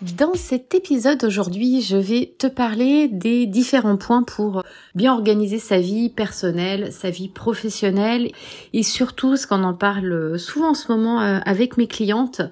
Dans 0.00 0.34
cet 0.34 0.76
épisode 0.76 1.24
aujourd'hui, 1.24 1.80
je 1.80 1.96
vais 1.96 2.32
te 2.38 2.46
parler 2.46 3.08
des 3.08 3.46
différents 3.46 3.96
points 3.96 4.22
pour 4.22 4.62
bien 4.94 5.12
organiser 5.12 5.58
sa 5.58 5.80
vie 5.80 6.08
personnelle, 6.08 6.92
sa 6.92 7.10
vie 7.10 7.28
professionnelle 7.28 8.30
et 8.72 8.84
surtout 8.84 9.36
ce 9.36 9.48
qu'on 9.48 9.64
en 9.64 9.74
parle 9.74 10.38
souvent 10.38 10.68
en 10.68 10.74
ce 10.74 10.92
moment 10.92 11.20
euh, 11.20 11.40
avec 11.44 11.76
mes 11.78 11.88
clientes, 11.88 12.42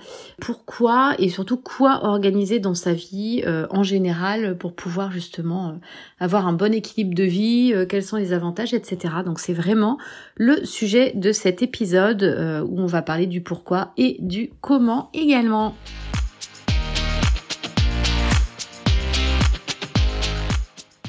pourquoi 0.41 1.14
et 1.20 1.28
surtout 1.28 1.56
quoi 1.56 2.05
organiser 2.05 2.58
dans 2.58 2.75
sa 2.75 2.92
vie 2.92 3.44
euh, 3.47 3.69
en 3.70 3.84
général 3.84 4.58
pour 4.58 4.72
pouvoir 4.72 5.12
justement 5.12 5.69
euh, 5.69 5.72
avoir 6.19 6.48
un 6.48 6.53
bon 6.53 6.75
équilibre 6.75 7.14
de 7.14 7.22
vie, 7.22 7.72
quels 7.88 8.03
sont 8.03 8.16
les 8.16 8.33
avantages, 8.33 8.75
etc. 8.75 9.14
Donc 9.25 9.38
c'est 9.38 9.53
vraiment 9.53 9.98
le 10.34 10.64
sujet 10.64 11.12
de 11.14 11.31
cet 11.31 11.62
épisode 11.62 12.64
où 12.69 12.81
on 12.81 12.86
va 12.86 13.03
parler 13.03 13.27
du 13.27 13.41
pourquoi 13.41 13.92
et 13.97 14.16
du 14.19 14.50
comment 14.60 15.10
également. 15.14 15.77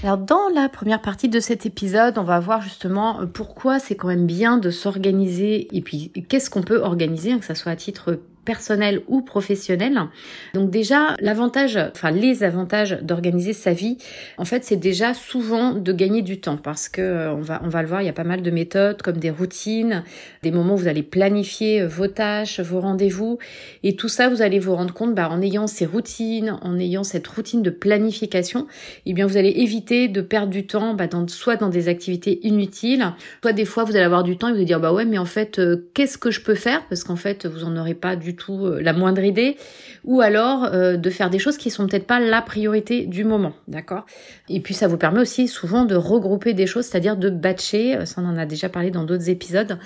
Alors 0.04 0.20
dans 0.20 0.48
la 0.54 0.70
première 0.70 1.02
partie 1.02 1.28
de 1.28 1.40
cet 1.40 1.66
épisode, 1.66 2.20
on 2.20 2.24
va 2.24 2.40
voir 2.40 2.62
justement 2.62 3.22
euh, 3.22 3.26
pourquoi 3.26 3.80
c'est 3.80 3.96
quand 3.96 4.08
même 4.08 4.28
bien 4.28 4.58
de 4.58 4.70
s'organiser 4.70 5.76
et 5.76 5.82
puis 5.82 6.12
qu'est-ce 6.30 6.52
qu'on 6.52 6.62
peut 6.62 6.80
organiser, 6.82 7.32
hein, 7.32 7.40
que 7.40 7.46
ça 7.46 7.56
soit 7.56 7.72
à 7.72 7.76
titre 7.76 8.20
personnel 8.48 9.02
ou 9.10 9.22
professionnel. 9.22 10.00
Donc 10.54 10.70
déjà, 10.70 11.18
l'avantage, 11.20 11.78
enfin 11.94 12.12
les 12.12 12.46
avantages 12.46 12.98
d'organiser 13.02 13.52
sa 13.52 13.74
vie, 13.74 13.98
en 14.38 14.46
fait, 14.46 14.64
c'est 14.64 14.78
déjà 14.78 15.14
souvent 15.14 15.74
de 15.74 15.92
gagner 15.92 16.22
du 16.22 16.40
temps 16.40 16.56
parce 16.56 16.88
que 16.88 17.02
euh, 17.02 17.34
on 17.34 17.42
va 17.42 17.60
on 17.66 17.68
va 17.68 17.82
le 17.82 17.90
voir, 17.90 18.02
il 18.02 18.06
y 18.06 18.10
a 18.10 18.14
pas 18.14 18.24
mal 18.24 18.42
de 18.42 18.50
méthodes 18.50 19.02
comme 19.02 19.18
des 19.18 19.32
routines, 19.32 20.04
des 20.44 20.52
moments 20.52 20.76
où 20.76 20.78
vous 20.78 20.88
allez 20.88 21.04
planifier 21.04 21.82
euh, 21.82 21.88
vos 21.90 22.08
tâches, 22.08 22.62
vos 22.62 22.80
rendez-vous 22.80 23.38
et 23.84 23.98
tout 23.98 24.08
ça, 24.08 24.30
vous 24.30 24.42
allez 24.42 24.60
vous 24.60 24.74
rendre 24.74 24.94
compte 24.94 25.14
bah, 25.14 25.30
en 25.30 25.42
ayant 25.42 25.68
ces 25.68 25.86
routines, 25.86 26.58
en 26.62 26.80
ayant 26.80 27.04
cette 27.04 27.28
routine 27.28 27.62
de 27.62 27.70
planification, 27.70 28.66
eh 29.06 29.12
bien 29.12 29.28
vous 29.28 29.36
allez 29.36 29.52
éviter 29.58 30.08
de 30.08 30.22
perdre 30.22 30.52
du 30.52 30.66
temps 30.66 30.94
bah, 30.94 31.08
dans, 31.08 31.28
soit 31.28 31.58
dans 31.58 31.70
des 31.70 31.90
activités 31.90 32.40
inutiles, 32.48 33.12
soit 33.42 33.52
des 33.52 33.66
fois 33.66 33.84
vous 33.84 33.98
allez 33.98 34.06
avoir 34.06 34.24
du 34.24 34.38
temps 34.38 34.48
et 34.48 34.52
vous 34.52 34.58
allez 34.58 34.66
dire 34.66 34.80
bah 34.80 34.94
ouais 34.94 35.04
mais 35.04 35.18
en 35.18 35.26
fait 35.26 35.60
euh, 35.60 35.90
qu'est-ce 35.94 36.18
que 36.18 36.32
je 36.32 36.40
peux 36.40 36.56
faire? 36.56 36.88
Parce 36.88 37.04
qu'en 37.04 37.18
fait 37.18 37.46
vous 37.46 37.66
en 37.66 37.76
aurez 37.76 37.94
pas 37.94 38.16
du 38.16 38.37
euh, 38.50 38.82
la 38.82 38.94
moindre 38.94 39.24
idée, 39.24 39.58
ou 40.04 40.22
alors 40.22 40.66
euh, 40.66 40.98
de 40.98 41.10
faire 41.10 41.30
des 41.30 41.40
choses 41.40 41.58
qui 41.58 41.70
sont 41.70 41.88
peut-être 41.88 42.08
pas 42.08 42.20
la 42.20 42.42
priorité 42.42 43.06
du 43.06 43.24
moment, 43.24 43.54
d'accord? 43.68 44.06
Et 44.50 44.60
puis 44.60 44.74
ça 44.74 44.88
vous 44.88 44.98
permet 44.98 45.20
aussi 45.20 45.48
souvent 45.48 45.86
de 45.86 45.96
regrouper 45.96 46.54
des 46.54 46.68
choses, 46.68 46.86
c'est-à-dire 46.86 47.18
de 47.18 47.30
batcher, 47.30 47.98
euh, 47.98 48.06
ça 48.06 48.22
on 48.22 48.26
en 48.28 48.38
a 48.38 48.46
déjà 48.46 48.70
parlé 48.70 48.92
dans 48.92 49.04
d'autres 49.04 49.30
épisodes. 49.30 49.78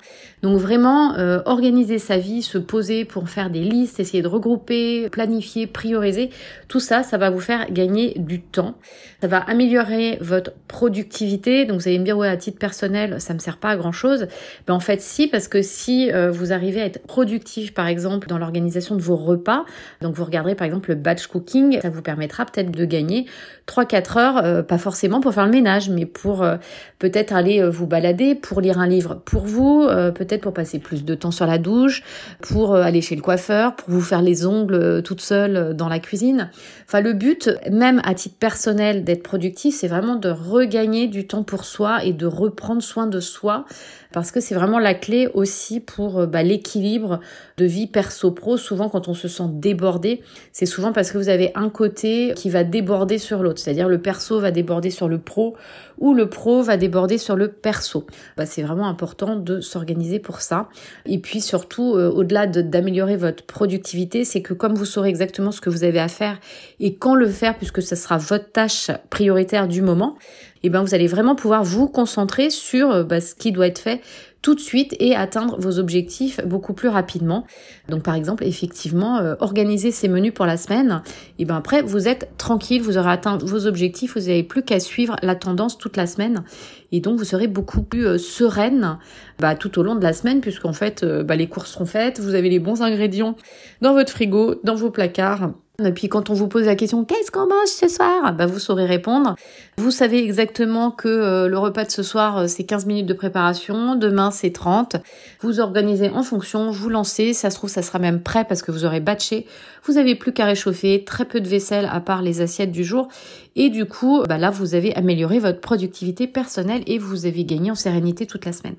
Donc 0.43 0.57
vraiment 0.57 1.13
organiser 1.45 1.99
sa 1.99 2.17
vie, 2.17 2.41
se 2.41 2.57
poser 2.57 3.05
pour 3.05 3.29
faire 3.29 3.49
des 3.49 3.61
listes, 3.61 3.99
essayer 3.99 4.23
de 4.23 4.27
regrouper, 4.27 5.09
planifier, 5.09 5.67
prioriser, 5.67 6.31
tout 6.67 6.79
ça, 6.79 7.03
ça 7.03 7.17
va 7.17 7.29
vous 7.29 7.39
faire 7.39 7.71
gagner 7.71 8.13
du 8.17 8.41
temps. 8.41 8.75
Ça 9.21 9.27
va 9.27 9.37
améliorer 9.37 10.17
votre 10.19 10.51
productivité. 10.67 11.65
Donc 11.65 11.81
vous 11.81 11.87
allez 11.87 11.99
me 11.99 12.05
dire 12.05 12.17
ouais 12.17 12.27
à 12.27 12.37
titre 12.37 12.57
personnel, 12.57 13.21
ça 13.21 13.33
me 13.33 13.39
sert 13.39 13.57
pas 13.57 13.69
à 13.69 13.75
grand 13.75 13.91
chose. 13.91 14.27
Ben 14.67 14.73
en 14.73 14.79
fait 14.79 15.01
si 15.01 15.27
parce 15.27 15.47
que 15.47 15.61
si 15.61 16.09
vous 16.31 16.53
arrivez 16.53 16.81
à 16.81 16.85
être 16.85 17.05
productif 17.05 17.73
par 17.73 17.87
exemple 17.87 18.27
dans 18.27 18.39
l'organisation 18.41 18.95
de 18.95 19.01
vos 19.01 19.15
repas. 19.15 19.65
Donc 20.01 20.15
vous 20.15 20.25
regarderez 20.25 20.55
par 20.55 20.65
exemple 20.65 20.89
le 20.89 20.95
batch 20.95 21.27
cooking, 21.27 21.79
ça 21.81 21.89
vous 21.89 22.01
permettra 22.01 22.45
peut-être 22.45 22.71
de 22.71 22.85
gagner 22.85 23.25
3-4 23.71 24.17
heures, 24.17 24.37
euh, 24.43 24.63
pas 24.63 24.77
forcément 24.77 25.21
pour 25.21 25.33
faire 25.33 25.45
le 25.45 25.51
ménage, 25.51 25.89
mais 25.89 26.05
pour 26.05 26.43
euh, 26.43 26.57
peut-être 26.99 27.31
aller 27.31 27.61
euh, 27.61 27.69
vous 27.69 27.87
balader, 27.87 28.35
pour 28.35 28.59
lire 28.59 28.79
un 28.79 28.87
livre 28.87 29.15
pour 29.23 29.45
vous, 29.45 29.87
peut-être 30.15 30.41
pour 30.41 30.53
passer 30.53 30.79
plus 30.79 31.05
de 31.05 31.15
temps 31.15 31.31
sur 31.31 31.45
la 31.45 31.57
douche, 31.57 32.03
pour 32.41 32.75
aller 32.75 33.01
chez 33.01 33.15
le 33.15 33.21
coiffeur, 33.21 33.75
pour 33.75 33.89
vous 33.89 34.01
faire 34.01 34.21
les 34.21 34.45
ongles 34.45 35.01
toute 35.03 35.21
seule 35.21 35.73
dans 35.75 35.87
la 35.87 35.99
cuisine. 35.99 36.49
Enfin 36.87 37.01
le 37.01 37.13
but, 37.13 37.49
même 37.69 38.01
à 38.03 38.13
titre 38.13 38.35
personnel 38.37 39.03
d'être 39.03 39.23
productif, 39.23 39.75
c'est 39.75 39.87
vraiment 39.87 40.15
de 40.15 40.29
regagner 40.29 41.07
du 41.07 41.27
temps 41.27 41.43
pour 41.43 41.65
soi 41.65 42.03
et 42.03 42.13
de 42.13 42.25
reprendre 42.25 42.81
soin 42.81 43.07
de 43.07 43.19
soi 43.19 43.65
parce 44.13 44.31
que 44.31 44.41
c'est 44.41 44.55
vraiment 44.55 44.79
la 44.79 44.93
clé 44.93 45.29
aussi 45.33 45.79
pour 45.79 46.27
bah, 46.27 46.43
l'équilibre 46.43 47.21
de 47.57 47.65
vie 47.65 47.87
perso-pro. 47.87 48.57
Souvent, 48.57 48.89
quand 48.89 49.07
on 49.07 49.13
se 49.13 49.29
sent 49.29 49.45
débordé, 49.53 50.21
c'est 50.51 50.65
souvent 50.65 50.91
parce 50.91 51.11
que 51.11 51.17
vous 51.17 51.29
avez 51.29 51.51
un 51.55 51.69
côté 51.69 52.33
qui 52.35 52.49
va 52.49 52.65
déborder 52.65 53.17
sur 53.17 53.41
l'autre, 53.41 53.60
c'est-à-dire 53.61 53.87
le 53.87 53.99
perso 53.99 54.39
va 54.39 54.51
déborder 54.51 54.89
sur 54.89 55.07
le 55.07 55.19
pro 55.19 55.55
ou 55.99 56.13
le 56.13 56.27
pro 56.27 56.61
va 56.63 56.77
déborder 56.77 57.17
sur 57.17 57.35
le 57.35 57.47
perso. 57.47 58.05
Bah, 58.35 58.45
c'est 58.45 58.63
vraiment 58.63 58.87
important 58.87 59.35
de 59.35 59.61
s'organiser 59.61 60.19
pour 60.19 60.41
ça. 60.41 60.67
Et 61.05 61.19
puis 61.19 61.41
surtout, 61.41 61.95
euh, 61.95 62.09
au-delà 62.09 62.47
d'améliorer 62.47 63.17
votre 63.17 63.43
productivité, 63.43 64.25
c'est 64.25 64.41
que 64.41 64.53
comme 64.53 64.73
vous 64.73 64.85
saurez 64.85 65.09
exactement 65.09 65.51
ce 65.51 65.61
que 65.61 65.69
vous 65.69 65.83
avez 65.83 65.99
à 65.99 66.07
faire 66.07 66.39
et 66.79 66.95
quand 66.95 67.15
le 67.15 67.27
faire, 67.27 67.57
puisque 67.57 67.81
ce 67.81 67.95
sera 67.95 68.17
votre 68.17 68.51
tâche 68.51 68.91
prioritaire 69.09 69.67
du 69.67 69.81
moment, 69.81 70.17
et 70.63 70.67
eh 70.67 70.69
ben 70.69 70.83
vous 70.83 70.93
allez 70.93 71.07
vraiment 71.07 71.33
pouvoir 71.33 71.63
vous 71.63 71.87
concentrer 71.87 72.51
sur 72.51 72.91
euh, 72.91 73.03
bah, 73.03 73.19
ce 73.19 73.33
qui 73.33 73.51
doit 73.51 73.65
être 73.65 73.79
fait 73.79 73.99
tout 74.41 74.55
de 74.55 74.59
suite 74.59 74.95
et 74.99 75.15
atteindre 75.15 75.59
vos 75.59 75.79
objectifs 75.79 76.39
beaucoup 76.45 76.73
plus 76.73 76.87
rapidement. 76.87 77.45
Donc 77.89 78.03
par 78.03 78.15
exemple, 78.15 78.43
effectivement, 78.43 79.17
euh, 79.17 79.35
organiser 79.39 79.91
ces 79.91 80.07
menus 80.07 80.33
pour 80.33 80.45
la 80.45 80.57
semaine, 80.57 81.01
et 81.39 81.45
ben 81.45 81.55
après 81.55 81.81
vous 81.81 82.07
êtes 82.07 82.31
tranquille, 82.37 82.81
vous 82.81 82.97
aurez 82.97 83.11
atteint 83.11 83.37
vos 83.37 83.67
objectifs, 83.67 84.15
vous 84.15 84.27
n'avez 84.27 84.43
plus 84.43 84.63
qu'à 84.63 84.79
suivre 84.79 85.15
la 85.21 85.35
tendance 85.35 85.77
toute 85.77 85.97
la 85.97 86.07
semaine 86.07 86.43
et 86.91 86.99
donc 86.99 87.17
vous 87.17 87.25
serez 87.25 87.47
beaucoup 87.47 87.83
plus 87.83 88.05
euh, 88.05 88.17
sereine 88.17 88.97
bah, 89.39 89.55
tout 89.55 89.79
au 89.79 89.83
long 89.83 89.95
de 89.95 90.03
la 90.03 90.13
semaine 90.13 90.41
puisqu'en 90.41 90.73
fait 90.73 91.05
bah, 91.05 91.35
les 91.35 91.47
courses 91.47 91.71
seront 91.71 91.85
faites, 91.85 92.19
vous 92.19 92.35
avez 92.35 92.49
les 92.49 92.59
bons 92.59 92.81
ingrédients 92.81 93.35
dans 93.81 93.93
votre 93.93 94.11
frigo, 94.11 94.55
dans 94.63 94.75
vos 94.75 94.91
placards 94.91 95.51
et 95.79 95.91
puis 95.91 96.09
quand 96.09 96.29
on 96.29 96.33
vous 96.33 96.47
pose 96.47 96.65
la 96.65 96.75
question 96.75 97.03
qu'est-ce 97.05 97.31
qu'on 97.31 97.47
mange 97.47 97.67
ce 97.67 97.87
soir? 97.87 98.33
Bah 98.33 98.45
vous 98.45 98.59
saurez 98.59 98.85
répondre. 98.85 99.35
Vous 99.77 99.91
savez 99.91 100.23
exactement 100.23 100.91
que 100.91 101.07
euh, 101.07 101.47
le 101.47 101.57
repas 101.57 101.85
de 101.85 101.91
ce 101.91 102.03
soir 102.03 102.37
euh, 102.37 102.47
c'est 102.47 102.65
15 102.65 102.85
minutes 102.85 103.05
de 103.05 103.13
préparation, 103.13 103.95
demain 103.95 104.31
c'est 104.31 104.51
30. 104.51 104.97
Vous 105.39 105.59
organisez 105.59 106.09
en 106.09 106.23
fonction, 106.23 106.71
vous 106.71 106.89
lancez, 106.89 107.33
ça 107.33 107.49
se 107.49 107.55
trouve 107.55 107.69
ça 107.69 107.81
sera 107.81 107.99
même 107.99 108.21
prêt 108.21 108.45
parce 108.45 108.61
que 108.61 108.71
vous 108.71 108.85
aurez 108.85 108.99
batché. 108.99 109.47
Vous 109.83 109.97
avez 109.97 110.15
plus 110.15 110.31
qu'à 110.31 110.45
réchauffer, 110.45 111.03
très 111.03 111.25
peu 111.25 111.41
de 111.41 111.47
vaisselle 111.47 111.89
à 111.91 111.99
part 111.99 112.21
les 112.21 112.41
assiettes 112.41 112.71
du 112.71 112.83
jour 112.83 113.07
et 113.55 113.69
du 113.69 113.85
coup, 113.85 114.23
bah 114.29 114.37
là 114.37 114.49
vous 114.49 114.75
avez 114.75 114.95
amélioré 114.95 115.39
votre 115.39 115.59
productivité 115.59 116.27
personnelle 116.27 116.83
et 116.85 116.99
vous 116.99 117.25
avez 117.25 117.43
gagné 117.43 117.71
en 117.71 117.75
sérénité 117.75 118.25
toute 118.25 118.45
la 118.45 118.53
semaine. 118.53 118.75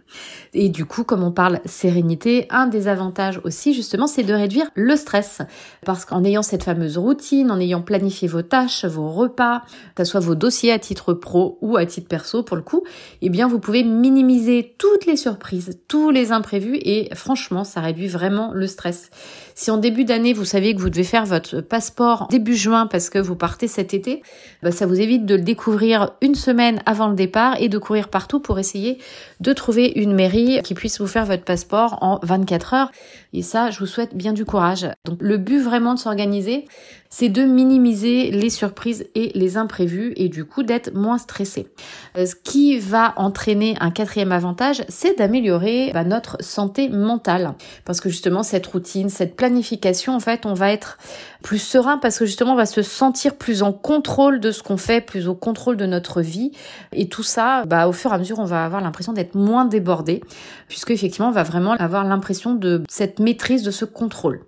Et 0.55 0.69
du 0.69 0.87
coup, 0.87 1.05
comme 1.05 1.23
on 1.25 1.33
parle 1.33 1.61
sérénité, 1.65 2.47
un 2.51 2.67
des 2.67 2.87
avantages 2.87 3.41
aussi 3.45 3.75
justement, 3.75 4.07
c'est 4.07 4.23
de 4.23 4.35
réduire 4.35 4.71
le 4.75 4.95
stress 4.97 5.43
parce 5.85 6.05
qu'en 6.05 6.23
ayant 6.25 6.43
cette 6.43 6.63
fameuse 6.63 6.92
routine, 6.99 7.51
en 7.51 7.61
ayant 7.61 7.83
planifié 7.83 8.29
vos 8.29 8.43
tâches, 8.43 8.85
vos 8.85 9.09
repas, 9.09 9.63
que 9.95 10.05
ce 10.05 10.11
soit 10.11 10.21
vos 10.21 10.35
dossiers 10.35 10.73
à 10.73 10.79
titre 10.79 11.13
pro 11.15 11.59
ou 11.61 11.77
à 11.77 11.87
titre 11.87 12.09
perso 12.09 12.43
pour 12.43 12.57
le 12.57 12.63
coup, 12.63 12.83
eh 13.21 13.29
bien 13.29 13.49
vous 13.49 13.59
pouvez 13.59 13.85
minimiser 13.85 14.75
toutes 14.79 15.07
les 15.07 15.17
surprises, 15.17 15.79
tous 15.89 16.11
les 16.11 16.33
imprévus 16.33 16.79
et 16.83 17.09
franchement, 17.15 17.65
ça 17.65 17.81
réduit 17.81 18.09
vraiment 18.09 18.53
le 18.53 18.67
stress. 18.67 19.11
Si 19.55 19.71
en 19.71 19.79
début 19.79 20.05
d'année, 20.05 20.33
vous 20.33 20.45
saviez 20.45 20.75
que 20.75 20.81
vous 20.81 20.91
devez 20.91 21.05
faire 21.05 21.25
votre 21.25 21.61
passeport 21.61 22.27
début 22.31 22.57
juin 22.57 22.87
parce 22.87 23.11
que 23.11 23.19
vous 23.19 23.37
partez 23.37 23.69
cet 23.69 23.95
été, 23.95 24.23
bah, 24.63 24.73
ça 24.73 24.87
vous 24.87 25.01
évite 25.01 25.27
de 25.27 25.35
le 25.35 25.43
découvrir 25.43 26.13
une 26.21 26.35
semaine 26.35 26.83
avant 26.87 27.09
le 27.09 27.15
départ 27.15 27.57
et 27.61 27.69
de 27.69 27.79
courir 27.79 28.09
partout 28.09 28.41
pour 28.41 28.59
essayer 28.59 28.99
de 29.41 29.53
trouver 29.53 29.93
une 29.97 30.15
mairie 30.15 30.61
qui 30.63 30.75
puisse 30.75 31.01
vous 31.01 31.07
faire 31.07 31.27
votre 31.27 31.45
passeport 31.45 31.99
en 32.03 32.19
24 32.23 32.75
heures. 32.75 32.93
Et 33.33 33.43
ça, 33.43 33.71
je 33.71 33.79
vous 33.79 33.87
souhaite 33.87 34.15
bien 34.15 34.33
du 34.33 34.45
courage. 34.45 34.87
Donc 35.05 35.19
le 35.21 35.39
but 35.39 35.61
vraiment 35.61 35.95
de 35.95 35.99
s'organiser, 35.99 36.67
c'est 37.13 37.29
de 37.29 37.43
minimiser 37.43 38.31
les 38.31 38.49
surprises 38.49 39.05
et 39.15 39.33
les 39.35 39.59
imprévus 39.59 40.15
et 40.17 40.31
du 40.31 40.47
coup 40.47 40.63
d'être 40.63 40.95
moins 40.95 41.19
stressé. 41.19 41.69
Euh, 42.17 42.25
ce 42.25 42.35
qui 42.35 42.79
va 42.79 43.13
entraîner 43.17 43.77
un 43.81 43.91
quatrième 43.91 44.33
avantage, 44.33 44.83
c'est 44.89 45.19
d'améliorer 45.19 45.91
bah, 45.93 46.05
notre 46.05 46.39
santé 46.41 46.89
mentale. 46.89 47.53
Parce 47.85 48.01
que 48.01 48.09
justement, 48.09 48.43
cette 48.43 48.67
routine, 48.67 49.11
cette 49.11 49.37
planification, 49.37 50.15
en 50.15 50.21
fait, 50.21 50.47
on 50.47 50.55
va 50.55 50.73
être 50.73 50.97
plus 51.43 51.59
serein 51.59 51.99
parce 51.99 52.19
que 52.19 52.25
justement, 52.25 52.55
on 52.55 52.57
va 52.57 52.65
se 52.65 52.81
sentir 52.81 53.37
plus 53.37 53.63
en 53.63 53.75
contrôle 53.75 54.41
de 54.41 54.51
ce 54.51 54.63
qu'on 54.63 54.79
fait, 54.79 55.03
plus 55.03 55.29
au 55.29 55.35
contrôle 55.35 55.77
de 55.77 55.85
notre 55.85 56.23
vie. 56.23 56.53
Et 56.93 57.09
tout 57.11 57.23
ça, 57.23 57.67
bah, 57.67 57.89
au 57.89 57.93
fur 57.93 58.11
et 58.11 58.15
à 58.15 58.19
mesure, 58.19 58.39
on 58.39 58.47
va 58.47 58.65
avoir 58.65 58.81
l'impression 58.81 59.13
d'être 59.13 59.35
moins 59.35 59.67
débordé 59.67 60.23
puisque 60.67 60.93
effectivement, 60.93 61.29
on 61.29 61.33
va 61.33 61.43
vraiment 61.43 61.73
avoir 61.73 62.05
l'impression 62.05 62.55
de 62.55 62.83
cette 62.89 63.19
maîtrise 63.19 63.63
de 63.63 63.71
ce 63.71 63.85
contrôle. 63.85 64.41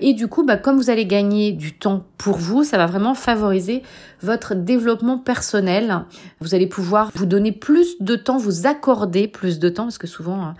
Et 0.00 0.12
du 0.12 0.28
coup, 0.28 0.44
bah, 0.44 0.56
comme 0.56 0.76
vous 0.76 0.90
allez 0.90 1.06
gagner 1.06 1.52
du 1.52 1.72
temps 1.72 2.04
pour 2.18 2.36
vous, 2.36 2.64
ça 2.64 2.76
va 2.76 2.86
vraiment 2.86 3.14
favoriser 3.14 3.82
votre 4.22 4.54
développement 4.54 5.18
personnel. 5.18 6.04
Vous 6.40 6.54
allez 6.54 6.66
pouvoir 6.66 7.10
vous 7.14 7.26
donner 7.26 7.52
plus 7.52 8.00
de 8.00 8.16
temps, 8.16 8.38
vous 8.38 8.66
accorder 8.66 9.28
plus 9.28 9.58
de 9.58 9.68
temps, 9.68 9.84
parce 9.84 9.98
que 9.98 10.06
souvent 10.06 10.42
hein, 10.42 10.54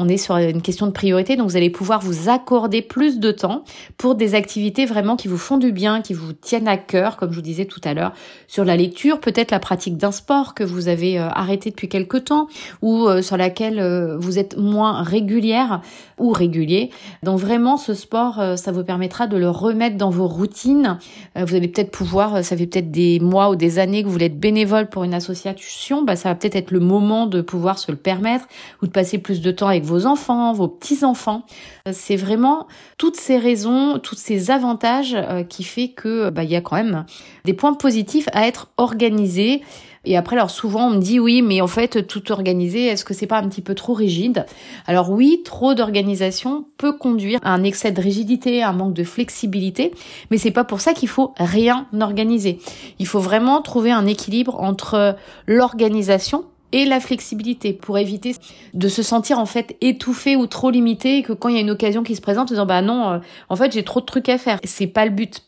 on 0.00 0.08
est 0.08 0.16
sur 0.16 0.36
une 0.36 0.62
question 0.62 0.86
de 0.86 0.92
priorité, 0.92 1.36
donc 1.36 1.50
vous 1.50 1.56
allez 1.56 1.68
pouvoir 1.68 2.00
vous 2.00 2.30
accorder 2.30 2.80
plus 2.80 3.18
de 3.18 3.30
temps 3.32 3.64
pour 3.98 4.14
des 4.14 4.34
activités 4.34 4.86
vraiment 4.86 5.14
qui 5.16 5.28
vous 5.28 5.36
font 5.36 5.58
du 5.58 5.72
bien, 5.72 6.00
qui 6.00 6.14
vous 6.14 6.32
tiennent 6.32 6.68
à 6.68 6.78
cœur, 6.78 7.18
comme 7.18 7.30
je 7.30 7.36
vous 7.36 7.42
disais 7.42 7.66
tout 7.66 7.80
à 7.84 7.92
l'heure, 7.92 8.12
sur 8.48 8.64
la 8.64 8.76
lecture, 8.76 9.20
peut-être 9.20 9.50
la 9.50 9.58
pratique 9.58 9.98
d'un 9.98 10.10
sport 10.10 10.54
que 10.54 10.64
vous 10.64 10.88
avez 10.88 11.18
euh, 11.18 11.28
arrêté 11.28 11.68
depuis 11.70 11.88
quelque 11.88 12.16
temps, 12.16 12.48
ou 12.80 13.08
euh, 13.08 13.20
sur 13.20 13.36
laquelle 13.36 13.78
euh, 13.78 14.16
vous 14.18 14.38
êtes 14.38 14.56
moins 14.56 15.02
régulière 15.02 15.82
ou 16.18 16.30
régulier. 16.30 16.90
Donc 17.22 17.38
vraiment, 17.38 17.76
ce 17.76 17.92
sport, 17.94 18.42
ça 18.56 18.72
vous 18.72 18.84
permettra 18.84 19.26
de 19.26 19.36
le 19.36 19.48
remettre 19.48 19.96
dans 19.96 20.10
vos 20.10 20.26
routines. 20.26 20.98
vous 21.34 21.54
allez 21.54 21.68
peut-être 21.68 21.90
pouvoir, 21.90 22.44
ça 22.44 22.56
fait 22.58 22.66
peut-être 22.66 22.90
des 22.90 22.99
mois 23.20 23.50
ou 23.50 23.56
des 23.56 23.78
années 23.78 24.02
que 24.02 24.06
vous 24.06 24.12
voulez 24.12 24.26
être 24.26 24.38
bénévole 24.38 24.88
pour 24.88 25.04
une 25.04 25.14
association, 25.14 26.02
bah, 26.02 26.16
ça 26.16 26.28
va 26.30 26.34
peut-être 26.34 26.56
être 26.56 26.70
le 26.70 26.80
moment 26.80 27.26
de 27.26 27.40
pouvoir 27.40 27.78
se 27.78 27.90
le 27.90 27.96
permettre 27.96 28.46
ou 28.82 28.86
de 28.86 28.92
passer 28.92 29.18
plus 29.18 29.40
de 29.40 29.50
temps 29.50 29.68
avec 29.68 29.84
vos 29.84 30.06
enfants, 30.06 30.52
vos 30.52 30.68
petits-enfants. 30.68 31.44
C'est 31.90 32.16
vraiment 32.16 32.66
toutes 32.98 33.16
ces 33.16 33.38
raisons, 33.38 33.98
tous 33.98 34.16
ces 34.16 34.50
avantages 34.50 35.14
euh, 35.14 35.42
qui 35.42 35.64
fait 35.64 35.88
que 35.88 36.30
bah, 36.30 36.44
il 36.44 36.50
y 36.50 36.56
a 36.56 36.60
quand 36.60 36.76
même 36.76 37.04
des 37.44 37.54
points 37.54 37.74
positifs 37.74 38.28
à 38.32 38.46
être 38.46 38.68
organisé 38.76 39.62
et 40.04 40.16
après, 40.16 40.36
alors 40.36 40.50
souvent 40.50 40.86
on 40.86 40.90
me 40.90 41.00
dit 41.00 41.20
oui, 41.20 41.42
mais 41.42 41.60
en 41.60 41.66
fait 41.66 42.06
tout 42.06 42.32
organisé, 42.32 42.86
est-ce 42.86 43.04
que 43.04 43.12
c'est 43.12 43.26
pas 43.26 43.38
un 43.38 43.48
petit 43.48 43.60
peu 43.60 43.74
trop 43.74 43.92
rigide? 43.92 44.46
Alors 44.86 45.10
oui, 45.10 45.42
trop 45.44 45.74
d'organisation 45.74 46.66
peut 46.78 46.92
conduire 46.92 47.38
à 47.42 47.52
un 47.52 47.62
excès 47.64 47.92
de 47.92 48.00
rigidité, 48.00 48.62
un 48.62 48.72
manque 48.72 48.94
de 48.94 49.04
flexibilité, 49.04 49.92
mais 50.30 50.38
c'est 50.38 50.50
pas 50.50 50.64
pour 50.64 50.80
ça 50.80 50.94
qu'il 50.94 51.08
faut 51.08 51.34
rien 51.36 51.86
organiser. 52.00 52.58
Il 52.98 53.06
faut 53.06 53.20
vraiment 53.20 53.60
trouver 53.60 53.90
un 53.90 54.06
équilibre 54.06 54.60
entre 54.60 55.16
l'organisation 55.46 56.44
et 56.72 56.84
la 56.84 57.00
flexibilité 57.00 57.72
pour 57.72 57.98
éviter 57.98 58.34
de 58.74 58.88
se 58.88 59.02
sentir 59.02 59.38
en 59.38 59.46
fait 59.46 59.76
étouffé 59.80 60.36
ou 60.36 60.46
trop 60.46 60.70
limité 60.70 61.18
et 61.18 61.22
que 61.22 61.32
quand 61.32 61.48
il 61.48 61.56
y 61.56 61.58
a 61.58 61.62
une 61.62 61.70
occasion 61.70 62.02
qui 62.02 62.16
se 62.16 62.20
présente, 62.20 62.48
en 62.48 62.54
disant 62.54 62.66
bah 62.66 62.80
non, 62.82 63.10
euh, 63.10 63.18
en 63.48 63.56
fait 63.56 63.72
j'ai 63.72 63.82
trop 63.82 64.00
de 64.00 64.06
trucs 64.06 64.28
à 64.28 64.38
faire. 64.38 64.58
C'est 64.64 64.86
pas 64.86 65.04
le 65.04 65.10
but. 65.10 65.42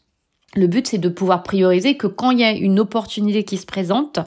Le 0.54 0.66
but, 0.66 0.86
c'est 0.86 0.98
de 0.98 1.08
pouvoir 1.08 1.42
prioriser 1.42 1.96
que 1.96 2.06
quand 2.06 2.30
il 2.30 2.40
y 2.40 2.44
a 2.44 2.50
une 2.50 2.78
opportunité 2.78 3.42
qui 3.44 3.56
se 3.56 3.64
présente, 3.64 4.18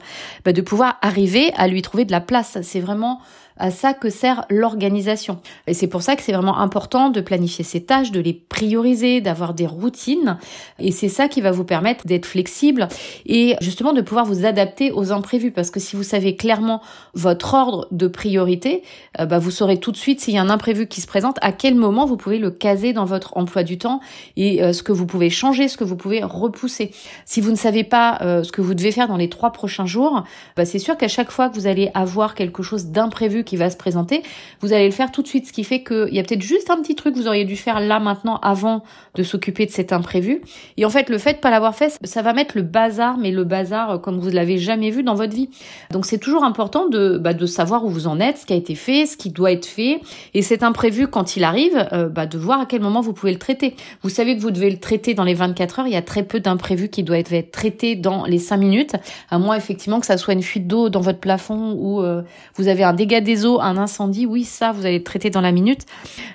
bah, 0.44 0.52
de 0.52 0.60
pouvoir 0.60 0.98
arriver 1.00 1.52
à 1.56 1.68
lui 1.68 1.82
trouver 1.82 2.04
de 2.04 2.10
la 2.10 2.20
place. 2.20 2.58
C'est 2.62 2.80
vraiment 2.80 3.20
à 3.58 3.70
ça 3.70 3.94
que 3.94 4.10
sert 4.10 4.44
l'organisation. 4.50 5.40
Et 5.66 5.74
c'est 5.74 5.86
pour 5.86 6.02
ça 6.02 6.16
que 6.16 6.22
c'est 6.22 6.32
vraiment 6.32 6.58
important 6.58 7.10
de 7.10 7.20
planifier 7.20 7.64
ses 7.64 7.84
tâches, 7.84 8.10
de 8.10 8.20
les 8.20 8.34
prioriser, 8.34 9.20
d'avoir 9.20 9.54
des 9.54 9.66
routines. 9.66 10.38
Et 10.78 10.92
c'est 10.92 11.08
ça 11.08 11.28
qui 11.28 11.40
va 11.40 11.50
vous 11.50 11.64
permettre 11.64 12.06
d'être 12.06 12.26
flexible 12.26 12.88
et 13.24 13.56
justement 13.60 13.92
de 13.92 14.00
pouvoir 14.00 14.26
vous 14.26 14.44
adapter 14.44 14.92
aux 14.92 15.12
imprévus. 15.12 15.50
Parce 15.50 15.70
que 15.70 15.80
si 15.80 15.96
vous 15.96 16.02
savez 16.02 16.36
clairement 16.36 16.82
votre 17.14 17.54
ordre 17.54 17.88
de 17.90 18.06
priorité, 18.06 18.82
euh, 19.20 19.26
bah, 19.26 19.38
vous 19.38 19.50
saurez 19.50 19.78
tout 19.78 19.92
de 19.92 19.96
suite 19.96 20.20
s'il 20.20 20.34
y 20.34 20.38
a 20.38 20.42
un 20.42 20.50
imprévu 20.50 20.86
qui 20.86 21.00
se 21.00 21.06
présente, 21.06 21.38
à 21.42 21.52
quel 21.52 21.74
moment 21.74 22.06
vous 22.06 22.16
pouvez 22.16 22.38
le 22.38 22.50
caser 22.50 22.92
dans 22.92 23.04
votre 23.04 23.36
emploi 23.36 23.62
du 23.62 23.78
temps 23.78 24.00
et 24.36 24.62
euh, 24.62 24.72
ce 24.72 24.82
que 24.82 24.92
vous 24.92 25.06
pouvez 25.06 25.30
changer, 25.30 25.68
ce 25.68 25.76
que 25.76 25.84
vous 25.84 25.96
pouvez 25.96 26.22
repousser. 26.22 26.90
Si 27.24 27.40
vous 27.40 27.50
ne 27.50 27.56
savez 27.56 27.84
pas 27.84 28.18
euh, 28.20 28.42
ce 28.42 28.52
que 28.52 28.60
vous 28.60 28.74
devez 28.74 28.92
faire 28.92 29.08
dans 29.08 29.16
les 29.16 29.28
trois 29.28 29.50
prochains 29.50 29.86
jours, 29.86 30.24
bah, 30.56 30.64
c'est 30.64 30.78
sûr 30.78 30.96
qu'à 30.96 31.08
chaque 31.08 31.30
fois 31.30 31.48
que 31.48 31.54
vous 31.54 31.66
allez 31.66 31.90
avoir 31.94 32.34
quelque 32.34 32.62
chose 32.62 32.86
d'imprévu 32.86 33.44
qui 33.46 33.56
va 33.56 33.70
se 33.70 33.76
présenter, 33.76 34.22
vous 34.60 34.74
allez 34.74 34.86
le 34.86 34.92
faire 34.92 35.10
tout 35.10 35.22
de 35.22 35.26
suite. 35.26 35.46
Ce 35.46 35.52
qui 35.52 35.64
fait 35.64 35.82
qu'il 35.82 36.12
y 36.12 36.18
a 36.18 36.22
peut-être 36.22 36.42
juste 36.42 36.68
un 36.70 36.76
petit 36.82 36.94
truc 36.94 37.14
que 37.14 37.18
vous 37.18 37.28
auriez 37.28 37.44
dû 37.44 37.56
faire 37.56 37.80
là 37.80 37.98
maintenant 37.98 38.38
avant 38.42 38.82
de 39.14 39.22
s'occuper 39.22 39.64
de 39.64 39.70
cet 39.70 39.92
imprévu. 39.92 40.42
Et 40.76 40.84
en 40.84 40.90
fait, 40.90 41.08
le 41.08 41.16
fait 41.18 41.34
de 41.34 41.38
pas 41.38 41.50
l'avoir 41.50 41.74
fait, 41.74 41.98
ça 42.04 42.22
va 42.22 42.32
mettre 42.32 42.56
le 42.56 42.62
bazar, 42.62 43.16
mais 43.16 43.30
le 43.30 43.44
bazar 43.44 43.90
euh, 43.90 43.98
comme 43.98 44.18
vous 44.18 44.30
l'avez 44.30 44.58
jamais 44.58 44.90
vu 44.90 45.02
dans 45.02 45.14
votre 45.14 45.34
vie. 45.34 45.48
Donc 45.90 46.04
c'est 46.04 46.18
toujours 46.18 46.44
important 46.44 46.88
de, 46.88 47.18
bah, 47.18 47.32
de 47.32 47.46
savoir 47.46 47.84
où 47.84 47.88
vous 47.88 48.06
en 48.06 48.20
êtes, 48.20 48.38
ce 48.38 48.46
qui 48.46 48.52
a 48.52 48.56
été 48.56 48.74
fait, 48.74 49.06
ce 49.06 49.16
qui 49.16 49.30
doit 49.30 49.52
être 49.52 49.66
fait. 49.66 50.00
Et 50.34 50.42
cet 50.42 50.62
imprévu, 50.62 51.08
quand 51.08 51.36
il 51.36 51.44
arrive, 51.44 51.88
euh, 51.92 52.08
bah, 52.08 52.26
de 52.26 52.38
voir 52.38 52.60
à 52.60 52.66
quel 52.66 52.80
moment 52.80 53.00
vous 53.00 53.12
pouvez 53.12 53.32
le 53.32 53.38
traiter. 53.38 53.76
Vous 54.02 54.10
savez 54.10 54.36
que 54.36 54.42
vous 54.42 54.50
devez 54.50 54.70
le 54.70 54.78
traiter 54.78 55.14
dans 55.14 55.24
les 55.24 55.34
24 55.34 55.80
heures. 55.80 55.86
Il 55.86 55.92
y 55.92 55.96
a 55.96 56.02
très 56.02 56.22
peu 56.22 56.40
d'imprévus 56.40 56.88
qui 56.88 57.02
doivent 57.02 57.32
être 57.32 57.50
traités 57.50 57.96
dans 57.96 58.24
les 58.24 58.38
5 58.38 58.56
minutes. 58.56 58.96
À 59.30 59.38
moins 59.38 59.56
effectivement 59.56 60.00
que 60.00 60.06
ça 60.06 60.16
soit 60.16 60.34
une 60.34 60.42
fuite 60.42 60.66
d'eau 60.66 60.88
dans 60.88 61.00
votre 61.00 61.20
plafond 61.20 61.72
ou 61.72 62.00
euh, 62.00 62.22
vous 62.54 62.68
avez 62.68 62.84
un 62.84 62.92
dégât 62.92 63.20
des 63.20 63.35
un 63.44 63.76
incendie, 63.76 64.26
oui, 64.26 64.44
ça, 64.44 64.72
vous 64.72 64.86
allez 64.86 64.98
le 64.98 65.04
traiter 65.04 65.30
dans 65.30 65.40
la 65.40 65.52
minute. 65.52 65.82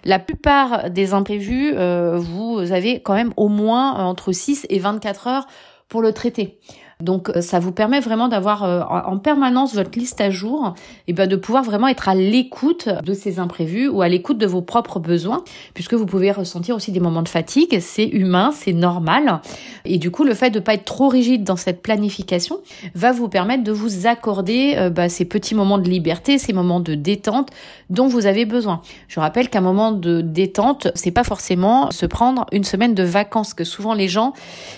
La 0.04 0.20
plupart 0.20 0.90
des 0.90 1.14
imprévus, 1.14 1.74
euh, 1.76 2.18
vous 2.18 2.72
avez 2.72 3.02
quand 3.02 3.14
même 3.14 3.34
au 3.38 3.48
moins 3.48 4.00
euh, 4.00 4.04
entre 4.04 4.32
6 4.32 4.68
et 4.70 4.80
24 4.80 5.28
heures 5.28 5.48
pour 5.88 6.02
le 6.02 6.14
traiter. 6.14 6.60
Donc 7.02 7.30
euh, 7.30 7.42
ça 7.42 7.60
vous 7.60 7.72
permet 7.72 8.00
vraiment 8.00 8.28
d'avoir 8.28 8.64
euh, 8.64 8.82
en 8.82 9.18
permanence 9.18 9.76
votre 9.76 9.98
liste 9.98 10.22
à 10.22 10.30
jour 10.30 10.74
et 11.08 11.14
ben 11.14 11.28
de 11.28 11.36
pouvoir 11.36 11.64
vraiment 11.64 11.88
être 11.88 12.10
à 12.10 12.16
l'écoute 12.16 12.90
de 13.04 13.14
ces 13.14 13.40
imprévus 13.40 13.88
ou 13.88 14.02
à 14.02 14.10
l'écoute 14.10 14.38
de 14.38 14.46
vos 14.46 14.62
propres 14.62 15.00
besoins 15.00 15.44
puisque 15.74 15.94
vous 15.94 16.06
pouvez 16.06 16.32
ressentir 16.32 16.76
aussi 16.76 16.92
des 16.92 17.00
moments 17.00 17.24
de 17.24 17.30
fatigue, 17.30 17.80
c'est 17.80 18.06
humain, 18.06 18.52
c'est 18.54 18.74
normal 18.74 19.42
et 19.86 19.98
du 19.98 20.12
coup 20.12 20.24
le 20.24 20.34
fait 20.34 20.50
de 20.50 20.60
pas 20.60 20.76
être 20.76 20.86
trop 20.86 21.08
rigide 21.08 21.44
dans 21.44 21.56
cette 21.56 21.82
planification 21.82 22.60
va 22.96 23.12
vous 23.12 23.30
permettre 23.30 23.64
de 23.64 23.72
vous 23.72 24.08
accorder 24.08 24.76
euh, 24.78 24.90
bah, 24.90 25.10
ces 25.10 25.26
petits 25.26 25.56
moments 25.56 25.78
de 25.78 25.90
liberté, 25.90 26.38
ces 26.38 26.54
moments 26.54 26.80
de 26.80 26.96
détente 26.96 27.50
dont 27.90 28.08
vous 28.08 28.26
avez 28.26 28.46
besoin. 28.46 28.82
Je 29.08 29.20
rappelle 29.20 29.50
qu'un 29.50 29.62
moment 29.62 29.92
de 29.92 30.22
détente, 30.22 30.88
c'est 30.96 31.12
pas 31.12 31.24
forcément 31.24 31.92
se 31.92 32.06
prendre 32.06 32.46
une 32.52 32.64
semaine 32.64 32.94
de 32.94 33.04
vacances 33.04 33.54
que 33.54 33.64
souvent 33.64 33.94
les 33.94 34.08
gens 34.08 34.34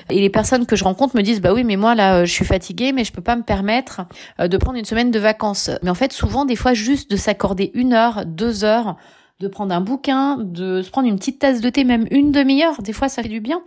et 0.09 0.19
les 0.19 0.29
personnes 0.29 0.65
que 0.65 0.75
je 0.75 0.83
rencontre 0.83 1.15
me 1.15 1.21
disent 1.21 1.41
bah 1.41 1.53
oui 1.53 1.63
mais 1.63 1.75
moi 1.75 1.95
là 1.95 2.12
euh, 2.13 2.25
je 2.25 2.31
suis 2.31 2.45
fatiguée, 2.45 2.91
mais 2.91 3.03
je 3.03 3.11
peux 3.11 3.21
pas 3.21 3.35
me 3.35 3.43
permettre 3.43 4.01
euh, 4.39 4.47
de 4.47 4.57
prendre 4.57 4.77
une 4.77 4.85
semaine 4.85 5.11
de 5.11 5.19
vacances. 5.19 5.69
Mais 5.81 5.89
en 5.89 5.95
fait, 5.95 6.13
souvent, 6.13 6.45
des 6.45 6.55
fois, 6.55 6.73
juste 6.73 7.11
de 7.11 7.15
s'accorder 7.15 7.71
une 7.73 7.93
heure, 7.93 8.25
deux 8.25 8.63
heures, 8.63 8.97
de 9.39 9.47
prendre 9.47 9.73
un 9.73 9.81
bouquin, 9.81 10.37
de 10.39 10.81
se 10.81 10.89
prendre 10.89 11.07
une 11.07 11.17
petite 11.17 11.39
tasse 11.39 11.59
de 11.59 11.69
thé, 11.69 11.83
même 11.83 12.05
une 12.11 12.31
demi-heure, 12.31 12.81
des 12.81 12.93
fois 12.93 13.09
ça 13.09 13.21
fait 13.21 13.29
du 13.29 13.41
bien. 13.41 13.61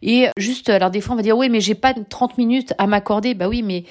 Et 0.00 0.28
juste, 0.36 0.70
alors 0.70 0.90
des 0.90 1.00
fois 1.00 1.14
on 1.14 1.16
va 1.16 1.22
dire 1.22 1.36
oui 1.36 1.50
mais 1.50 1.60
j'ai 1.60 1.74
pas 1.74 1.92
30 1.92 2.38
minutes 2.38 2.72
à 2.78 2.86
m'accorder, 2.86 3.34
bah 3.34 3.48
oui 3.48 3.62
mais 3.62 3.84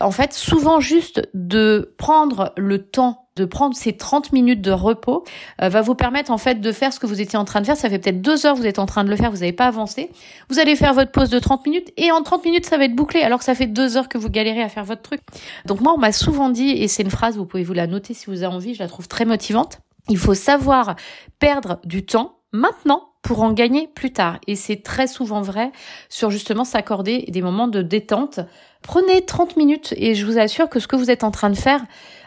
en 0.00 0.10
fait 0.10 0.34
souvent 0.34 0.80
juste 0.80 1.22
de 1.34 1.94
prendre 1.96 2.52
le 2.58 2.78
temps 2.78 3.21
de 3.36 3.44
prendre 3.44 3.74
ces 3.74 3.96
30 3.96 4.32
minutes 4.32 4.60
de 4.60 4.70
repos 4.70 5.24
euh, 5.60 5.68
va 5.68 5.80
vous 5.80 5.94
permettre 5.94 6.30
en 6.30 6.38
fait 6.38 6.60
de 6.60 6.72
faire 6.72 6.92
ce 6.92 7.00
que 7.00 7.06
vous 7.06 7.20
étiez 7.20 7.38
en 7.38 7.44
train 7.44 7.60
de 7.60 7.66
faire. 7.66 7.76
Ça 7.76 7.88
fait 7.88 7.98
peut-être 7.98 8.20
deux 8.20 8.46
heures 8.46 8.54
que 8.54 8.60
vous 8.60 8.66
êtes 8.66 8.78
en 8.78 8.86
train 8.86 9.04
de 9.04 9.10
le 9.10 9.16
faire, 9.16 9.30
vous 9.30 9.38
n'avez 9.38 9.52
pas 9.52 9.66
avancé. 9.66 10.10
Vous 10.50 10.58
allez 10.58 10.76
faire 10.76 10.94
votre 10.94 11.10
pause 11.10 11.30
de 11.30 11.38
30 11.38 11.66
minutes 11.66 11.92
et 11.96 12.12
en 12.12 12.22
30 12.22 12.44
minutes 12.44 12.66
ça 12.66 12.76
va 12.76 12.84
être 12.84 12.94
bouclé 12.94 13.22
alors 13.22 13.38
que 13.38 13.44
ça 13.44 13.54
fait 13.54 13.66
deux 13.66 13.96
heures 13.96 14.08
que 14.08 14.18
vous 14.18 14.28
galérez 14.28 14.62
à 14.62 14.68
faire 14.68 14.84
votre 14.84 15.02
truc. 15.02 15.20
Donc 15.66 15.80
moi 15.80 15.94
on 15.94 15.98
m'a 15.98 16.12
souvent 16.12 16.50
dit, 16.50 16.70
et 16.70 16.88
c'est 16.88 17.02
une 17.02 17.10
phrase, 17.10 17.36
vous 17.36 17.46
pouvez 17.46 17.64
vous 17.64 17.72
la 17.72 17.86
noter 17.86 18.14
si 18.14 18.26
vous 18.26 18.42
avez 18.42 18.54
envie, 18.54 18.74
je 18.74 18.80
la 18.80 18.88
trouve 18.88 19.08
très 19.08 19.24
motivante, 19.24 19.80
il 20.08 20.18
faut 20.18 20.34
savoir 20.34 20.96
perdre 21.38 21.78
du 21.84 22.04
temps 22.04 22.38
maintenant 22.52 23.12
pour 23.22 23.42
en 23.42 23.52
gagner 23.52 23.88
plus 23.88 24.12
tard. 24.12 24.38
Et 24.46 24.56
c'est 24.56 24.82
très 24.82 25.06
souvent 25.06 25.42
vrai 25.42 25.70
sur 26.08 26.30
justement 26.30 26.64
s'accorder 26.64 27.24
des 27.28 27.40
moments 27.40 27.68
de 27.68 27.80
détente. 27.80 28.40
Prenez 28.82 29.24
30 29.24 29.56
minutes 29.56 29.94
et 29.96 30.14
je 30.14 30.26
vous 30.26 30.38
assure 30.38 30.68
que 30.68 30.80
ce 30.80 30.88
que 30.88 30.96
vous 30.96 31.10
êtes 31.10 31.24
en 31.24 31.30
train 31.30 31.50
de 31.50 31.56
faire, 31.56 31.80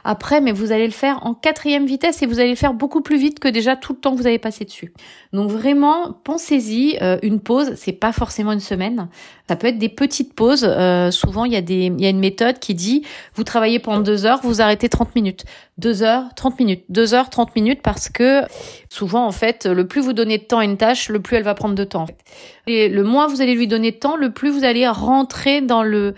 après, 0.06 0.40
mais 0.40 0.52
vous 0.52 0.72
allez 0.72 0.86
le 0.86 0.94
faire 0.94 1.26
en 1.26 1.34
quatrième 1.34 1.88
vitesse 1.88 2.22
et 2.22 2.28
vous 2.28 2.40
allez 2.40 2.52
le 2.52 2.56
faire 2.56 2.76
beaucoup 2.76 3.02
plus 3.02 3.18
vite 3.18 3.40
que 3.40 3.48
déjà 3.48 3.76
tout 3.76 3.94
le 3.94 4.00
temps 4.00 4.12
que 4.12 4.22
vous 4.22 4.28
avez 4.28 4.38
passé 4.38 4.64
dessus. 4.64 4.94
Donc 5.34 5.50
vraiment, 5.50 6.14
pensez-y. 6.24 6.98
Euh, 7.02 7.18
une 7.24 7.40
pause, 7.40 7.74
c'est 7.76 7.92
pas 7.92 8.12
forcément 8.12 8.52
une 8.52 8.60
semaine. 8.60 9.10
Ça 9.48 9.56
peut 9.56 9.66
être 9.68 9.80
des 9.80 9.90
petites 9.90 10.36
pauses. 10.36 10.66
Euh, 10.68 11.10
souvent, 11.10 11.44
il 11.46 11.54
y 11.54 11.56
a 11.56 11.62
des, 11.62 11.86
il 11.88 12.02
y 12.02 12.06
a 12.06 12.10
une 12.10 12.20
méthode 12.20 12.60
qui 12.60 12.76
dit, 12.76 13.04
vous 13.34 13.44
travaillez 13.44 13.80
pendant 13.80 14.00
deux 14.00 14.28
heures, 14.28 14.40
vous 14.44 14.62
arrêtez 14.62 14.90
30 14.90 15.16
minutes. 15.16 15.44
Deux 15.80 16.04
heures, 16.04 16.24
30 16.36 16.60
minutes. 16.60 16.84
Deux 16.90 17.16
heures, 17.16 17.32
30 17.32 17.56
minutes 17.56 17.82
parce 17.82 18.08
que 18.08 18.42
souvent, 18.90 19.26
en 19.26 19.32
fait, 19.32 19.66
le 19.66 19.88
plus 19.88 20.02
vous 20.02 20.14
donnez 20.14 20.38
de 20.38 20.44
temps 20.44 20.60
à 20.60 20.66
une 20.66 20.78
tâche, 20.78 21.10
le 21.10 21.20
plus 21.20 21.38
elle 21.38 21.44
va 21.44 21.56
prendre 21.56 21.76
de 21.76 21.84
temps. 21.84 22.06
Et 22.68 22.90
le 22.90 23.04
moins 23.04 23.28
vous 23.28 23.42
allez 23.42 23.56
lui 23.56 23.68
donner 23.68 23.92
de 23.92 23.98
temps, 23.98 24.16
le 24.16 24.32
plus 24.32 24.52
vous 24.52 24.64
allez 24.64 24.88
rentrer 24.88 25.62
dans 25.62 25.84
le 25.84 26.14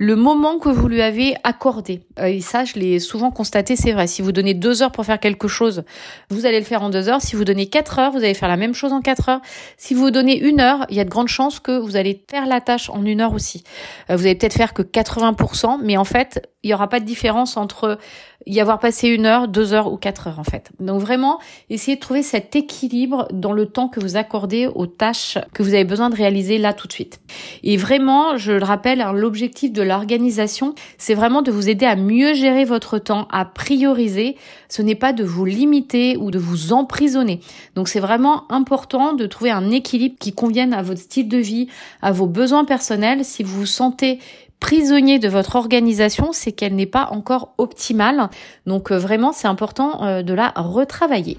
le 0.00 0.14
moment 0.14 0.60
que 0.60 0.68
vous 0.68 0.86
lui 0.86 1.02
avez 1.02 1.34
accordé. 1.42 2.02
Euh, 2.20 2.26
et 2.26 2.40
ça, 2.40 2.64
je 2.64 2.74
l'ai 2.74 3.00
souvent 3.00 3.32
constaté, 3.32 3.74
c'est 3.74 3.92
vrai. 3.92 4.06
Si 4.06 4.22
vous 4.22 4.30
donnez 4.30 4.54
deux 4.54 4.82
heures 4.82 4.92
pour 4.92 5.04
faire 5.04 5.18
quelque 5.18 5.48
chose, 5.48 5.82
vous 6.30 6.46
allez 6.46 6.60
le 6.60 6.64
faire 6.64 6.84
en 6.84 6.88
deux 6.88 7.08
heures. 7.08 7.20
Si 7.20 7.34
vous 7.34 7.44
donnez 7.44 7.66
quatre 7.66 7.98
heures, 7.98 8.12
vous 8.12 8.18
allez 8.18 8.34
faire 8.34 8.48
la 8.48 8.56
même 8.56 8.74
chose 8.74 8.92
en 8.92 9.00
quatre 9.00 9.28
heures. 9.28 9.40
Si 9.76 9.94
vous 9.94 10.12
donnez 10.12 10.38
une 10.38 10.60
heure, 10.60 10.86
il 10.88 10.96
y 10.96 11.00
a 11.00 11.04
de 11.04 11.10
grandes 11.10 11.28
chances 11.28 11.58
que 11.58 11.76
vous 11.76 11.96
allez 11.96 12.24
faire 12.30 12.46
la 12.46 12.60
tâche 12.60 12.90
en 12.90 13.04
une 13.04 13.20
heure 13.20 13.34
aussi. 13.34 13.64
Euh, 14.08 14.16
vous 14.16 14.24
allez 14.24 14.36
peut-être 14.36 14.54
faire 14.54 14.72
que 14.72 14.82
80%, 14.82 15.80
mais 15.82 15.96
en 15.96 16.04
fait, 16.04 16.48
il 16.68 16.72
n'y 16.72 16.74
aura 16.74 16.90
pas 16.90 17.00
de 17.00 17.06
différence 17.06 17.56
entre 17.56 17.98
y 18.44 18.60
avoir 18.60 18.78
passé 18.78 19.08
une 19.08 19.24
heure, 19.24 19.48
deux 19.48 19.72
heures 19.72 19.90
ou 19.90 19.96
quatre 19.96 20.26
heures 20.26 20.38
en 20.38 20.44
fait. 20.44 20.70
Donc 20.80 21.00
vraiment, 21.00 21.38
essayez 21.70 21.96
de 21.96 22.00
trouver 22.00 22.22
cet 22.22 22.54
équilibre 22.56 23.26
dans 23.32 23.52
le 23.52 23.64
temps 23.64 23.88
que 23.88 24.00
vous 24.00 24.16
accordez 24.16 24.66
aux 24.66 24.86
tâches 24.86 25.38
que 25.54 25.62
vous 25.62 25.72
avez 25.72 25.84
besoin 25.84 26.10
de 26.10 26.14
réaliser 26.14 26.58
là 26.58 26.74
tout 26.74 26.86
de 26.86 26.92
suite. 26.92 27.20
Et 27.62 27.78
vraiment, 27.78 28.36
je 28.36 28.52
le 28.52 28.64
rappelle, 28.64 29.00
hein, 29.00 29.12
l'objectif 29.12 29.72
de 29.72 29.80
l'organisation, 29.80 30.74
c'est 30.98 31.14
vraiment 31.14 31.40
de 31.40 31.50
vous 31.50 31.70
aider 31.70 31.86
à 31.86 31.96
mieux 31.96 32.34
gérer 32.34 32.66
votre 32.66 32.98
temps, 32.98 33.28
à 33.30 33.46
prioriser. 33.46 34.36
Ce 34.68 34.82
n'est 34.82 34.94
pas 34.94 35.14
de 35.14 35.24
vous 35.24 35.46
limiter 35.46 36.18
ou 36.18 36.30
de 36.30 36.38
vous 36.38 36.74
emprisonner. 36.74 37.40
Donc 37.76 37.88
c'est 37.88 38.00
vraiment 38.00 38.44
important 38.52 39.14
de 39.14 39.24
trouver 39.24 39.52
un 39.52 39.70
équilibre 39.70 40.16
qui 40.20 40.34
convienne 40.34 40.74
à 40.74 40.82
votre 40.82 41.00
style 41.00 41.28
de 41.28 41.38
vie, 41.38 41.68
à 42.02 42.12
vos 42.12 42.26
besoins 42.26 42.66
personnels. 42.66 43.24
Si 43.24 43.42
vous 43.42 43.60
vous 43.60 43.66
sentez 43.66 44.18
prisonnier 44.60 45.18
de 45.18 45.28
votre 45.28 45.56
organisation, 45.56 46.32
c'est 46.32 46.52
qu'elle 46.52 46.74
n'est 46.74 46.86
pas 46.86 47.08
encore 47.10 47.54
optimale. 47.58 48.28
Donc 48.66 48.90
euh, 48.90 48.98
vraiment, 48.98 49.32
c'est 49.32 49.48
important 49.48 50.04
euh, 50.04 50.22
de 50.22 50.34
la 50.34 50.50
retravailler. 50.56 51.38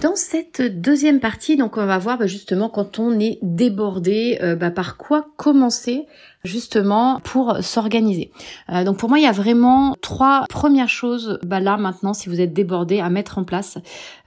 Dans 0.00 0.16
cette 0.16 0.62
deuxième 0.80 1.20
partie, 1.20 1.56
donc 1.56 1.76
on 1.76 1.84
va 1.84 1.98
voir 1.98 2.16
bah, 2.16 2.26
justement 2.26 2.70
quand 2.70 2.98
on 2.98 3.20
est 3.20 3.38
débordé, 3.42 4.38
euh, 4.42 4.56
bah, 4.56 4.70
par 4.70 4.96
quoi 4.96 5.26
commencer 5.36 6.06
justement 6.44 7.20
pour 7.24 7.62
s'organiser. 7.62 8.30
Euh, 8.70 8.84
donc 8.84 8.98
pour 8.98 9.08
moi, 9.08 9.18
il 9.18 9.24
y 9.24 9.28
a 9.28 9.32
vraiment 9.32 9.96
trois 10.00 10.44
premières 10.48 10.88
choses 10.88 11.38
bah, 11.42 11.60
là 11.60 11.76
maintenant 11.76 12.14
si 12.14 12.28
vous 12.28 12.40
êtes 12.40 12.52
débordé 12.52 13.00
à 13.00 13.08
mettre 13.08 13.38
en 13.38 13.44
place. 13.44 13.78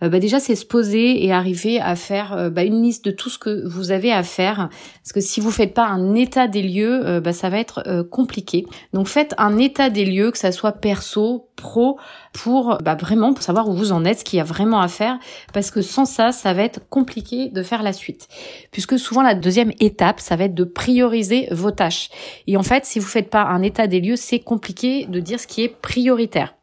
Euh, 0.04 0.10
bah, 0.10 0.20
déjà, 0.20 0.40
c'est 0.40 0.56
se 0.56 0.66
poser 0.66 1.24
et 1.24 1.32
arriver 1.32 1.80
à 1.80 1.96
faire 1.96 2.34
euh, 2.34 2.50
bah, 2.50 2.64
une 2.64 2.82
liste 2.82 3.06
de 3.06 3.12
tout 3.12 3.30
ce 3.30 3.38
que 3.38 3.68
vous 3.68 3.92
avez 3.92 4.12
à 4.12 4.24
faire. 4.24 4.70
Parce 5.04 5.14
que 5.14 5.22
si 5.22 5.40
vous 5.40 5.52
faites 5.52 5.74
pas 5.74 5.86
un 5.86 6.16
état 6.16 6.48
des 6.48 6.64
lieux, 6.64 7.20
bah, 7.20 7.34
ça 7.34 7.50
va 7.50 7.60
être 7.60 8.02
compliqué. 8.12 8.66
Donc 8.94 9.08
faites 9.08 9.34
un 9.38 9.58
état 9.58 9.90
des 9.90 10.06
lieux, 10.06 10.32
que 10.32 10.38
ça 10.38 10.52
soit 10.52 10.74
perso, 10.74 11.48
pro, 11.56 11.98
pour 12.34 12.78
bah, 12.84 12.96
vraiment 12.96 13.34
pour 13.34 13.44
savoir 13.44 13.70
où 13.70 13.74
vous 13.74 13.92
en 13.92 14.06
êtes, 14.06 14.20
ce 14.20 14.24
qu'il 14.24 14.38
y 14.38 14.40
a 14.40 14.46
vraiment 14.46 14.82
à 14.82 14.88
faire. 14.88 15.18
Parce 15.54 15.72
que 15.72 15.82
sans 15.82 16.06
ça, 16.06 16.32
ça 16.32 16.54
va 16.54 16.64
être 16.64 16.82
compliqué 16.90 17.50
de 17.50 17.64
faire 17.64 17.84
la 17.84 17.94
suite. 17.94 18.28
Puisque 18.72 19.00
souvent 19.00 19.22
la 19.22 19.34
deuxième 19.36 19.72
étape, 19.80 20.20
ça 20.20 20.36
va 20.36 20.46
être 20.46 20.56
de 20.56 20.64
prioriser 20.64 21.48
vos 21.52 21.72
tâches. 21.72 22.07
Et 22.48 22.58
en 22.58 22.64
fait, 22.64 22.86
si 22.86 23.00
vous 23.00 23.08
faites 23.08 23.30
pas 23.30 23.44
un 23.44 23.62
état 23.62 23.88
des 23.88 24.00
lieux, 24.00 24.16
c'est 24.16 24.40
compliqué 24.40 25.06
de 25.06 25.20
dire 25.20 25.40
ce 25.40 25.48
qui 25.48 25.64
est 25.64 25.70
prioritaire. 25.70 26.56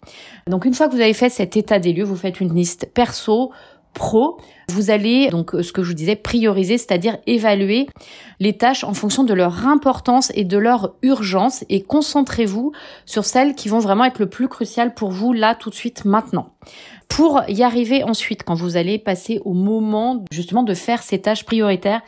Donc 0.48 0.64
une 0.64 0.74
fois 0.74 0.88
que 0.88 0.94
vous 0.94 1.00
avez 1.00 1.14
fait 1.14 1.30
cet 1.30 1.56
état 1.56 1.78
des 1.78 1.92
lieux, 1.92 2.04
vous 2.04 2.16
faites 2.16 2.40
une 2.40 2.54
liste 2.54 2.88
perso, 2.92 3.52
pro, 3.94 4.38
vous 4.68 4.90
allez 4.90 5.28
donc 5.30 5.52
ce 5.62 5.72
que 5.72 5.82
je 5.82 5.88
vous 5.88 5.94
disais 5.94 6.16
prioriser, 6.16 6.76
c'est-à-dire 6.76 7.16
évaluer 7.26 7.86
les 8.40 8.56
tâches 8.56 8.84
en 8.84 8.92
fonction 8.92 9.24
de 9.24 9.32
leur 9.32 9.66
importance 9.66 10.30
et 10.34 10.44
de 10.44 10.58
leur 10.58 10.94
urgence 11.02 11.64
et 11.68 11.82
concentrez-vous 11.82 12.72
sur 13.06 13.24
celles 13.24 13.54
qui 13.54 13.68
vont 13.68 13.78
vraiment 13.78 14.04
être 14.04 14.18
le 14.18 14.28
plus 14.28 14.48
crucial 14.48 14.92
pour 14.94 15.10
vous 15.10 15.32
là 15.32 15.54
tout 15.54 15.70
de 15.70 15.74
suite 15.74 16.04
maintenant. 16.04 16.50
Pour 17.08 17.42
y 17.48 17.62
arriver 17.62 18.02
ensuite 18.02 18.42
quand 18.42 18.54
vous 18.54 18.76
allez 18.76 18.98
passer 18.98 19.40
au 19.44 19.52
moment 19.52 20.24
justement 20.32 20.64
de 20.64 20.74
faire 20.74 21.02
ces 21.02 21.20
tâches 21.20 21.44
prioritaires, 21.44 22.02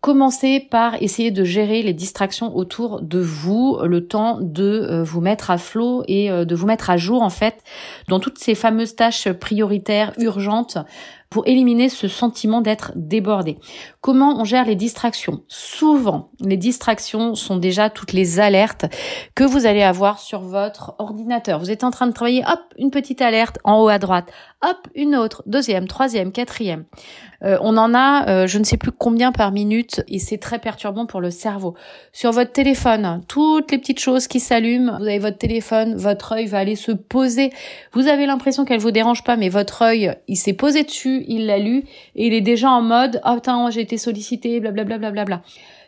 Commencez 0.00 0.60
par 0.60 1.02
essayer 1.02 1.32
de 1.32 1.42
gérer 1.42 1.82
les 1.82 1.92
distractions 1.92 2.56
autour 2.56 3.02
de 3.02 3.18
vous, 3.18 3.78
le 3.82 4.06
temps 4.06 4.38
de 4.40 4.62
euh, 4.62 5.02
vous 5.02 5.20
mettre 5.20 5.50
à 5.50 5.58
flot 5.58 6.04
et 6.06 6.30
euh, 6.30 6.44
de 6.44 6.54
vous 6.54 6.66
mettre 6.66 6.88
à 6.88 6.96
jour 6.96 7.20
en 7.20 7.30
fait 7.30 7.64
dans 8.06 8.20
toutes 8.20 8.38
ces 8.38 8.54
fameuses 8.54 8.94
tâches 8.94 9.28
prioritaires, 9.32 10.12
urgentes 10.18 10.78
pour 11.30 11.46
éliminer 11.46 11.88
ce 11.88 12.08
sentiment 12.08 12.60
d'être 12.60 12.92
débordé. 12.94 13.58
Comment 14.00 14.40
on 14.40 14.44
gère 14.44 14.64
les 14.64 14.76
distractions? 14.76 15.42
Souvent, 15.48 16.30
les 16.40 16.56
distractions 16.56 17.34
sont 17.34 17.56
déjà 17.56 17.90
toutes 17.90 18.12
les 18.12 18.40
alertes 18.40 18.86
que 19.34 19.44
vous 19.44 19.66
allez 19.66 19.82
avoir 19.82 20.20
sur 20.20 20.40
votre 20.40 20.94
ordinateur. 20.98 21.58
Vous 21.58 21.70
êtes 21.70 21.84
en 21.84 21.90
train 21.90 22.06
de 22.06 22.12
travailler, 22.12 22.44
hop, 22.46 22.60
une 22.78 22.90
petite 22.90 23.20
alerte 23.20 23.58
en 23.64 23.82
haut 23.82 23.88
à 23.88 23.98
droite, 23.98 24.30
hop, 24.62 24.88
une 24.94 25.14
autre, 25.14 25.42
deuxième, 25.46 25.86
troisième, 25.86 26.32
quatrième. 26.32 26.84
Euh, 27.44 27.56
on 27.60 27.76
en 27.76 27.94
a, 27.94 28.28
euh, 28.28 28.46
je 28.48 28.58
ne 28.58 28.64
sais 28.64 28.76
plus 28.76 28.90
combien 28.90 29.30
par 29.30 29.52
minute, 29.52 30.02
et 30.08 30.18
c'est 30.18 30.38
très 30.38 30.58
perturbant 30.58 31.06
pour 31.06 31.20
le 31.20 31.30
cerveau. 31.30 31.74
Sur 32.12 32.32
votre 32.32 32.52
téléphone, 32.52 33.22
toutes 33.28 33.70
les 33.70 33.78
petites 33.78 34.00
choses 34.00 34.26
qui 34.26 34.40
s'allument, 34.40 34.98
vous 34.98 35.04
avez 35.04 35.20
votre 35.20 35.38
téléphone, 35.38 35.94
votre 35.96 36.32
œil 36.32 36.46
va 36.46 36.58
aller 36.58 36.74
se 36.74 36.90
poser. 36.90 37.52
Vous 37.92 38.08
avez 38.08 38.26
l'impression 38.26 38.64
qu'elle 38.64 38.80
vous 38.80 38.90
dérange 38.90 39.22
pas, 39.22 39.36
mais 39.36 39.48
votre 39.48 39.82
œil, 39.82 40.12
il 40.26 40.36
s'est 40.36 40.54
posé 40.54 40.82
dessus, 40.82 41.24
il 41.28 41.46
l'a 41.46 41.58
lu, 41.58 41.84
et 42.16 42.26
il 42.26 42.34
est 42.34 42.40
déjà 42.40 42.70
en 42.70 42.82
mode, 42.82 43.20
oh 43.24 43.38
j'ai 43.70 43.80
été 43.80 43.96
sollicité, 43.96 44.58
blablabla. 44.60 44.98
Bla, 44.98 45.10
bla, 45.10 45.24
bla, 45.24 45.24
bla. 45.24 45.42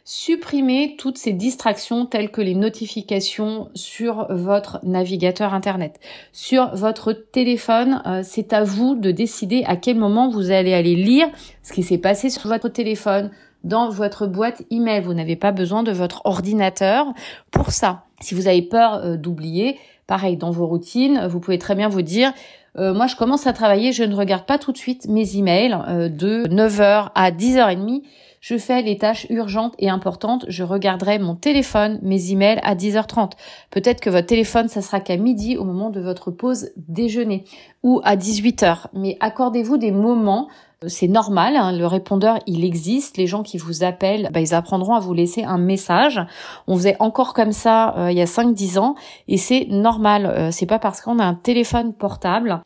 Supprimez 0.05 0.97
toutes 0.99 1.19
ces 1.19 1.33
distractions 1.33 2.07
telles 2.07 2.31
que 2.31 2.41
les 2.41 2.55
notifications 2.55 3.69
sur 3.75 4.27
votre 4.31 4.81
navigateur 4.83 5.55
internet, 5.55 6.01
sur 6.33 6.75
votre 6.75 7.13
téléphone. 7.13 8.03
Euh, 8.07 8.23
c'est 8.25 8.53
à 8.53 8.65
vous 8.65 8.95
de 8.95 9.11
décider 9.11 9.63
à 9.67 9.77
quel 9.77 9.97
moment 9.97 10.31
vous 10.31 10.51
allez 10.51 10.73
aller 10.73 10.95
lire 10.95 11.29
ce 11.63 11.73
qui 11.73 11.83
s'est 11.83 11.99
passé 11.99 12.31
sur 12.31 12.49
votre 12.49 12.69
téléphone, 12.69 13.31
dans 13.63 13.91
votre 13.91 14.27
boîte 14.27 14.63
email. 14.71 15.03
Vous 15.03 15.15
n'avez 15.15 15.37
pas 15.37 15.53
besoin 15.53 15.83
de 15.83 15.93
votre 15.93 16.23
ordinateur 16.25 17.07
pour 17.51 17.71
ça. 17.71 18.05
Si 18.21 18.35
vous 18.35 18.49
avez 18.49 18.63
peur 18.63 18.95
euh, 18.95 19.17
d'oublier, 19.17 19.79
pareil, 20.07 20.37
dans 20.37 20.51
vos 20.51 20.67
routines, 20.67 21.27
vous 21.29 21.41
pouvez 21.41 21.59
très 21.59 21.75
bien 21.75 21.89
vous 21.89 22.03
dire, 22.03 22.33
euh, 22.79 22.95
moi 22.95 23.07
je 23.07 23.17
commence 23.17 23.47
à 23.47 23.53
travailler, 23.53 23.93
je 23.93 24.05
ne 24.05 24.15
regarde 24.15 24.47
pas 24.47 24.59
tout 24.59 24.73
de 24.73 24.79
suite 24.79 25.07
mes 25.09 25.37
emails 25.37 25.77
de 26.11 26.45
9h 26.49 27.11
à 27.15 27.31
10h30 27.31 28.03
je 28.41 28.57
fais 28.57 28.83
les 28.83 28.99
tâches 28.99 29.27
urgentes 29.31 29.75
et 29.79 29.91
importantes, 29.91 30.47
je 30.49 30.65
regarderai 30.65 31.19
mon 31.19 31.35
téléphone, 31.35 31.99
mes 32.03 32.33
emails 32.33 32.61
à 32.63 32.75
10h30. 32.75 33.33
Peut-être 33.71 34.01
que 34.01 34.11
votre 34.11 34.27
téléphone, 34.27 34.69
ça 34.69 34.83
sera 34.83 35.01
qu'à 35.01 35.17
midi 35.17 35.57
au 35.57 35.65
moment 35.65 35.91
de 35.91 36.01
votre 36.01 36.31
pause 36.31 36.71
déjeuner 36.77 37.45
ou 37.83 38.01
à 38.03 38.17
18h. 38.17 38.87
Mais 38.95 39.17
accordez-vous 39.21 39.77
des 39.77 39.93
moments 39.93 40.49
c'est 40.87 41.09
normal, 41.09 41.57
hein, 41.57 41.73
le 41.77 41.87
répondeur 41.87 42.39
il 42.47 42.65
existe, 42.65 43.19
les 43.19 43.27
gens 43.27 43.43
qui 43.43 43.59
vous 43.59 43.85
appellent, 43.85 44.31
bah, 44.33 44.41
ils 44.41 44.55
apprendront 44.55 44.95
à 44.95 45.01
vous 45.01 45.13
laisser 45.13 45.45
un 45.45 45.59
message. 45.59 46.19
On 46.67 46.77
faisait 46.77 46.97
encore 47.01 47.35
comme 47.35 47.53
ça 47.53 47.95
euh, 47.99 48.11
il 48.11 48.17
y 48.17 48.23
a 48.23 48.27
5-10 48.27 48.79
ans 48.79 48.95
et 49.29 49.37
c'est 49.37 49.67
normal, 49.69 50.25
euh, 50.25 50.51
c'est 50.51 50.65
pas 50.65 50.79
parce 50.79 51.03
qu'on 51.03 51.19
a 51.19 51.25
un 51.25 51.35
téléphone 51.35 51.93
portable 51.93 52.63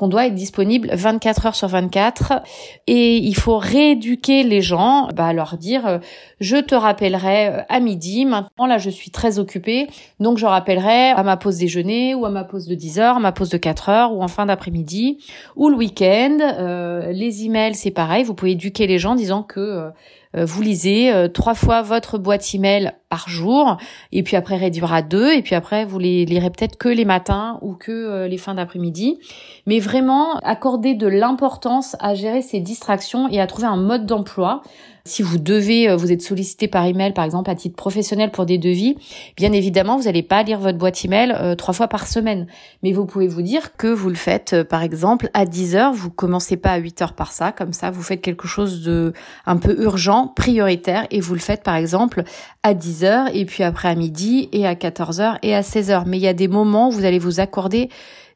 qu'on 0.00 0.08
doit 0.08 0.26
être 0.26 0.34
disponible 0.34 0.88
24 0.94 1.46
heures 1.46 1.54
sur 1.54 1.68
24 1.68 2.40
et 2.86 3.18
il 3.18 3.36
faut 3.36 3.58
rééduquer 3.58 4.44
les 4.44 4.62
gens, 4.62 5.08
bah, 5.14 5.34
leur 5.34 5.58
dire 5.58 5.86
euh, 5.86 5.98
je 6.40 6.56
te 6.56 6.74
rappellerai 6.74 7.48
euh, 7.48 7.62
à 7.68 7.80
midi, 7.80 8.24
maintenant 8.24 8.64
là 8.64 8.78
je 8.78 8.88
suis 8.88 9.10
très 9.10 9.38
occupée, 9.38 9.88
donc 10.18 10.38
je 10.38 10.46
rappellerai 10.46 11.10
à 11.10 11.22
ma 11.22 11.36
pause 11.36 11.58
déjeuner 11.58 12.14
ou 12.14 12.24
à 12.24 12.30
ma 12.30 12.44
pause 12.44 12.66
de 12.66 12.74
10 12.74 12.98
heures, 12.98 13.16
à 13.18 13.20
ma 13.20 13.32
pause 13.32 13.50
de 13.50 13.58
4 13.58 13.90
heures 13.90 14.14
ou 14.14 14.22
en 14.22 14.28
fin 14.28 14.46
d'après-midi 14.46 15.18
ou 15.54 15.68
le 15.68 15.76
week-end. 15.76 16.38
Euh, 16.40 17.12
les 17.12 17.44
emails 17.44 17.74
c'est 17.74 17.90
pareil, 17.90 18.24
vous 18.24 18.32
pouvez 18.32 18.52
éduquer 18.52 18.86
les 18.86 18.98
gens 18.98 19.12
en 19.12 19.16
disant 19.16 19.42
que 19.42 19.90
vous 20.32 20.62
lisez 20.62 21.12
trois 21.34 21.54
fois 21.54 21.82
votre 21.82 22.16
boîte 22.16 22.54
email 22.54 22.92
par 23.10 23.28
jour, 23.28 23.76
et 24.12 24.22
puis 24.22 24.36
après 24.36 24.56
réduire 24.56 24.92
à 24.92 25.02
deux, 25.02 25.34
et 25.34 25.42
puis 25.42 25.54
après 25.54 25.84
vous 25.84 25.98
les 25.98 26.24
lirez 26.24 26.48
peut-être 26.48 26.78
que 26.78 26.88
les 26.88 27.04
matins 27.04 27.58
ou 27.60 27.74
que 27.74 27.90
euh, 27.90 28.28
les 28.28 28.38
fins 28.38 28.54
d'après-midi. 28.54 29.18
Mais 29.66 29.80
vraiment, 29.80 30.38
accorder 30.38 30.94
de 30.94 31.08
l'importance 31.08 31.96
à 31.98 32.14
gérer 32.14 32.40
ces 32.40 32.60
distractions 32.60 33.28
et 33.28 33.40
à 33.40 33.46
trouver 33.46 33.66
un 33.66 33.76
mode 33.76 34.06
d'emploi 34.06 34.62
si 35.04 35.22
vous 35.22 35.38
devez, 35.38 35.88
euh, 35.88 35.96
vous 35.96 36.12
êtes 36.12 36.22
sollicité 36.22 36.68
par 36.68 36.84
email, 36.84 37.12
par 37.12 37.24
exemple, 37.24 37.50
à 37.50 37.54
titre 37.54 37.76
professionnel 37.76 38.30
pour 38.30 38.46
des 38.46 38.58
devis, 38.58 38.96
bien 39.36 39.52
évidemment, 39.52 39.96
vous 39.96 40.04
n'allez 40.04 40.22
pas 40.22 40.42
lire 40.42 40.58
votre 40.58 40.78
boîte 40.78 41.04
email 41.04 41.34
euh, 41.38 41.54
trois 41.54 41.74
fois 41.74 41.88
par 41.88 42.06
semaine. 42.06 42.46
Mais 42.82 42.92
vous 42.92 43.06
pouvez 43.06 43.26
vous 43.26 43.42
dire 43.42 43.76
que 43.76 43.86
vous 43.86 44.08
le 44.08 44.14
faites, 44.14 44.62
par 44.62 44.82
exemple, 44.82 45.30
à 45.34 45.46
10 45.46 45.76
heures. 45.76 45.92
Vous 45.92 46.10
commencez 46.10 46.56
pas 46.56 46.70
à 46.70 46.76
8 46.78 47.02
heures 47.02 47.12
par 47.14 47.32
ça. 47.32 47.52
Comme 47.52 47.72
ça, 47.72 47.90
vous 47.90 48.02
faites 48.02 48.20
quelque 48.20 48.46
chose 48.46 48.82
de 48.82 49.12
un 49.46 49.56
peu 49.56 49.80
urgent, 49.82 50.28
prioritaire, 50.28 51.06
et 51.10 51.20
vous 51.20 51.34
le 51.34 51.40
faites, 51.40 51.62
par 51.62 51.76
exemple, 51.76 52.22
à 52.62 52.74
10 52.74 53.04
heures, 53.04 53.26
et 53.34 53.44
puis 53.44 53.62
après 53.62 53.88
à 53.88 53.94
midi, 53.94 54.48
et 54.52 54.66
à 54.66 54.74
14 54.74 55.20
heures, 55.20 55.38
et 55.42 55.54
à 55.54 55.62
16 55.62 55.90
heures. 55.90 56.06
Mais 56.06 56.18
il 56.18 56.22
y 56.22 56.28
a 56.28 56.34
des 56.34 56.48
moments 56.48 56.88
où 56.88 56.92
vous 56.92 57.04
allez 57.04 57.18
vous 57.18 57.40
accorder 57.40 57.88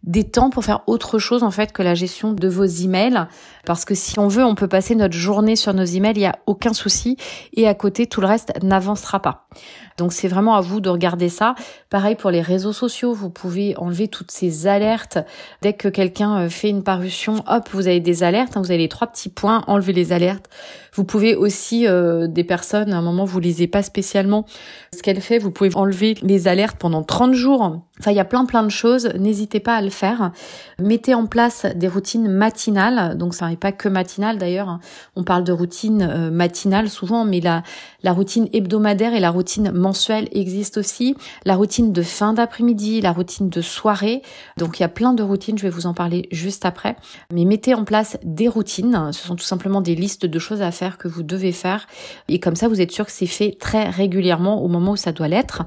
des 0.05 0.25
temps 0.25 0.51
pour 0.51 0.65
faire 0.65 0.83
autre 0.87 1.19
chose 1.19 1.43
en 1.43 1.51
fait 1.51 1.73
que 1.73 1.83
la 1.83 1.95
gestion 1.95 2.33
de 2.33 2.49
vos 2.49 2.65
emails. 2.65 3.27
Parce 3.65 3.85
que 3.85 3.95
si 3.95 4.19
on 4.19 4.29
veut, 4.29 4.45
on 4.45 4.55
peut 4.55 4.69
passer 4.69 4.95
notre 4.95 5.15
journée 5.15 5.57
sur 5.57 5.73
nos 5.73 5.85
emails, 5.85 6.15
il 6.17 6.21
n'y 6.21 6.27
a 6.27 6.39
aucun 6.47 6.75
souci. 6.75 7.17
Et 7.55 7.67
à 7.67 7.75
côté, 7.75 8.07
tout 8.07 8.21
le 8.21 8.27
reste 8.27 8.53
n'avancera 8.63 9.21
pas. 9.21 9.49
Donc 9.97 10.13
c'est 10.13 10.29
vraiment 10.29 10.57
à 10.57 10.61
vous 10.61 10.81
de 10.81 10.91
regarder 10.91 11.29
ça. 11.29 11.55
Pareil 11.89 12.17
pour 12.17 12.31
les 12.31 12.43
réseaux 12.43 12.73
sociaux, 12.73 13.15
vous 13.15 13.31
pouvez 13.31 13.77
enlever 13.77 14.09
toutes 14.09 14.31
ces 14.31 14.67
alertes. 14.67 15.19
Dès 15.63 15.73
que 15.73 15.89
quelqu'un 15.89 16.41
euh, 16.41 16.49
fait 16.49 16.69
une 16.69 16.83
parution, 16.83 17.45
hop, 17.47 17.69
vous 17.73 17.87
avez 17.87 18.01
des 18.01 18.23
alertes, 18.23 18.57
hein, 18.57 18.61
vous 18.61 18.71
avez 18.71 18.79
les 18.79 18.89
trois 18.89 19.07
petits 19.07 19.29
points, 19.29 19.63
enlevez 19.67 19.93
les 19.93 20.13
alertes. 20.13 20.51
Vous 20.95 21.05
pouvez 21.05 21.35
aussi, 21.37 21.87
euh, 21.87 22.27
des 22.27 22.45
personnes, 22.45 22.93
à 22.93 22.99
un 22.99 23.03
moment, 23.03 23.25
vous 23.25 23.41
lisez 23.41 23.67
pas 23.69 23.83
spécialement 23.83 24.45
ce 24.95 25.03
qu'elle 25.03 25.21
fait, 25.21 25.39
vous 25.39 25.51
pouvez 25.51 25.75
enlever 25.75 26.17
les 26.23 26.49
alertes 26.49 26.77
pendant 26.77 27.03
30 27.03 27.35
jours. 27.35 27.81
Enfin, 28.01 28.11
il 28.11 28.17
y 28.17 28.21
a 28.21 28.25
plein 28.25 28.45
plein 28.45 28.65
de 28.65 28.71
choses, 28.71 29.09
n'hésitez 29.19 29.61
pas 29.61 29.77
à 29.77 29.81
le 29.81 29.91
faire. 29.91 30.33
Mettez 30.81 31.15
en 31.15 31.27
place 31.27 31.65
des 31.77 31.87
routines 31.87 32.29
matinales, 32.29 33.17
donc 33.17 33.35
ça 33.35 33.49
n'est 33.49 33.57
pas 33.57 33.71
que 33.71 33.89
matinale 33.89 34.37
d'ailleurs, 34.37 34.69
hein. 34.69 34.81
on 35.15 35.23
parle 35.23 35.45
de 35.45 35.53
routine 35.53 36.03
euh, 36.03 36.31
matinale 36.33 36.91
souvent, 36.91 37.25
mais 37.25 37.41
la, 37.41 37.63
la 38.05 38.13
routine 38.13 38.49
hebdomadaire 38.53 39.15
et 39.15 39.21
la 39.21 39.31
routine 39.31 39.73
mensuelle 39.73 40.29
existent 40.33 40.79
aussi. 40.79 41.17
La 41.45 41.57
routine 41.57 41.93
de 41.93 42.03
fin 42.03 42.35
d'après-midi, 42.35 43.01
la 43.01 43.13
routine 43.13 43.49
de 43.49 43.63
soirée. 43.63 44.23
Donc 44.59 44.79
il 44.79 44.83
y 44.83 44.85
a 44.85 44.89
plein 44.89 45.15
de 45.15 45.23
routines, 45.23 45.57
je 45.57 45.63
vais 45.63 45.71
vous 45.71 45.87
en 45.87 45.95
parler 45.95 46.29
juste 46.31 46.67
après. 46.67 46.97
Mais 47.33 47.47
mettez 47.47 47.75
en 47.75 47.85
place 47.85 48.19
des 48.23 48.47
routines. 48.47 49.11
Ce 49.13 49.27
sont 49.27 49.37
tout 49.37 49.45
simplement 49.45 49.81
des 49.81 49.95
listes 49.95 50.27
de 50.27 50.39
choses 50.39 50.61
à 50.61 50.71
faire 50.71 50.99
que 50.99 51.09
vous 51.09 51.23
devez 51.23 51.51
faire. 51.51 51.87
Et 52.29 52.39
comme 52.39 52.57
ça, 52.57 52.69
vous 52.69 52.83
êtes 52.83 52.93
sûr 52.93 53.07
que 53.07 53.13
c'est 53.13 53.27
fait 53.27 53.57
très 53.59 53.89
régulièrement 53.89 54.63
au 54.63 54.69
moment 54.69 54.93
où 54.93 54.97
ça 54.97 55.13
doit 55.13 55.29
l'être. 55.29 55.63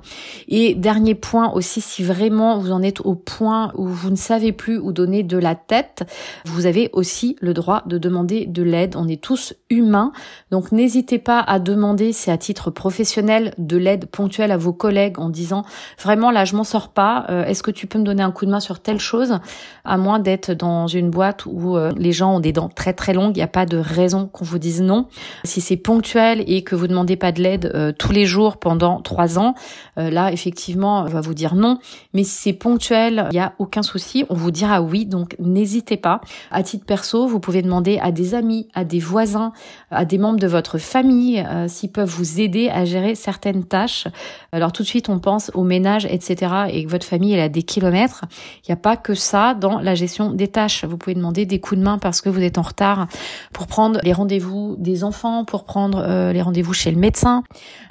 Et 0.48 0.76
dernier 0.76 1.16
point 1.16 1.52
aussi, 1.54 1.82
si 1.82 2.04
vraiment 2.04 2.60
vous 2.60 2.72
en 2.72 2.84
êtes 2.84 3.02
au 3.02 3.16
point 3.16 3.72
où 3.76 3.88
vous 3.88 4.12
ne 4.12 4.16
savez 4.16 4.52
plus 4.52 4.78
où 4.78 4.92
donner 4.92 5.24
de 5.24 5.40
la 5.40 5.56
tête, 5.56 6.04
vous 6.46 6.68
avez 6.68 6.92
aussi 6.94 7.36
le 7.42 7.56
droit 7.56 7.82
de 7.88 7.98
demander 7.98 8.46
de 8.46 8.62
l'aide. 8.62 8.96
On 8.96 9.08
est 9.08 9.22
tous 9.22 9.56
humains. 9.72 10.12
Donc 10.52 10.72
n'hésitez 10.72 11.18
pas 11.18 11.40
à 11.40 11.58
demander, 11.58 12.14
à 12.32 12.38
titre 12.38 12.72
professionnel, 12.72 13.54
de 13.58 13.78
l'aide 13.78 14.08
ponctuelle 14.08 14.52
à 14.52 14.58
vos 14.58 14.74
collègues 14.74 15.20
en 15.20 15.30
disant 15.30 15.64
vraiment 16.02 16.32
là 16.32 16.46
je 16.46 16.56
m'en 16.56 16.64
sors 16.64 16.90
pas, 16.90 17.26
euh, 17.30 17.46
est-ce 17.46 17.64
que 17.64 17.72
tu 17.72 17.88
peux 17.88 18.00
me 18.00 18.04
donner 18.04 18.24
un 18.24 18.32
coup 18.32 18.46
de 18.46 18.52
main 18.52 18.60
sur 18.60 18.80
telle 18.80 19.00
chose? 19.00 19.40
À 19.86 19.98
moins 19.98 20.20
d'être 20.20 20.52
dans 20.52 20.88
une 20.88 21.10
boîte 21.10 21.46
où 21.46 21.78
euh, 21.78 21.92
les 21.98 22.12
gens 22.12 22.36
ont 22.36 22.40
des 22.40 22.52
dents 22.52 22.70
très 22.70 22.94
très 22.94 23.14
longues, 23.14 23.36
il 23.36 23.40
n'y 23.40 23.44
a 23.44 23.48
pas 23.48 23.66
de 23.66 23.78
raison 23.78 24.28
qu'on 24.28 24.46
vous 24.46 24.60
dise 24.60 24.82
non. 24.82 25.08
Si 25.44 25.62
c'est 25.62 25.78
ponctuel 25.78 26.44
et 26.48 26.64
que 26.64 26.76
vous 26.76 26.88
demandez 26.88 27.16
pas 27.16 27.32
de 27.32 27.42
l'aide 27.42 27.72
euh, 27.74 27.92
tous 27.98 28.12
les 28.12 28.26
jours 28.26 28.58
pendant 28.58 29.02
trois 29.02 29.40
ans, 29.40 29.56
là 29.96 30.32
effectivement 30.32 31.02
on 31.02 31.06
va 31.06 31.22
vous 31.22 31.34
dire 31.34 31.56
non. 31.56 31.80
Mais 32.14 32.24
si 32.24 32.32
c'est 32.32 32.54
ponctuel, 32.54 33.28
il 33.32 33.34
n'y 33.34 33.40
a 33.40 33.54
aucun 33.60 33.82
souci, 33.82 34.26
on 34.30 34.36
vous 34.36 34.52
dira 34.52 34.82
oui. 34.82 35.06
Donc 35.06 35.36
n'hésitez 35.40 35.98
pas. 35.98 36.22
À 36.52 36.64
titre 36.64 36.86
perso, 36.86 37.28
vous 37.28 37.40
pouvez 37.40 37.62
demander 37.62 38.00
à 38.02 38.12
des 38.12 38.36
amis, 38.36 38.68
à 38.74 38.84
des 38.84 39.00
voisins, 39.00 39.54
à 39.92 40.06
des 40.06 40.18
membres 40.18 40.40
de 40.40 40.48
votre 40.48 40.78
famille 40.78 41.46
s'ils 41.68 41.92
peuvent 41.92 42.10
vous 42.18 42.42
aider 42.42 42.70
à 42.70 42.86
gérer 42.86 43.16
certaines 43.16 43.64
tâches. 43.64 44.08
Alors 44.52 44.72
tout 44.72 44.84
de 44.84 44.88
suite, 44.88 45.10
on 45.10 45.20
pense 45.20 45.52
au 45.54 45.64
ménage, 45.64 46.06
etc. 46.06 46.52
et 46.70 46.84
que 46.86 46.90
votre 46.90 47.06
famille 47.06 47.34
elle 47.34 47.40
a 47.40 47.50
des 47.50 47.64
kilomètres. 47.64 48.26
Il 48.64 48.72
n'y 48.72 48.74
a 48.74 48.78
pas 48.78 48.98
que 48.98 49.14
ça 49.14 49.54
dans 49.54 49.80
la 49.80 49.96
gestion 49.96 50.32
des 50.32 50.48
tâches. 50.48 50.86
Vous 50.86 50.98
pouvez 50.98 51.14
demander 51.14 51.46
des 51.46 51.60
coups 51.60 51.80
de 51.80 51.84
main 51.84 51.98
parce 51.98 52.22
que 52.22 52.30
vous 52.30 52.42
êtes 52.42 52.58
en 52.58 52.64
retard 52.64 53.08
pour 53.54 53.68
prendre 53.68 54.00
les 54.04 54.14
rendez-vous 54.14 54.76
des 54.80 55.04
enfants, 55.04 55.46
pour 55.46 55.64
prendre 55.64 56.00
euh, 56.00 56.34
les 56.34 56.42
rendez-vous 56.42 56.74
chez 56.74 56.92
le 56.92 56.98
médecin, 56.98 57.44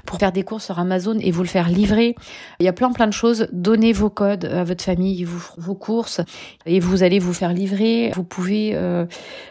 pour 0.05 0.17
faire 0.17 0.31
des 0.31 0.43
courses 0.43 0.65
sur 0.65 0.79
Amazon 0.79 1.17
et 1.19 1.31
vous 1.31 1.43
le 1.43 1.47
faire 1.47 1.69
livrer. 1.69 2.15
Il 2.59 2.65
y 2.65 2.69
a 2.69 2.73
plein 2.73 2.91
plein 2.91 3.07
de 3.07 3.13
choses. 3.13 3.47
Donnez 3.51 3.93
vos 3.93 4.09
codes 4.09 4.45
à 4.45 4.63
votre 4.63 4.83
famille, 4.83 5.25
vos 5.57 5.75
courses 5.75 6.21
et 6.65 6.79
vous 6.79 7.03
allez 7.03 7.19
vous 7.19 7.33
faire 7.33 7.53
livrer. 7.53 8.11
Vous 8.15 8.23
pouvez 8.23 8.71
euh, 8.73 9.05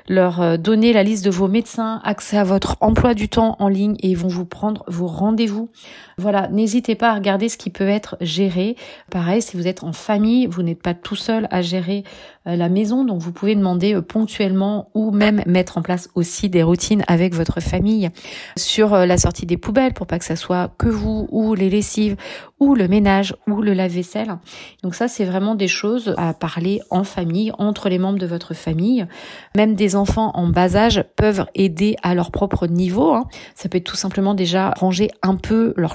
leur 0.09 0.41
euh, 0.41 0.57
donner 0.57 0.93
la 0.93 1.03
liste 1.03 1.25
de 1.25 1.31
vos 1.31 1.49
médecins, 1.49 2.01
accès 2.05 2.39
à 2.39 2.45
votre 2.45 2.77
emploi 2.81 3.15
du 3.15 3.29
temps 3.29 3.57
en 3.59 3.69
ligne 3.69 3.97
et 4.01 4.09
ils 4.09 4.17
vont 4.17 4.29
vous 4.29 4.45
prendre 4.45 4.66
vos 4.87 5.07
rendez-vous. 5.07 5.71
Voilà, 6.19 6.49
n'hésitez 6.49 6.95
pas 6.95 7.11
à 7.11 7.15
regarder 7.15 7.51
ce 7.51 7.59
qui 7.59 7.69
peut 7.69 7.87
être 7.87 8.17
géré. 8.23 8.77
Pareil, 9.11 9.43
si 9.43 9.55
vous 9.55 9.69
êtes 9.69 9.83
en 9.83 9.93
famille, 9.93 10.47
vous 10.47 10.63
n'êtes 10.63 10.81
pas 10.81 10.95
tout 10.95 11.15
seul 11.15 11.47
à 11.51 11.61
gérer 11.61 12.05
euh, 12.47 12.57
la 12.57 12.71
maison, 12.71 13.05
donc 13.05 13.21
vous 13.21 13.33
pouvez 13.33 13.55
demander 13.55 13.95
euh, 13.95 14.01
ponctuellement 14.01 14.89
ou 14.95 15.11
même 15.11 15.43
mettre 15.45 15.77
en 15.77 15.83
place 15.83 16.09
aussi 16.15 16.49
des 16.49 16.63
routines 16.63 17.05
avec 17.07 17.35
votre 17.35 17.61
famille 17.61 18.09
sur 18.57 18.95
euh, 18.95 19.05
la 19.05 19.19
sortie 19.19 19.45
des 19.45 19.59
poubelles 19.59 19.93
pour 19.93 20.07
pas 20.07 20.19
que 20.19 20.25
ça 20.25 20.37
soit 20.37 20.73
que 20.79 20.89
vous 20.89 21.29
ou 21.31 21.55
les 21.55 21.69
lessives 21.69 22.17
ou 22.61 22.75
le 22.75 22.89
ménage 22.89 23.35
ou 23.47 23.61
le 23.61 23.75
lave-vaisselle. 23.75 24.39
Donc 24.83 24.95
ça, 24.95 25.09
c'est 25.09 25.27
vraiment 25.27 25.55
des 25.55 25.69
choses 25.69 26.15
à 26.17 26.33
parler 26.33 26.81
en 26.89 27.05
famille, 27.05 27.53
entre 27.59 27.91
les 27.91 27.99
membres 27.99 28.19
de 28.19 28.27
votre 28.27 28.55
famille. 28.55 29.07
Même 29.55 29.75
des 29.75 29.97
enfants 29.97 30.31
en 30.33 30.47
bas 30.47 30.77
âge 30.77 31.05
peuvent 31.17 31.45
aider 31.55 31.97
à 32.03 32.15
leur 32.15 32.31
propre 32.31 32.67
niveau. 32.67 33.13
Hein. 33.13 33.27
Ça 33.55 33.69
peut 33.69 33.77
être 33.77 33.85
tout 33.85 33.97
simplement 33.97 34.33
déjà 34.33 34.71
ranger 34.71 35.11
un 35.21 35.35
peu 35.35 35.75
leur. 35.77 35.95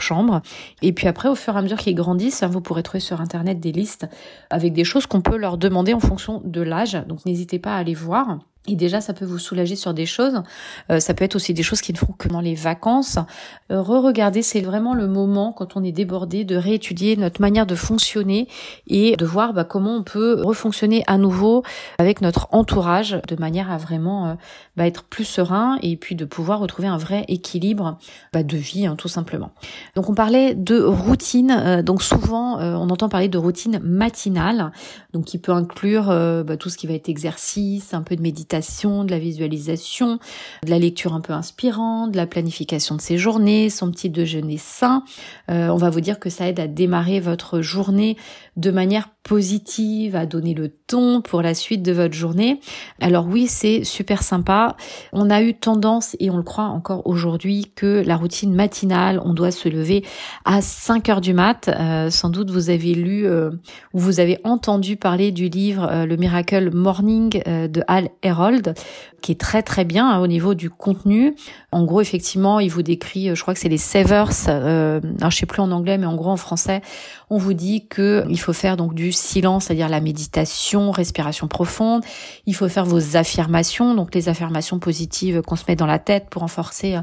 Et 0.82 0.93
puis 0.93 1.08
après, 1.08 1.30
au 1.30 1.36
fur 1.36 1.56
et 1.56 1.58
à 1.58 1.62
mesure 1.62 1.78
qu'ils 1.78 1.95
grandissent, 1.95 2.43
hein, 2.43 2.47
vous 2.47 2.62
pourrez 2.62 2.84
trouver 2.84 3.00
sur 3.00 3.21
Internet 3.21 3.60
des 3.60 3.71
listes 3.71 4.08
avec 4.50 4.74
des 4.74 4.84
choses 4.84 5.06
qu'on 5.06 5.21
peut 5.21 5.38
leur 5.38 5.58
demander 5.58 5.93
en 5.93 6.00
fonction 6.00 6.41
de 6.43 6.62
l'âge. 6.62 7.02
Donc 7.08 7.26
n'hésitez 7.26 7.60
pas 7.60 7.76
à 7.76 7.78
aller 7.78 7.93
voir. 7.93 8.39
Et 8.67 8.76
déjà, 8.76 9.02
ça 9.02 9.13
peut 9.13 9.26
vous 9.26 9.39
soulager 9.39 9.76
sur 9.76 9.91
des 9.91 10.06
choses. 10.06 10.43
Euh, 10.91 11.00
ça 11.00 11.15
peut 11.15 11.24
être 11.24 11.36
aussi 11.36 11.52
des 11.52 11.63
choses 11.63 11.82
qui 11.82 11.93
ne 11.93 11.97
font 11.97 12.13
que 12.15 12.28
dans 12.28 12.41
les 12.41 12.54
vacances. 12.54 13.17
Euh, 13.71 13.82
Re-regarder, 13.82 14.43
c'est 14.43 14.62
vraiment 14.62 14.93
le 14.93 15.08
moment, 15.08 15.52
quand 15.52 15.76
on 15.76 15.84
est 15.84 15.91
débordé, 15.91 16.43
de 16.43 16.56
réétudier 16.56 17.15
notre 17.15 17.41
manière 17.41 17.65
de 17.65 17.74
fonctionner 17.74 18.47
et 18.86 19.15
de 19.15 19.26
voir 19.26 19.54
bah, 19.54 19.63
comment 19.63 19.95
on 19.95 20.04
peut 20.04 20.43
refonctionner 20.43 21.04
à 21.08 21.17
nouveau 21.17 21.63
avec 21.97 22.21
notre 22.21 22.50
entourage, 22.52 23.19
de 23.28 23.36
manière 23.36 23.71
à 23.71 23.78
vraiment 23.78 24.28
euh, 24.28 24.34
bah, 24.78 24.86
être 24.86 25.06
plus 25.06 25.26
serein 25.26 25.80
et 25.82 25.95
puis 25.95 26.13
de 26.13 26.26
pouvoir 26.26 26.60
retrouver 26.60 26.88
un 26.88 26.97
vrai 26.97 27.26
équilibre 27.30 27.97
bah, 28.32 28.43
de 28.43 28.58
vie, 28.58 28.86
hein, 28.86 28.95
tout 28.95 29.08
simplement. 29.08 29.54
Donc, 29.95 30.08
on 30.08 30.13
parlait 30.13 30.54
de 30.54 30.80
routine. 30.80 31.52
Euh, 31.52 31.82
donc, 31.82 32.04
souvent, 32.04 32.60
on 32.60 32.91
entend 32.91 33.10
parler 33.10 33.28
de 33.28 33.39
routine 33.39 33.80
matinale, 33.80 34.71
donc 35.13 35.26
qui 35.26 35.39
peut 35.39 35.52
inclure 35.52 36.06
bah, 36.45 36.58
tout 36.58 36.69
ce 36.69 36.78
qui 36.78 36.86
va 36.86 36.93
être 36.93 37.10
exercice, 37.10 37.95
un 37.95 38.04
peu 38.04 38.15
de 38.15 38.21
méditation 38.21 38.51
de 38.60 39.12
la 39.12 39.20
visualisation, 39.20 40.20
de 40.64 40.70
la 40.70 40.80
lecture 40.80 41.14
un 41.14 41.22
peu 41.22 41.34
inspirante, 41.34 42.12
de 42.12 42.18
la 42.18 42.28
planification 42.28 42.96
de 42.96 43.02
ses 43.02 43.18
journées, 43.18 43.70
son 43.70 43.92
petit 43.92 44.10
déjeuner 44.10 44.58
sain. 44.58 45.04
Euh, 45.50 45.70
on 45.70 45.78
va 45.78 45.90
vous 45.90 46.02
dire 46.02 46.20
que 46.20 46.30
ça 46.30 46.48
aide 46.48 46.60
à 46.60 46.68
démarrer 46.68 47.20
votre 47.20 47.62
journée 47.62 48.18
de 48.58 48.72
manière 48.72 49.10
positive, 49.24 50.16
à 50.16 50.26
donner 50.26 50.54
le 50.54 50.70
ton 50.70 51.22
pour 51.22 51.42
la 51.42 51.54
suite 51.54 51.84
de 51.84 51.92
votre 51.92 52.14
journée. 52.14 52.60
Alors 53.00 53.28
oui, 53.28 53.48
c'est 53.48 53.84
super 53.84 54.24
sympa. 54.24 54.76
On 55.14 55.30
a 55.30 55.42
eu 55.42 55.54
tendance, 55.54 56.16
et 56.20 56.30
on 56.30 56.38
le 56.38 56.44
croit 56.44 56.66
encore 56.66 57.06
aujourd'hui, 57.06 57.72
que 57.76 58.04
la 58.06 58.18
routine 58.18 58.54
matinale, 58.54 59.22
on 59.24 59.34
doit 59.34 59.52
se 59.52 59.70
lever 59.70 60.04
à 60.44 60.62
5 60.62 61.10
heures 61.10 61.22
du 61.22 61.34
mat. 61.34 61.70
Euh, 61.70 62.10
sans 62.10 62.30
doute 62.30 62.50
vous 62.50 62.70
avez 62.70 62.94
lu 62.94 63.26
euh, 63.26 63.52
ou 63.94 64.00
vous 64.00 64.20
avez 64.20 64.40
entendu 64.44 64.98
parler 64.98 65.32
du 65.32 65.50
livre 65.50 66.06
Le 66.06 66.18
Miracle 66.18 66.74
Morning 66.74 67.42
de 67.46 67.84
Hal 67.88 68.10
Herold, 68.24 68.74
qui 69.22 69.32
est 69.32 69.40
très 69.40 69.64
très 69.64 69.86
bien 69.86 70.10
hein, 70.10 70.20
au 70.20 70.28
niveau 70.28 70.54
du 70.54 70.70
contenu. 70.70 71.36
En 71.72 71.86
gros, 71.86 72.02
effectivement, 72.02 72.60
il 72.60 72.70
vous 72.70 72.82
décrit, 72.82 73.34
je 73.34 73.42
crois 73.42 73.54
que 73.54 73.60
c'est 73.60 73.70
les 73.70 73.78
Savers, 73.78 74.30
euh, 74.48 75.00
alors 75.20 75.32
je 75.32 75.38
sais 75.38 75.46
plus 75.46 75.62
en 75.62 75.72
anglais, 75.72 75.98
mais 75.98 76.06
en 76.06 76.16
gros 76.16 76.30
en 76.30 76.38
français, 76.38 76.82
on 77.32 77.38
vous 77.38 77.54
dit 77.54 77.88
que 77.88 78.26
il 78.30 78.38
faut 78.38 78.52
faire 78.52 78.76
donc 78.76 78.94
du 78.94 79.13
silence, 79.13 79.65
c'est-à-dire 79.65 79.88
la 79.88 80.02
méditation, 80.02 80.91
respiration 80.91 81.48
profonde. 81.48 82.04
Il 82.46 82.54
faut 82.54 82.67
faire 82.67 82.86
vos 82.86 83.15
affirmations, 83.15 83.96
donc 83.96 84.13
les 84.13 84.28
affirmations 84.28 84.80
positives 84.80 85.41
qu'on 85.41 85.56
se 85.56 85.63
met 85.65 85.78
dans 85.78 85.86
la 85.86 85.98
tête 85.98 86.30
pour 86.30 86.41
renforcer 86.41 86.96
euh, 86.96 87.02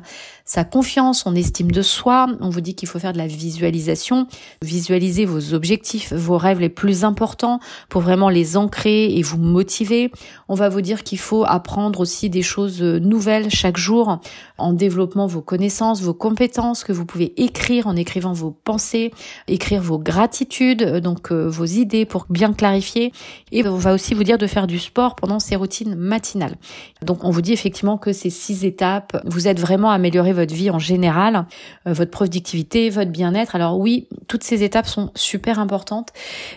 sa 0.48 0.64
confiance, 0.64 1.24
son 1.24 1.34
estime 1.34 1.70
de 1.70 1.82
soi. 1.82 2.26
On 2.40 2.48
vous 2.48 2.62
dit 2.62 2.74
qu'il 2.74 2.88
faut 2.88 2.98
faire 2.98 3.12
de 3.12 3.18
la 3.18 3.26
visualisation, 3.26 4.26
visualiser 4.62 5.26
vos 5.26 5.52
objectifs, 5.52 6.14
vos 6.14 6.38
rêves 6.38 6.58
les 6.58 6.70
plus 6.70 7.04
importants 7.04 7.60
pour 7.90 8.00
vraiment 8.00 8.30
les 8.30 8.56
ancrer 8.56 9.14
et 9.14 9.20
vous 9.20 9.36
motiver. 9.36 10.10
On 10.48 10.54
va 10.54 10.70
vous 10.70 10.80
dire 10.80 11.04
qu'il 11.04 11.18
faut 11.18 11.44
apprendre 11.46 12.00
aussi 12.00 12.30
des 12.30 12.40
choses 12.40 12.80
nouvelles 12.82 13.50
chaque 13.50 13.76
jour 13.76 14.20
en 14.56 14.72
développant 14.72 15.26
vos 15.26 15.42
connaissances, 15.42 16.00
vos 16.00 16.14
compétences 16.14 16.82
que 16.82 16.94
vous 16.94 17.04
pouvez 17.04 17.34
écrire 17.36 17.86
en 17.86 17.94
écrivant 17.94 18.32
vos 18.32 18.50
pensées, 18.50 19.12
écrire 19.48 19.82
vos 19.82 19.98
gratitudes, 19.98 20.82
donc 21.00 21.30
euh, 21.30 21.46
vos 21.46 21.66
idées 21.66 22.06
pour 22.06 22.24
bien 22.30 22.54
clarifier. 22.54 23.12
Et 23.52 23.68
on 23.68 23.76
va 23.76 23.92
aussi 23.92 24.14
vous 24.14 24.24
dire 24.24 24.38
de 24.38 24.46
faire 24.46 24.66
du 24.66 24.78
sport 24.78 25.14
pendant 25.14 25.40
ces 25.40 25.56
routines 25.56 25.94
matinales. 25.94 26.56
Donc 27.02 27.24
on 27.24 27.30
vous 27.30 27.42
dit 27.42 27.52
effectivement 27.52 27.98
que 27.98 28.14
ces 28.14 28.30
six 28.30 28.64
étapes 28.64 29.20
vous 29.26 29.46
aident 29.46 29.60
vraiment 29.60 29.90
à 29.90 29.94
améliorer 29.94 30.37
votre 30.38 30.54
vie 30.54 30.70
en 30.70 30.78
général, 30.78 31.46
euh, 31.86 31.92
votre 31.92 32.10
productivité, 32.10 32.90
votre 32.90 33.10
bien-être. 33.10 33.54
Alors 33.54 33.78
oui, 33.78 34.08
toutes 34.28 34.44
ces 34.44 34.62
étapes 34.62 34.86
sont 34.86 35.10
super 35.14 35.58
importantes, 35.58 36.10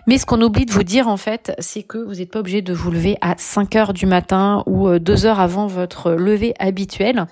mais 0.08 0.18
ce 0.18 0.26
qu'on 0.26 0.42
oublie 0.42 0.66
de 0.66 0.72
vous 0.72 0.84
dire 0.84 1.08
en 1.08 1.18
fait, 1.18 1.54
c'est 1.60 1.84
que 1.84 1.98
vous 1.98 2.16
n'êtes 2.16 2.32
pas 2.32 2.40
obligé 2.40 2.62
de 2.62 2.74
vous 2.74 2.92
lever 2.92 3.18
à 3.22 3.36
5 3.38 3.76
heures 3.76 3.94
du 3.94 4.06
matin 4.06 4.64
ou 4.66 4.98
2 4.98 5.26
heures 5.26 5.40
avant 5.40 5.68
votre 5.68 6.12
lever 6.12 6.54
habituel. 6.60 7.26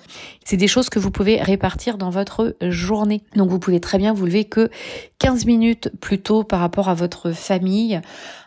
C'est 0.44 0.56
des 0.56 0.68
choses 0.68 0.90
que 0.90 0.98
vous 0.98 1.10
pouvez 1.10 1.40
répartir 1.40 1.96
dans 1.96 2.10
votre 2.10 2.56
journée. 2.60 3.22
Donc 3.36 3.50
vous 3.50 3.58
pouvez 3.58 3.80
très 3.80 3.98
bien 3.98 4.12
vous 4.12 4.26
lever 4.26 4.44
que 4.44 4.70
15 5.18 5.46
minutes 5.46 5.90
plus 6.00 6.18
tôt 6.18 6.44
par 6.44 6.60
rapport 6.60 6.88
à 6.88 6.94
votre 6.94 7.32
famille, 7.32 8.00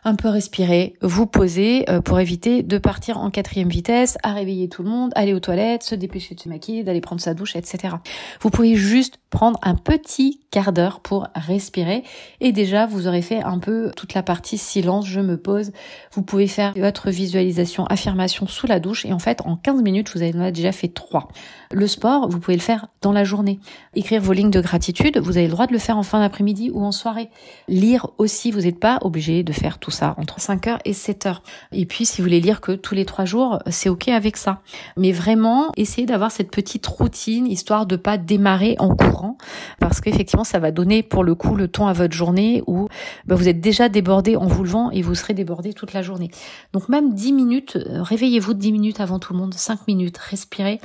un 0.06 0.16
peu 0.16 0.28
respirer, 0.28 0.94
vous 1.02 1.26
poser 1.26 1.90
euh, 1.90 2.02
pour 2.02 2.20
éviter 2.20 2.64
de 2.64 2.78
partir 2.78 3.18
en 3.18 3.30
quatrième 3.30 3.70
vitesse, 3.70 4.18
à 4.24 4.34
réveiller 4.34 4.70
tout 4.70 4.84
le 4.84 4.90
monde, 4.90 5.12
aller 5.16 5.34
aux 5.34 5.40
toilettes, 5.40 5.84
se 5.84 5.96
dépêcher 5.96 6.36
de 6.36 6.40
se 6.40 6.50
maquiller, 6.50 6.84
d'aller 6.84 7.02
prendre 7.02 7.22
sa 7.22 7.34
douche, 7.34 7.56
etc. 7.56 7.96
Vous 8.42 8.50
pouvez 8.50 8.76
juste 8.76 9.20
prendre 9.30 9.60
un 9.64 9.76
petit 9.76 10.42
quart 10.52 10.74
d'heure 10.74 11.00
pour 11.00 11.28
respirer 11.34 12.04
et 12.42 12.52
déjà 12.52 12.86
vous 12.86 13.08
aurez 13.08 13.22
fait 13.22 13.42
un 13.42 13.60
peu 13.60 13.92
toute 13.96 14.14
la 14.14 14.24
partie 14.24 14.58
silence, 14.58 15.08
je 15.08 15.20
me 15.20 15.38
pose. 15.38 15.72
Vous 16.12 16.22
pouvez 16.22 16.48
faire 16.48 16.74
votre 16.76 17.10
visualisation, 17.10 17.86
affirmation 17.86 18.46
sous 18.46 18.68
la 18.68 18.80
douche 18.80 19.06
et 19.06 19.14
en 19.14 19.20
fait 19.20 19.42
en 19.46 19.56
15 19.56 19.82
minutes 19.82 20.12
vous 20.14 20.22
avez 20.22 20.52
déjà 20.52 20.72
fait 20.72 20.90
trois. 20.90 21.30
Le 21.74 21.88
sport, 21.88 22.30
vous 22.30 22.40
pouvez 22.40 22.56
le 22.56 22.62
faire 22.62 22.88
dans 23.02 23.12
la 23.12 23.24
journée. 23.24 23.60
Écrire 23.96 24.22
vos 24.22 24.32
lignes 24.32 24.52
de 24.52 24.62
gratitude, 24.62 25.18
vous 25.18 25.38
avez 25.38 25.48
le 25.48 25.52
droit 25.52 25.66
de 25.66 25.74
le 25.74 25.80
faire 25.80 25.98
en 25.98 26.04
fin 26.04 26.20
d'après-midi 26.20 26.70
ou 26.72 26.86
en 26.86 26.92
soirée. 26.92 27.30
Lire 27.68 28.08
aussi, 28.20 28.52
vous 28.52 28.62
n'êtes 28.62 28.80
pas 28.80 29.00
obligé 29.02 29.42
de 29.42 29.52
faire 29.52 29.80
tout 29.80 29.90
ça 29.90 30.14
entre 30.20 30.40
5 30.40 30.68
heures 30.68 30.80
et 30.86 30.94
7 30.94 31.26
heures. 31.26 31.42
Et 31.72 31.88
puis, 31.88 32.06
si 32.06 32.22
vous 32.22 32.26
voulez 32.26 32.42
lire 32.42 32.62
que 32.62 32.74
tous 32.74 32.94
les 32.94 33.06
trois 33.06 33.26
jours, 33.26 33.58
c'est 33.72 33.90
ok 33.90 34.10
avec 34.10 34.38
ça. 34.38 34.62
Mais 34.98 35.12
vraiment, 35.12 35.72
essayez 35.76 36.06
d'avoir 36.06 36.30
cette 36.30 36.52
petite 36.52 36.86
routine, 36.86 37.48
histoire 37.48 37.88
de 37.88 37.96
pas 37.96 38.18
démarrer 38.18 38.76
en 38.78 38.96
courant, 38.96 39.40
parce 39.80 40.00
qu'effectivement, 40.00 40.44
ça 40.44 40.60
va 40.60 40.70
donner 40.70 41.02
pour 41.02 41.24
le 41.24 41.34
coup 41.34 41.56
le 41.56 41.68
ton 41.68 41.88
à 41.88 41.94
votre 41.94 42.14
journée 42.14 42.62
où 42.68 42.88
bah, 43.26 43.34
vous 43.34 43.48
êtes 43.48 43.62
déjà 43.62 43.90
débordé 43.90 44.36
en 44.36 44.46
vous 44.46 44.64
levant 44.64 44.92
et 44.92 45.02
vous 45.02 45.16
serez 45.16 45.34
débordé 45.34 45.74
toute 45.74 45.94
la 45.94 46.04
journée. 46.04 46.30
Donc 46.72 46.88
même 46.88 47.16
10 47.16 47.34
minutes, 47.34 47.78
euh, 47.78 48.04
réveillez-vous 48.04 48.54
10 48.54 48.72
minutes 48.72 49.00
avant 49.00 49.18
tout 49.18 49.34
le 49.34 49.40
monde, 49.40 49.56
5 49.56 49.88
minutes, 49.88 50.20
respirez. 50.20 50.80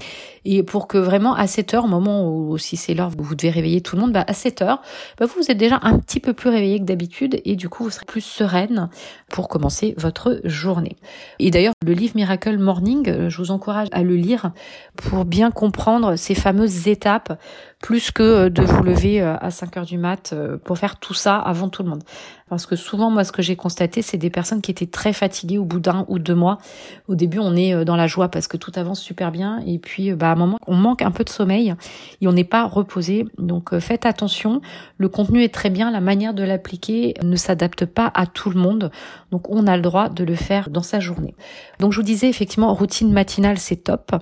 Et 0.51 0.63
pour 0.63 0.89
que 0.89 0.97
vraiment 0.97 1.35
à 1.35 1.47
7 1.47 1.75
heures, 1.75 1.85
au 1.85 1.89
moment 1.89 2.27
où 2.27 2.57
si 2.57 2.79
c'est 2.79 2.95
l'heure 2.95 3.11
où 3.19 3.23
vous 3.23 3.35
devez 3.35 3.51
réveiller 3.51 3.83
tout 3.83 3.97
le 3.97 4.01
monde, 4.01 4.13
bah 4.13 4.25
à 4.27 4.33
7 4.33 4.63
heures, 4.63 4.81
bah 5.19 5.27
vous, 5.27 5.35
vous 5.43 5.51
êtes 5.51 5.59
déjà 5.59 5.79
un 5.83 5.99
petit 5.99 6.21
peu 6.21 6.33
plus 6.33 6.49
réveillé 6.49 6.79
que 6.79 6.85
d'habitude 6.85 7.39
et 7.45 7.55
du 7.55 7.69
coup 7.69 7.85
vous 7.85 7.91
serez 7.91 8.07
plus 8.07 8.23
sereine 8.23 8.89
pour 9.29 9.49
commencer 9.49 9.95
votre 9.99 10.41
journée. 10.45 10.97
Et 11.39 11.51
d'ailleurs, 11.51 11.75
le 11.85 11.93
livre 11.93 12.17
Miracle 12.17 12.57
Morning, 12.57 13.11
euh, 13.11 13.29
je 13.29 13.37
vous 13.37 13.51
encourage 13.51 13.89
à 13.93 14.03
le 14.03 14.17
lire 14.17 14.53
pour 14.97 15.27
bien 15.27 15.51
comprendre 15.51 16.17
ces 16.17 16.35
fameuses 16.35 16.89
étapes 16.89 17.39
plus 17.81 18.11
que 18.11 18.23
euh, 18.23 18.51
de 18.51 18.63
vous 18.63 18.83
lever 18.83 19.23
euh, 19.23 19.37
à 19.41 19.51
5 19.51 19.77
heures 19.77 19.87
du 19.87 19.99
mat 19.99 20.35
pour 20.65 20.79
faire 20.79 20.99
tout 20.99 21.15
ça 21.15 21.37
avant 21.37 21.69
tout 21.69 21.83
le 21.83 21.91
monde. 21.91 22.03
Parce 22.49 22.65
que 22.65 22.77
souvent, 22.77 23.11
moi, 23.11 23.25
ce 23.25 23.33
que 23.33 23.43
j'ai 23.43 23.57
constaté, 23.57 24.01
c'est 24.01 24.17
des 24.17 24.31
personnes 24.31 24.63
qui 24.63 24.71
étaient 24.71 24.87
très 24.87 25.13
fatiguées 25.13 25.59
au 25.59 25.65
bout 25.65 25.81
d'un 25.81 26.07
ou 26.09 26.19
deux 26.19 26.35
mois. 26.35 26.59
Au 27.07 27.15
début, 27.15 27.39
on 27.39 27.55
est 27.55 27.85
dans 27.85 27.95
la 27.95 28.07
joie 28.07 28.29
parce 28.29 28.49
que 28.49 28.57
tout 28.57 28.73
avance 28.77 29.03
super 29.03 29.31
bien. 29.31 29.61
Et 29.67 29.79
puis, 29.79 30.13
bah, 30.15 30.31
à 30.31 30.33
un 30.33 30.35
moment, 30.35 30.59
on 30.67 30.75
manque 30.75 31.03
un 31.03 31.11
peu 31.11 31.25
de 31.25 31.29
sommeil 31.29 31.75
et 32.23 32.27
on 32.27 32.33
n'est 32.33 32.45
pas 32.45 32.65
reposé. 32.65 33.27
Donc, 33.37 33.79
faites 33.81 34.07
attention. 34.07 34.63
Le 34.97 35.11
contenu 35.11 35.43
est 35.43 35.53
très 35.53 35.69
bien. 35.69 35.91
La 35.91 36.01
manière 36.01 36.33
de 36.33 36.43
l'appliquer 36.43 37.13
ne 37.23 37.37
s'adapte 37.37 37.85
pas 37.85 38.11
à 38.15 38.27
tout 38.27 38.49
le 38.49 38.59
monde. 38.59 38.91
Donc, 39.31 39.51
on 39.51 39.67
a 39.67 39.77
le 39.77 39.83
droit 39.83 40.09
de 40.09 40.25
le 40.25 40.35
faire 40.35 40.71
dans 40.71 40.83
sa 40.83 41.01
journée. 41.01 41.35
Donc, 41.81 41.93
je 41.93 41.99
vous 41.99 42.07
disais, 42.07 42.31
effectivement, 42.31 42.73
routine 42.73 43.13
matinale, 43.13 43.59
c'est 43.59 43.77
top. 43.77 44.13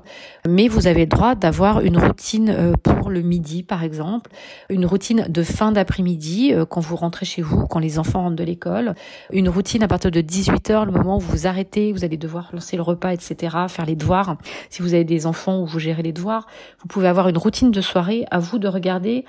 Mais 0.49 0.66
vous 0.66 0.88
avez 0.88 1.03
le 1.03 1.07
droit 1.07 1.37
d'avoir 1.37 1.79
une 1.81 1.97
routine 1.97 2.73
pour 2.83 3.09
le 3.09 3.21
midi 3.21 3.45
par 3.62 3.82
exemple, 3.82 4.30
une 4.68 4.87
routine 4.87 5.26
de 5.28 5.42
fin 5.42 5.72
d'après-midi 5.72 6.52
euh, 6.52 6.64
quand 6.64 6.80
vous 6.80 6.96
rentrez 6.96 7.24
chez 7.26 7.42
vous, 7.42 7.66
quand 7.66 7.78
les 7.78 7.98
enfants 7.98 8.22
rentrent 8.22 8.37
de 8.37 8.44
l'école, 8.44 8.94
une 9.32 9.48
routine 9.48 9.82
à 9.82 9.88
partir 9.88 10.11
de 10.11 10.20
18h, 10.20 10.85
le 10.85 10.92
moment 10.92 11.16
où 11.16 11.20
vous 11.20 11.46
arrêtez, 11.46 11.92
vous 11.92 12.04
allez 12.04 12.16
devoir 12.16 12.50
lancer 12.52 12.76
le 12.76 12.82
repas, 12.82 13.12
etc., 13.12 13.56
faire 13.68 13.87
les 13.87 13.96
devoirs. 13.96 14.37
Si 14.70 14.82
vous 14.82 14.94
avez 14.94 15.04
des 15.04 15.26
enfants 15.26 15.61
où 15.61 15.66
vous 15.66 15.78
gérez 15.78 16.02
les 16.02 16.12
devoirs, 16.12 16.46
vous 16.80 16.88
pouvez 16.88 17.09
avoir 17.09 17.28
une 17.28 17.38
routine 17.38 17.70
de 17.70 17.80
soirée, 17.80 18.24
à 18.30 18.38
vous 18.38 18.59
de 18.59 18.68
regarder 18.68 19.24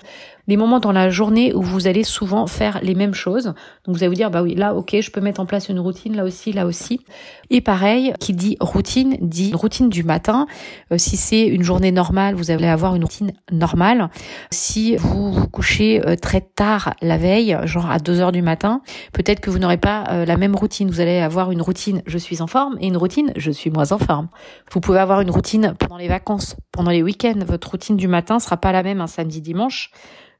les 0.47 0.55
moments 0.55 0.79
dans 0.79 0.91
la 0.91 1.09
journée 1.09 1.53
où 1.53 1.61
vous 1.61 1.87
allez 1.87 2.03
souvent 2.03 2.47
faire 2.47 2.79
les 2.81 2.95
mêmes 2.95 3.13
choses. 3.13 3.53
Donc 3.85 3.95
vous 3.95 3.97
allez 3.97 4.07
vous 4.07 4.15
dire, 4.15 4.31
bah 4.31 4.41
oui, 4.41 4.55
là, 4.55 4.73
ok, 4.73 4.95
je 4.99 5.11
peux 5.11 5.21
mettre 5.21 5.41
en 5.41 5.45
place 5.45 5.69
une 5.69 5.79
routine, 5.79 6.15
là 6.15 6.23
aussi, 6.23 6.53
là 6.53 6.65
aussi. 6.65 7.01
Et 7.49 7.61
pareil, 7.61 8.13
qui 8.19 8.33
dit 8.33 8.57
routine, 8.59 9.17
dit 9.21 9.53
routine 9.53 9.89
du 9.89 10.03
matin. 10.03 10.47
Euh, 10.91 10.97
si 10.97 11.17
c'est 11.17 11.45
une 11.45 11.63
journée 11.63 11.91
normale, 11.91 12.35
vous 12.35 12.51
allez 12.51 12.67
avoir 12.67 12.95
une 12.95 13.03
routine 13.03 13.33
normale. 13.51 14.06
Si 14.51 14.95
vous 14.97 15.31
vous 15.31 15.47
couchez 15.47 16.05
euh, 16.05 16.15
très 16.15 16.41
tard 16.41 16.93
la 17.01 17.17
veille, 17.17 17.57
genre 17.63 17.89
à 17.89 17.99
2 17.99 18.19
heures 18.19 18.31
du 18.31 18.41
matin, 18.41 18.81
peut-être 19.13 19.39
que 19.39 19.49
vous 19.49 19.59
n'aurez 19.59 19.77
pas 19.77 20.05
euh, 20.09 20.25
la 20.25 20.37
même 20.37 20.55
routine. 20.55 20.89
Vous 20.89 20.99
allez 20.99 21.19
avoir 21.19 21.51
une 21.51 21.61
routine, 21.61 22.01
je 22.05 22.17
suis 22.17 22.41
en 22.41 22.47
forme, 22.47 22.77
et 22.79 22.87
une 22.87 22.97
routine, 22.97 23.31
je 23.35 23.51
suis 23.51 23.69
moins 23.69 23.91
en 23.91 23.97
forme. 23.97 24.29
Vous 24.71 24.79
pouvez 24.79 24.99
avoir 24.99 25.21
une 25.21 25.31
routine 25.31 25.73
pendant 25.79 25.97
les 25.97 26.07
vacances, 26.07 26.55
pendant 26.71 26.91
les 26.91 27.03
week-ends. 27.03 27.39
Votre 27.45 27.71
routine 27.71 27.97
du 27.97 28.07
matin 28.07 28.39
sera 28.39 28.57
pas 28.57 28.71
la 28.71 28.83
même 28.83 29.01
un 29.01 29.07
samedi, 29.07 29.41
dimanche 29.41 29.91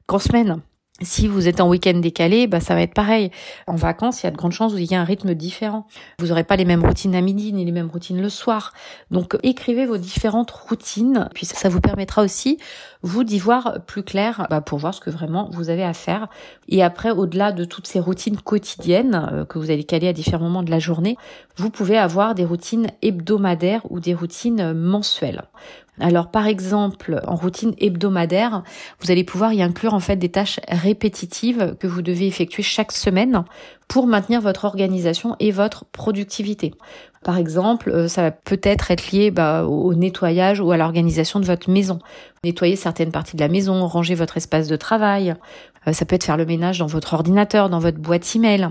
qu'en 0.06 0.18
semaine. 0.18 0.62
Si 1.00 1.28
vous 1.28 1.46
êtes 1.46 1.60
en 1.60 1.68
week-end 1.68 1.96
décalé, 2.00 2.48
bah 2.48 2.58
ça 2.58 2.74
va 2.74 2.82
être 2.82 2.92
pareil. 2.92 3.30
En 3.68 3.76
vacances, 3.76 4.22
il 4.22 4.26
y 4.26 4.28
a 4.28 4.32
de 4.32 4.36
grandes 4.36 4.50
chances 4.50 4.72
où 4.72 4.78
il 4.78 4.90
y 4.90 4.96
a 4.96 5.00
un 5.00 5.04
rythme 5.04 5.32
différent. 5.32 5.86
Vous 6.18 6.26
n'aurez 6.26 6.42
pas 6.42 6.56
les 6.56 6.64
mêmes 6.64 6.84
routines 6.84 7.14
à 7.14 7.20
midi 7.20 7.52
ni 7.52 7.64
les 7.64 7.70
mêmes 7.70 7.86
routines 7.86 8.20
le 8.20 8.28
soir. 8.28 8.72
Donc 9.12 9.38
écrivez 9.44 9.86
vos 9.86 9.96
différentes 9.96 10.50
routines, 10.50 11.28
puis 11.34 11.46
ça 11.46 11.68
vous 11.68 11.80
permettra 11.80 12.22
aussi 12.22 12.58
vous 13.02 13.22
d'y 13.22 13.38
voir 13.38 13.78
plus 13.86 14.02
clair 14.02 14.48
bah, 14.50 14.60
pour 14.60 14.78
voir 14.78 14.92
ce 14.92 15.00
que 15.00 15.10
vraiment 15.10 15.48
vous 15.52 15.70
avez 15.70 15.84
à 15.84 15.92
faire. 15.92 16.26
Et 16.68 16.82
après, 16.82 17.12
au-delà 17.12 17.52
de 17.52 17.64
toutes 17.64 17.86
ces 17.86 18.00
routines 18.00 18.36
quotidiennes 18.36 19.28
euh, 19.32 19.44
que 19.44 19.60
vous 19.60 19.70
allez 19.70 19.84
caler 19.84 20.08
à 20.08 20.12
différents 20.12 20.46
moments 20.46 20.64
de 20.64 20.70
la 20.72 20.80
journée, 20.80 21.16
vous 21.56 21.70
pouvez 21.70 21.96
avoir 21.96 22.34
des 22.34 22.44
routines 22.44 22.88
hebdomadaires 23.02 23.82
ou 23.90 24.00
des 24.00 24.14
routines 24.14 24.72
mensuelles. 24.72 25.44
Alors 26.00 26.30
par 26.30 26.46
exemple, 26.46 27.20
en 27.26 27.34
routine 27.34 27.74
hebdomadaire, 27.78 28.62
vous 29.00 29.10
allez 29.10 29.24
pouvoir 29.24 29.52
y 29.52 29.62
inclure 29.62 29.94
en 29.94 30.00
fait 30.00 30.16
des 30.16 30.28
tâches 30.28 30.60
répétitives 30.68 31.76
que 31.80 31.86
vous 31.86 32.02
devez 32.02 32.26
effectuer 32.26 32.62
chaque 32.62 32.92
semaine 32.92 33.44
pour 33.88 34.06
maintenir 34.06 34.40
votre 34.40 34.64
organisation 34.64 35.34
et 35.40 35.50
votre 35.50 35.84
productivité. 35.86 36.74
Par 37.24 37.36
exemple, 37.36 37.90
euh, 37.90 38.06
ça 38.06 38.22
va 38.22 38.30
peut-être 38.30 38.90
être 38.90 39.10
lié 39.10 39.30
bah, 39.30 39.64
au 39.64 39.92
nettoyage 39.94 40.60
ou 40.60 40.70
à 40.70 40.76
l'organisation 40.76 41.40
de 41.40 41.44
votre 41.44 41.68
maison. 41.68 41.98
Nettoyer 42.44 42.76
certaines 42.76 43.10
parties 43.10 43.36
de 43.36 43.40
la 43.40 43.48
maison, 43.48 43.86
ranger 43.86 44.14
votre 44.14 44.36
espace 44.36 44.68
de 44.68 44.76
travail. 44.76 45.34
Euh, 45.86 45.92
ça 45.92 46.04
peut 46.04 46.14
être 46.14 46.24
faire 46.24 46.36
le 46.36 46.46
ménage 46.46 46.78
dans 46.78 46.86
votre 46.86 47.14
ordinateur, 47.14 47.70
dans 47.70 47.80
votre 47.80 47.98
boîte 47.98 48.36
email 48.36 48.68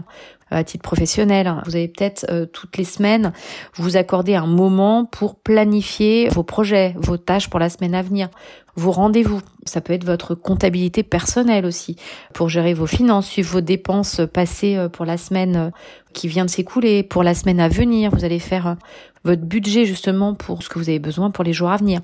à 0.52 0.64
titre 0.64 0.84
professionnel. 0.84 1.54
Vous 1.66 1.76
avez 1.76 1.88
peut-être 1.88 2.26
euh, 2.30 2.46
toutes 2.46 2.78
les 2.78 2.84
semaines 2.84 3.34
vous 3.76 3.98
accorder 3.98 4.36
un 4.36 4.48
moment 4.48 5.06
pour 5.06 5.36
planifier 5.36 6.30
vos 6.30 6.44
projets, 6.44 6.96
vos 6.98 7.18
tâches 7.18 7.50
pour 7.50 7.60
la 7.60 7.70
semaine 7.70 7.96
à 7.96 8.02
venir, 8.02 8.30
vos 8.78 8.92
rendez-vous. 8.92 9.42
Ça 9.66 9.82
peut 9.82 9.92
être 9.92 10.06
votre 10.06 10.34
comptabilité 10.34 11.04
personnelle 11.04 11.66
aussi 11.66 11.98
pour 12.34 12.48
gérer 12.48 12.74
vos 12.74 12.88
finances, 12.88 13.28
suivre 13.28 13.52
vos 13.52 13.62
dépenses 13.62 14.22
passées 14.34 14.88
pour 14.94 15.04
la 15.04 15.18
semaine 15.18 15.72
qui 16.14 16.30
vient 16.30 16.46
de 16.46 16.50
s'écouler, 16.50 17.04
pour 17.04 17.22
la 17.22 17.34
semaine 17.34 17.60
à 17.60 17.68
venir. 17.68 18.12
Vous 18.12 18.24
allez 18.24 18.40
faire 18.40 18.78
votre 19.28 19.44
budget 19.44 19.86
justement 19.86 20.34
pour 20.34 20.64
ce 20.64 20.70
que 20.70 20.80
vous 20.80 20.90
avez 20.90 21.00
besoin 21.00 21.32
pour 21.32 21.44
les 21.44 21.54
jours 21.54 21.70
à 21.70 21.78
venir. 21.78 22.00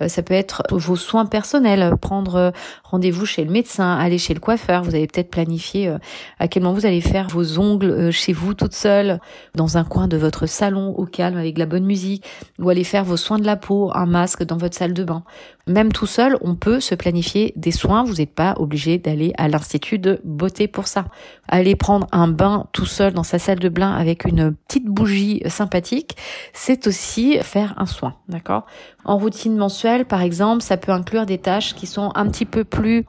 Euh, 0.00 0.08
ça 0.08 0.22
peut 0.22 0.34
être 0.34 0.64
vos 0.70 0.96
soins 0.96 1.24
personnels, 1.24 1.94
prendre 2.00 2.34
euh, 2.34 2.50
rendez-vous 2.82 3.26
chez 3.26 3.44
le 3.44 3.50
médecin, 3.50 3.96
aller 3.96 4.18
chez 4.18 4.34
le 4.34 4.40
coiffeur. 4.40 4.82
Vous 4.82 4.94
avez 4.94 5.06
peut-être 5.06 5.30
planifié 5.30 5.88
euh, 5.88 5.98
à 6.40 6.48
quel 6.48 6.62
moment 6.62 6.74
vous 6.74 6.86
allez 6.86 7.00
faire 7.00 7.28
vos 7.28 7.58
ongles 7.58 8.10
chez 8.10 8.32
vous 8.32 8.54
toute 8.54 8.74
seule, 8.74 9.20
dans 9.54 9.78
un 9.78 9.84
coin 9.84 10.08
de 10.08 10.16
votre 10.16 10.46
salon 10.46 10.94
au 10.96 11.06
calme 11.06 11.36
avec 11.38 11.58
la 11.58 11.66
bonne 11.66 11.84
musique, 11.84 12.24
ou 12.58 12.68
aller 12.70 12.84
faire 12.84 13.04
vos 13.04 13.16
soins 13.16 13.38
de 13.38 13.46
la 13.46 13.56
peau, 13.56 13.92
un 13.94 14.06
masque 14.06 14.42
dans 14.42 14.56
votre 14.56 14.76
salle 14.76 14.94
de 14.94 15.04
bain. 15.04 15.22
Même 15.66 15.92
tout 15.92 16.06
seul, 16.06 16.36
on 16.42 16.56
peut 16.56 16.78
se 16.78 16.94
planifier 16.94 17.54
des 17.56 17.70
soins. 17.70 18.04
Vous 18.04 18.16
n'êtes 18.16 18.34
pas 18.34 18.54
obligé 18.58 18.98
d'aller 18.98 19.32
à 19.38 19.48
l'institut 19.48 19.98
de 19.98 20.20
beauté 20.22 20.68
pour 20.68 20.86
ça. 20.86 21.06
Aller 21.48 21.74
prendre 21.74 22.06
un 22.12 22.28
bain 22.28 22.66
tout 22.72 22.84
seul 22.84 23.14
dans 23.14 23.22
sa 23.22 23.38
salle 23.38 23.58
de 23.60 23.70
bain 23.70 23.92
avec 23.92 24.26
une 24.26 24.54
petite 24.54 24.84
bougie 24.84 25.42
sympathique, 25.46 26.16
c'est 26.52 26.86
aussi 26.86 27.38
faire 27.40 27.74
un 27.78 27.86
soin, 27.86 28.14
d'accord? 28.28 28.66
En 29.04 29.18
routine 29.18 29.56
mensuelle, 29.56 30.04
par 30.06 30.22
exemple, 30.22 30.62
ça 30.62 30.76
peut 30.76 30.92
inclure 30.92 31.26
des 31.26 31.38
tâches 31.38 31.74
qui 31.74 31.86
sont 31.86 32.10
un 32.14 32.26
petit 32.28 32.46
peu 32.46 32.64
plus 32.64 33.06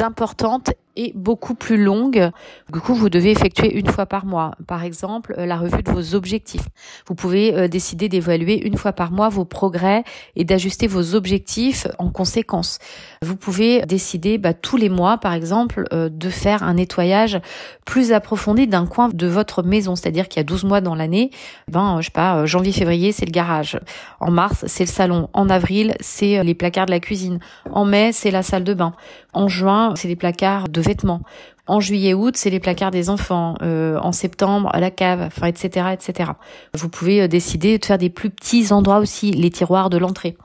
importantes 0.00 0.70
et 0.96 1.12
beaucoup 1.14 1.54
plus 1.54 1.82
longue. 1.82 2.30
Du 2.72 2.80
coup, 2.80 2.94
vous 2.94 3.08
devez 3.08 3.30
effectuer 3.30 3.76
une 3.76 3.88
fois 3.88 4.06
par 4.06 4.26
mois. 4.26 4.52
Par 4.66 4.84
exemple, 4.84 5.34
euh, 5.38 5.46
la 5.46 5.56
revue 5.56 5.82
de 5.82 5.90
vos 5.90 6.14
objectifs. 6.14 6.68
Vous 7.06 7.14
pouvez 7.14 7.54
euh, 7.54 7.68
décider 7.68 8.08
d'évaluer 8.08 8.64
une 8.64 8.76
fois 8.76 8.92
par 8.92 9.10
mois 9.10 9.28
vos 9.28 9.44
progrès 9.44 10.04
et 10.36 10.44
d'ajuster 10.44 10.86
vos 10.86 11.14
objectifs 11.14 11.86
en 11.98 12.10
conséquence. 12.10 12.78
Vous 13.22 13.36
pouvez 13.36 13.82
décider 13.82 14.38
bah, 14.38 14.54
tous 14.54 14.76
les 14.76 14.88
mois, 14.88 15.18
par 15.18 15.32
exemple, 15.32 15.84
euh, 15.92 16.08
de 16.08 16.28
faire 16.28 16.62
un 16.62 16.74
nettoyage 16.74 17.40
plus 17.84 18.12
approfondi 18.12 18.66
d'un 18.66 18.86
coin 18.86 19.08
de 19.12 19.26
votre 19.26 19.62
maison. 19.62 19.96
C'est-à-dire 19.96 20.28
qu'il 20.28 20.38
y 20.38 20.42
a 20.42 20.44
12 20.44 20.64
mois 20.64 20.80
dans 20.80 20.94
l'année, 20.94 21.30
ben, 21.70 22.00
je 22.00 22.06
sais 22.06 22.12
pas, 22.12 22.46
janvier, 22.46 22.72
février, 22.72 23.12
c'est 23.12 23.26
le 23.26 23.32
garage. 23.32 23.78
En 24.20 24.30
mars, 24.30 24.64
c'est 24.68 24.84
le 24.84 24.90
salon. 24.90 25.28
En 25.34 25.50
avril, 25.50 25.94
c'est 26.00 26.42
les 26.42 26.54
placards 26.54 26.86
de 26.86 26.92
la 26.92 27.00
cuisine. 27.00 27.40
En 27.70 27.84
mai, 27.84 28.12
c'est 28.12 28.30
la 28.30 28.42
salle 28.42 28.64
de 28.64 28.72
bain. 28.72 28.94
En 29.32 29.48
juin, 29.48 29.94
c'est 29.96 30.08
les 30.08 30.16
placards 30.16 30.68
de 30.68 30.80
vêtements. 30.80 31.20
En 31.66 31.80
juillet-août, 31.80 32.36
c'est 32.36 32.50
les 32.50 32.60
placards 32.60 32.90
des 32.90 33.08
enfants. 33.08 33.54
Euh, 33.62 33.98
en 34.00 34.12
septembre, 34.12 34.70
la 34.74 34.90
cave, 34.90 35.22
enfin, 35.22 35.46
etc., 35.46 35.88
etc. 35.92 36.32
Vous 36.74 36.88
pouvez 36.88 37.22
euh, 37.22 37.28
décider 37.28 37.78
de 37.78 37.84
faire 37.84 37.98
des 37.98 38.10
plus 38.10 38.30
petits 38.30 38.72
endroits 38.72 38.98
aussi, 38.98 39.30
les 39.30 39.50
tiroirs 39.50 39.88
de 39.88 39.96
l'entrée. 39.96 40.36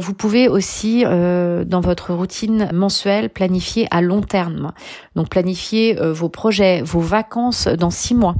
Vous 0.00 0.14
pouvez 0.14 0.48
aussi, 0.48 1.04
euh, 1.06 1.64
dans 1.64 1.80
votre 1.80 2.12
routine 2.12 2.68
mensuelle, 2.72 3.30
planifier 3.30 3.86
à 3.92 4.00
long 4.00 4.22
terme. 4.22 4.72
Donc 5.14 5.28
planifier 5.28 5.94
vos 5.94 6.28
projets, 6.28 6.82
vos 6.82 6.98
vacances 6.98 7.68
dans 7.68 7.90
six 7.90 8.16
mois 8.16 8.34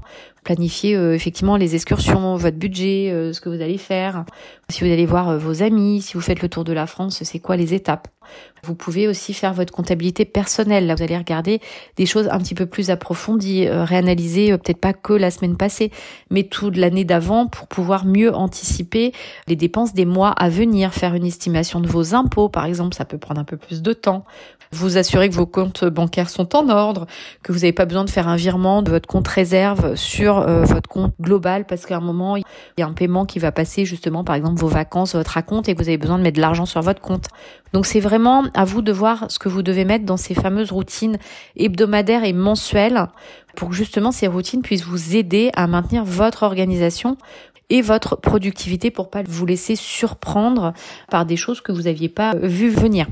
planifier 0.45 0.95
euh, 0.95 1.15
effectivement 1.15 1.57
les 1.57 1.75
excursions, 1.75 2.37
votre 2.37 2.57
budget, 2.57 3.11
euh, 3.11 3.33
ce 3.33 3.41
que 3.41 3.49
vous 3.49 3.61
allez 3.61 3.79
faire. 3.79 4.25
Si 4.69 4.85
vous 4.85 4.93
allez 4.93 5.07
voir 5.07 5.31
euh, 5.31 5.39
vos 5.39 5.63
amis, 5.63 6.03
si 6.03 6.15
vous 6.15 6.21
faites 6.21 6.43
le 6.43 6.49
tour 6.49 6.63
de 6.63 6.73
la 6.73 6.87
France, 6.87 7.23
c'est 7.25 7.41
quoi 7.41 7.57
les 7.57 7.75
étapes? 7.75 8.09
Vous 8.63 8.75
pouvez 8.75 9.07
aussi 9.07 9.35
faire 9.35 9.53
votre 9.53 9.73
comptabilité 9.73 10.25
personnelle. 10.25 10.87
Là, 10.87 10.95
vous 10.95 11.03
allez 11.03 11.19
regarder 11.19 11.61
des 11.97 12.07
choses 12.07 12.29
un 12.31 12.39
petit 12.39 12.55
peu 12.55 12.65
plus 12.65 12.89
approfondies, 12.89 13.69
réanalyser 13.69 14.57
peut-être 14.57 14.81
pas 14.81 14.95
que 14.95 15.13
la 15.13 15.31
semaine 15.31 15.59
passée, 15.59 15.91
mais 16.31 16.45
toute 16.45 16.79
l'année 16.79 17.05
d'avant 17.05 17.47
pour 17.47 17.67
pouvoir 17.67 18.07
mieux 18.07 18.35
anticiper 18.35 19.13
les 19.47 19.57
dépenses 19.57 19.93
des 19.93 20.07
mois 20.07 20.31
à 20.31 20.49
venir, 20.49 20.95
faire 20.95 21.15
une 21.15 21.27
estimation 21.27 21.81
de 21.81 21.87
vos 21.87 22.15
impôts, 22.15 22.49
par 22.49 22.65
exemple, 22.65 22.95
ça 22.95 23.05
peut 23.05 23.19
prendre 23.19 23.41
un 23.43 23.45
peu 23.45 23.59
plus 23.59 23.83
de 23.83 23.93
temps 23.93 24.25
vous 24.75 24.97
assurer 24.97 25.29
que 25.29 25.35
vos 25.35 25.47
comptes 25.47 25.85
bancaires 25.85 26.31
sont 26.31 26.55
en 26.57 26.69
ordre, 26.69 27.07
que 27.43 27.53
vous 27.53 27.61
n'avez 27.61 27.73
pas 27.73 27.85
besoin 27.85 28.05
de 28.05 28.11
faire 28.11 28.29
un 28.29 28.37
virement 28.37 28.83
de 28.83 28.91
votre 28.91 29.07
compte 29.07 29.29
réserve 29.29 29.97
sur 29.97 30.39
euh, 30.39 30.65
votre 30.65 30.89
compte 30.89 31.15
global 31.21 31.67
parce 31.67 31.87
qu'à 31.87 31.97
un 31.97 32.01
moment, 32.01 32.37
il 32.37 32.45
y 32.79 32.83
a 32.83 32.87
un 32.87 32.93
paiement 32.93 33.25
qui 33.25 33.39
va 33.39 33.53
passer 33.53 33.85
justement, 33.85 34.25
par 34.25 34.35
exemple, 34.35 34.61
vos 34.61 34.69
vacances, 34.69 35.15
votre 35.15 35.33
raconte 35.33 35.69
et 35.69 35.75
que 35.75 35.83
vous 35.83 35.89
avez 35.89 35.99
besoin 35.99 36.19
de 36.19 36.23
mettre 36.23 36.37
de 36.37 36.43
l'argent 36.43 36.67
sur 36.67 36.81
votre 36.83 37.01
compte. 37.01 37.29
Donc 37.73 37.87
c'est 37.87 38.01
vraiment 38.01 38.45
à 38.55 38.65
vous 38.65 38.83
de 38.83 38.93
voir 38.93 39.27
ce 39.29 39.39
que 39.39 39.49
vous 39.49 39.63
devez 39.63 39.85
mettre 39.85 40.05
dans 40.05 40.17
ces 40.17 40.35
fameuses 40.35 40.71
routines 40.71 41.19
hebdomadaires 41.57 42.25
et 42.25 42.33
mensuelles 42.33 43.07
pour 43.57 43.71
que 43.71 43.75
justement 43.75 44.13
ces 44.13 44.27
routines 44.27 44.63
puissent 44.63 44.85
vous 44.85 45.17
aider 45.17 45.51
à 45.55 45.67
maintenir 45.67 46.05
votre 46.05 46.43
organisation 46.43 47.17
et 47.71 47.83
votre 47.83 48.17
productivité 48.17 48.91
pour 48.91 49.11
pas 49.11 49.23
vous 49.27 49.47
laisser 49.47 49.77
surprendre 49.77 50.73
par 51.11 51.27
des 51.27 51.37
choses 51.37 51.61
que 51.61 51.73
vous 51.73 51.87
aviez 51.87 52.09
pas 52.09 52.35
vu 52.37 52.69
venir. 52.69 53.07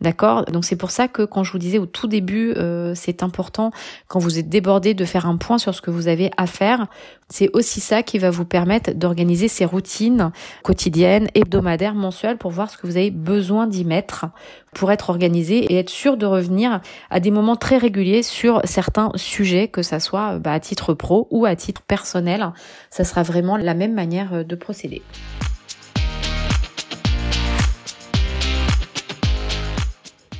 D'accord? 0.00 0.46
Donc 0.46 0.64
c'est 0.64 0.76
pour 0.76 0.90
ça 0.90 1.08
que 1.08 1.22
quand 1.22 1.44
je 1.44 1.52
vous 1.52 1.58
disais 1.58 1.78
au 1.78 1.86
tout 1.86 2.06
début, 2.06 2.52
euh, 2.56 2.94
c'est 2.94 3.22
important 3.22 3.70
quand 4.08 4.18
vous 4.18 4.38
êtes 4.38 4.48
débordé 4.48 4.94
de 4.94 5.04
faire 5.04 5.26
un 5.26 5.36
point 5.36 5.58
sur 5.58 5.74
ce 5.74 5.82
que 5.82 5.90
vous 5.90 6.08
avez 6.08 6.30
à 6.38 6.46
faire. 6.46 6.86
C'est 7.28 7.50
aussi 7.52 7.80
ça 7.80 8.02
qui 8.02 8.18
va 8.18 8.30
vous 8.30 8.46
permettre 8.46 8.92
d'organiser 8.92 9.48
ces 9.48 9.64
routines 9.64 10.32
quotidiennes, 10.62 11.28
hebdomadaires, 11.34 11.94
mensuelles 11.94 12.38
pour 12.38 12.50
voir 12.50 12.70
ce 12.70 12.78
que 12.78 12.86
vous 12.86 12.96
avez 12.96 13.10
besoin 13.10 13.66
d'y 13.66 13.84
mettre 13.84 14.26
pour 14.74 14.92
être 14.92 15.10
organisé 15.10 15.58
et 15.72 15.78
être 15.78 15.90
sûr 15.90 16.16
de 16.16 16.26
revenir 16.26 16.80
à 17.10 17.20
des 17.20 17.30
moments 17.30 17.56
très 17.56 17.78
réguliers 17.78 18.22
sur 18.22 18.60
certains 18.64 19.10
sujets, 19.16 19.68
que 19.68 19.82
ça 19.82 20.00
soit 20.00 20.38
bah, 20.38 20.52
à 20.52 20.60
titre 20.60 20.94
pro 20.94 21.28
ou 21.30 21.44
à 21.44 21.56
titre 21.56 21.82
personnel. 21.82 22.52
Ça 22.90 23.04
sera 23.04 23.22
vraiment 23.22 23.56
la 23.56 23.74
même 23.74 23.94
manière 23.94 24.44
de 24.44 24.54
procéder. 24.54 25.02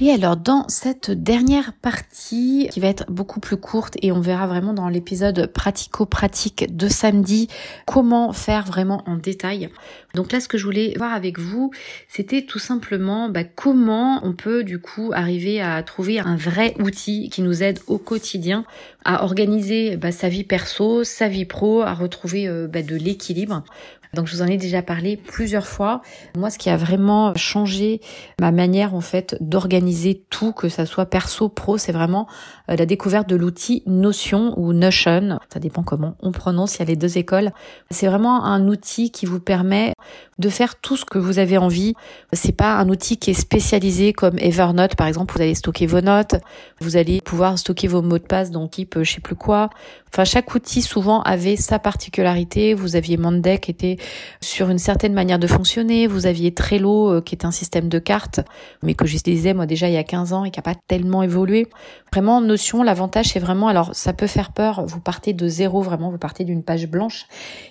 Et 0.03 0.11
alors 0.11 0.39
dans 0.39 0.67
cette 0.69 1.11
dernière 1.11 1.75
partie 1.75 2.71
qui 2.73 2.81
va 2.81 2.89
être 2.89 3.05
beaucoup 3.11 3.39
plus 3.39 3.59
courte 3.59 3.99
et 4.01 4.13
on 4.13 4.21
verra 4.21 4.47
vraiment 4.47 4.73
dans 4.73 4.89
l'épisode 4.89 5.53
pratico-pratique 5.53 6.75
de 6.75 6.89
samedi 6.89 7.49
comment 7.85 8.33
faire 8.33 8.65
vraiment 8.65 9.03
en 9.07 9.17
détail. 9.17 9.69
Donc 10.15 10.33
là 10.33 10.41
ce 10.41 10.49
que 10.49 10.57
je 10.57 10.65
voulais 10.65 10.95
voir 10.97 11.13
avec 11.13 11.39
vous 11.39 11.71
c'était 12.09 12.47
tout 12.47 12.59
simplement 12.59 13.29
bah, 13.29 13.45
comment 13.45 14.21
on 14.23 14.33
peut 14.33 14.65
du 14.65 14.81
coup 14.81 15.11
arriver 15.13 15.61
à 15.61 15.83
trouver 15.83 16.19
un 16.19 16.37
vrai 16.37 16.75
outil 16.81 17.29
qui 17.29 17.43
nous 17.43 17.63
aide 17.63 17.79
au 17.87 17.99
quotidien 17.99 18.65
à 19.05 19.23
organiser 19.25 19.99
bah, 19.99 20.13
sa 20.13 20.31
vie 20.31 20.45
perso, 20.45 21.05
sa 21.05 21.29
vie 21.29 21.45
pro, 21.45 21.83
à 21.83 21.95
retrouver 21.95 22.49
euh, 22.49 22.67
bah, 22.67 22.83
de 22.83 22.97
l'équilibre. 22.97 23.65
Donc 24.15 24.27
je 24.27 24.35
vous 24.35 24.43
en 24.43 24.47
ai 24.47 24.57
déjà 24.57 24.83
parlé 24.83 25.17
plusieurs 25.17 25.67
fois. 25.67 26.03
Moi, 26.37 26.51
ce 26.51 26.59
qui 26.59 26.69
a 26.69 26.77
vraiment 26.77 27.35
changé 27.37 28.01
ma 28.41 28.51
manière 28.51 28.95
en 28.95 29.01
fait 29.01 29.37
d'organiser 29.41 30.23
tout, 30.31 30.53
que 30.53 30.69
ça 30.69 30.85
soit 30.87 31.07
perso, 31.07 31.49
pro, 31.49 31.79
c'est 31.79 31.93
vraiment 31.93 32.27
euh, 32.71 32.77
la 32.77 32.87
découverte 32.87 33.29
de 33.29 33.37
l'outil 33.37 33.83
Notion 33.87 34.59
ou 34.59 34.73
Notion. 34.73 35.39
Ça 35.53 35.61
dépend 35.61 35.83
comment 35.83 36.17
on 36.21 36.33
prononce. 36.33 36.77
Il 36.77 36.79
y 36.81 36.83
a 36.83 36.87
les 36.87 36.97
deux 36.97 37.19
écoles. 37.19 37.53
C'est 37.91 38.07
vraiment 38.07 38.45
un 38.45 38.67
outil 38.67 39.11
qui 39.11 39.27
vous 39.27 39.41
permet 39.41 39.95
de 40.39 40.49
faire 40.49 40.77
tout 40.77 40.97
ce 40.97 41.05
que 41.05 41.19
vous 41.19 41.39
avez 41.39 41.59
envie. 41.59 41.95
C'est 42.33 42.57
pas 42.57 42.79
un 42.79 42.89
outil 42.89 43.17
qui 43.17 43.31
est 43.31 43.35
spécialisé 43.35 44.13
comme 44.13 44.39
Evernote 44.39 44.97
par 44.97 45.07
exemple. 45.07 45.35
Vous 45.37 45.43
allez 45.43 45.55
stocker 45.55 45.87
vos 45.87 46.01
notes. 46.01 46.35
Vous 46.81 46.97
allez 46.97 47.21
pouvoir 47.21 47.59
stocker 47.59 47.87
vos 47.87 48.03
mots 48.03 48.19
de 48.19 48.25
passe 48.25 48.51
dans 48.51 48.67
type 48.67 48.99
je 49.03 49.13
sais 49.13 49.21
plus 49.21 49.37
quoi. 49.37 49.71
Enfin, 50.13 50.25
chaque 50.25 50.53
outil 50.55 50.83
souvent 50.83 51.23
avait 51.23 51.57
sa 51.57 51.79
particularité. 51.79 52.75
Vous 52.75 52.97
aviez 52.97 53.17
Monday 53.17 53.59
qui 53.59 53.71
était 53.71 53.99
sur 54.41 54.71
une 54.71 54.79
certaine 54.79 55.13
manière 55.13 55.39
de 55.39 55.47
fonctionner. 55.47 56.07
Vous 56.07 56.27
aviez 56.27 56.53
Trello 56.53 57.11
euh, 57.11 57.21
qui 57.21 57.35
est 57.35 57.45
un 57.45 57.51
système 57.51 57.89
de 57.89 57.99
cartes, 57.99 58.41
mais 58.83 58.95
que 58.95 59.07
j'utilisais 59.07 59.55
moi 59.55 59.67
déjà 59.67 59.89
il 59.89 59.95
y 59.95 59.99
a 59.99 60.05
15 60.05 60.33
ans 60.33 60.45
et 60.45 60.51
qui 60.51 60.59
n'a 60.59 60.63
pas 60.63 60.75
tellement 60.89 61.23
évolué. 61.23 61.69
Vraiment, 62.13 62.41
Notion, 62.41 62.83
l'avantage 62.83 63.27
c'est 63.27 63.39
vraiment, 63.39 63.69
alors 63.69 63.95
ça 63.95 64.13
peut 64.13 64.27
faire 64.27 64.53
peur, 64.53 64.85
vous 64.87 65.01
partez 65.01 65.33
de 65.33 65.49
zéro 65.49 65.83
vraiment, 65.83 66.11
vous 66.11 66.19
partez 66.19 66.45
d'une 66.45 66.63
page 66.63 66.87
blanche 66.89 67.27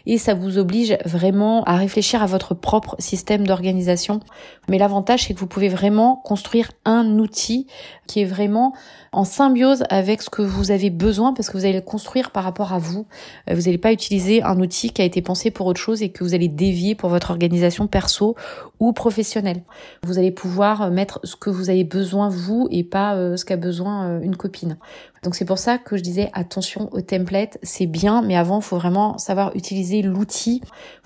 et 0.05 0.17
ça 0.17 0.33
vous 0.33 0.57
oblige 0.57 0.97
vraiment 1.05 1.63
à 1.63 1.75
réfléchir 1.75 2.23
à 2.23 2.25
votre 2.25 2.53
propre 2.53 2.95
système 2.99 3.45
d'organisation. 3.45 4.19
Mais 4.67 4.77
l'avantage 4.77 5.25
c'est 5.25 5.33
que 5.33 5.39
vous 5.39 5.47
pouvez 5.47 5.69
vraiment 5.69 6.15
construire 6.15 6.71
un 6.85 7.19
outil 7.19 7.67
qui 8.07 8.21
est 8.21 8.25
vraiment 8.25 8.73
en 9.11 9.23
symbiose 9.23 9.83
avec 9.89 10.21
ce 10.21 10.29
que 10.29 10.41
vous 10.41 10.71
avez 10.71 10.89
besoin 10.89 11.33
parce 11.33 11.49
que 11.49 11.57
vous 11.57 11.65
allez 11.65 11.73
le 11.73 11.81
construire 11.81 12.31
par 12.31 12.43
rapport 12.43 12.73
à 12.73 12.79
vous. 12.79 13.07
Euh, 13.49 13.55
vous 13.55 13.61
n'allez 13.61 13.77
pas 13.77 13.91
utiliser 13.91 14.43
un 14.43 14.59
outil 14.59 14.91
qui 14.91 15.01
a 15.01 15.05
été 15.05 15.21
pensé 15.21 15.51
pour 15.51 15.67
autre 15.67 15.79
chose 15.79 16.01
et 16.01 16.09
que 16.09 16.23
vous 16.23 16.33
allez 16.33 16.47
dévier 16.47 16.95
pour 16.95 17.09
votre 17.09 17.31
organisation 17.31 17.87
perso 17.87 18.35
ou 18.79 18.93
professionnelle. 18.93 19.61
Vous 20.03 20.17
allez 20.17 20.31
pouvoir 20.31 20.91
mettre 20.91 21.19
ce 21.23 21.35
que 21.35 21.49
vous 21.49 21.69
avez 21.69 21.83
besoin 21.83 22.29
vous 22.29 22.67
et 22.71 22.83
pas 22.83 23.15
euh, 23.15 23.37
ce 23.37 23.45
qu'a 23.45 23.57
besoin 23.57 24.07
euh, 24.07 24.21
une 24.21 24.35
copine. 24.35 24.77
Donc 25.23 25.35
c'est 25.35 25.45
pour 25.45 25.57
ça 25.57 25.77
que 25.77 25.97
je 25.97 26.01
disais 26.01 26.29
attention 26.33 26.89
au 26.93 27.01
template, 27.01 27.57
c'est 27.61 27.87
bien, 27.87 28.21
mais 28.21 28.37
avant 28.37 28.59
il 28.59 28.63
faut 28.63 28.77
vraiment 28.77 29.17
savoir 29.17 29.55
utiliser 29.55 30.01
l'outil. 30.01 30.61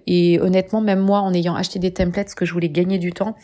Et 0.07 0.39
honnêtement, 0.39 0.81
même 0.81 0.99
moi, 0.99 1.19
en 1.19 1.33
ayant 1.33 1.55
acheté 1.55 1.79
des 1.79 1.93
templates, 1.93 2.29
ce 2.29 2.35
que 2.35 2.45
je 2.45 2.53
voulais 2.53 2.69
gagner 2.69 2.97
du 2.97 3.13
temps, 3.13 3.35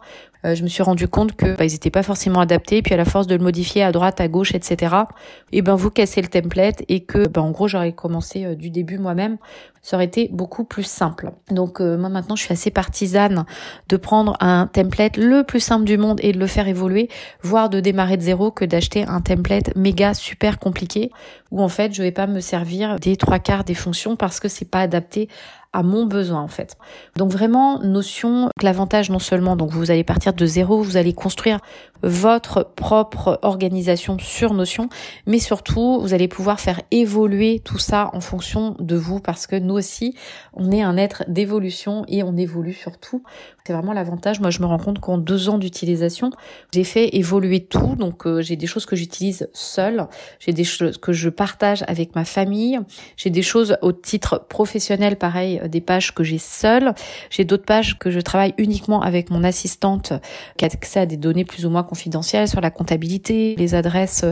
euh, 0.45 0.55
je 0.55 0.63
me 0.63 0.67
suis 0.67 0.83
rendu 0.83 1.07
compte 1.07 1.35
que 1.35 1.57
bah, 1.57 1.65
ils 1.65 1.71
n'étaient 1.71 1.89
pas 1.89 2.03
forcément 2.03 2.39
adaptés. 2.39 2.77
Et 2.77 2.81
puis 2.81 2.93
à 2.93 2.97
la 2.97 3.05
force 3.05 3.27
de 3.27 3.35
le 3.35 3.43
modifier 3.43 3.83
à 3.83 3.91
droite, 3.91 4.21
à 4.21 4.27
gauche, 4.27 4.55
etc. 4.55 4.95
Et 5.51 5.61
ben 5.61 5.75
vous 5.75 5.89
cassez 5.89 6.21
le 6.21 6.27
template 6.27 6.83
et 6.87 7.01
que, 7.01 7.27
ben, 7.27 7.41
en 7.41 7.51
gros, 7.51 7.67
j'aurais 7.67 7.91
commencé 7.91 8.45
euh, 8.45 8.55
du 8.55 8.69
début 8.69 8.97
moi-même. 8.97 9.37
Ça 9.81 9.95
aurait 9.97 10.05
été 10.05 10.29
beaucoup 10.31 10.65
plus 10.65 10.83
simple. 10.83 11.31
Donc 11.51 11.79
euh, 11.79 11.97
moi 11.97 12.09
maintenant, 12.09 12.35
je 12.35 12.43
suis 12.43 12.53
assez 12.53 12.69
partisane 12.69 13.45
de 13.87 13.97
prendre 13.97 14.35
un 14.39 14.67
template 14.67 15.17
le 15.17 15.43
plus 15.43 15.61
simple 15.61 15.85
du 15.85 15.97
monde 15.97 16.19
et 16.21 16.33
de 16.33 16.39
le 16.39 16.47
faire 16.47 16.67
évoluer, 16.67 17.09
voire 17.41 17.69
de 17.69 17.79
démarrer 17.79 18.17
de 18.17 18.21
zéro 18.21 18.51
que 18.51 18.65
d'acheter 18.65 19.05
un 19.07 19.21
template 19.21 19.75
méga 19.75 20.13
super 20.13 20.59
compliqué 20.59 21.11
où 21.51 21.61
en 21.61 21.69
fait 21.69 21.93
je 21.93 22.01
vais 22.01 22.11
pas 22.11 22.27
me 22.27 22.39
servir 22.39 22.99
des 22.99 23.15
trois 23.15 23.39
quarts 23.39 23.63
des 23.63 23.73
fonctions 23.73 24.15
parce 24.15 24.39
que 24.39 24.47
c'est 24.47 24.69
pas 24.69 24.81
adapté 24.81 25.29
à 25.71 25.83
mon 25.83 26.05
besoin 26.05 26.41
en 26.41 26.47
fait. 26.47 26.77
Donc 27.15 27.31
vraiment 27.31 27.79
notion 27.79 28.49
que 28.59 28.65
l'avantage 28.65 29.09
non 29.09 29.19
seulement 29.19 29.55
donc 29.55 29.71
vous 29.71 29.91
allez 29.91 30.03
partir 30.03 30.33
de 30.33 30.45
zéro, 30.45 30.81
vous 30.81 30.97
allez 30.97 31.13
construire 31.13 31.59
votre 32.03 32.63
propre 32.63 33.39
organisation 33.41 34.17
sur 34.19 34.53
Notion, 34.53 34.89
mais 35.25 35.39
surtout 35.39 35.99
vous 36.01 36.13
allez 36.13 36.27
pouvoir 36.27 36.59
faire 36.59 36.81
évoluer 36.91 37.61
tout 37.63 37.77
ça 37.77 38.09
en 38.13 38.21
fonction 38.21 38.75
de 38.79 38.95
vous 38.95 39.19
parce 39.19 39.47
que 39.47 39.55
nous 39.55 39.75
aussi 39.75 40.15
on 40.53 40.71
est 40.71 40.81
un 40.81 40.97
être 40.97 41.23
d'évolution 41.27 42.05
et 42.07 42.23
on 42.23 42.37
évolue 42.37 42.73
surtout. 42.73 43.23
C'est 43.65 43.73
vraiment 43.73 43.93
l'avantage. 43.93 44.39
Moi 44.39 44.49
je 44.49 44.61
me 44.61 44.65
rends 44.65 44.79
compte 44.79 44.99
qu'en 44.99 45.17
deux 45.17 45.49
ans 45.49 45.57
d'utilisation 45.57 46.31
j'ai 46.73 46.83
fait 46.83 47.15
évoluer 47.15 47.59
tout. 47.65 47.95
Donc 47.95 48.25
euh, 48.25 48.41
j'ai 48.41 48.55
des 48.55 48.67
choses 48.67 48.85
que 48.85 48.95
j'utilise 48.95 49.49
seule, 49.53 50.07
j'ai 50.39 50.53
des 50.53 50.63
choses 50.63 50.97
que 50.97 51.13
je 51.13 51.29
partage 51.29 51.83
avec 51.87 52.15
ma 52.15 52.25
famille, 52.25 52.79
j'ai 53.17 53.29
des 53.29 53.41
choses 53.41 53.77
au 53.81 53.91
titre 53.91 54.45
professionnel 54.49 55.17
pareil 55.17 55.59
euh, 55.63 55.67
des 55.67 55.81
pages 55.81 56.13
que 56.13 56.23
j'ai 56.23 56.37
seule. 56.37 56.93
J'ai 57.29 57.45
d'autres 57.45 57.65
pages 57.65 57.99
que 57.99 58.09
je 58.09 58.19
travaille 58.19 58.53
uniquement 58.57 59.01
avec 59.01 59.29
mon 59.29 59.43
assistante 59.43 60.13
qui 60.57 60.65
a 60.65 60.67
accès 60.67 60.99
à 60.99 61.05
des 61.05 61.17
données 61.17 61.45
plus 61.45 61.65
ou 61.65 61.69
moins 61.69 61.83
confidentielles 61.89 62.47
sur 62.47 62.61
la 62.61 62.69
comptabilité, 62.69 63.55
les 63.57 63.73
adresses 63.73 64.23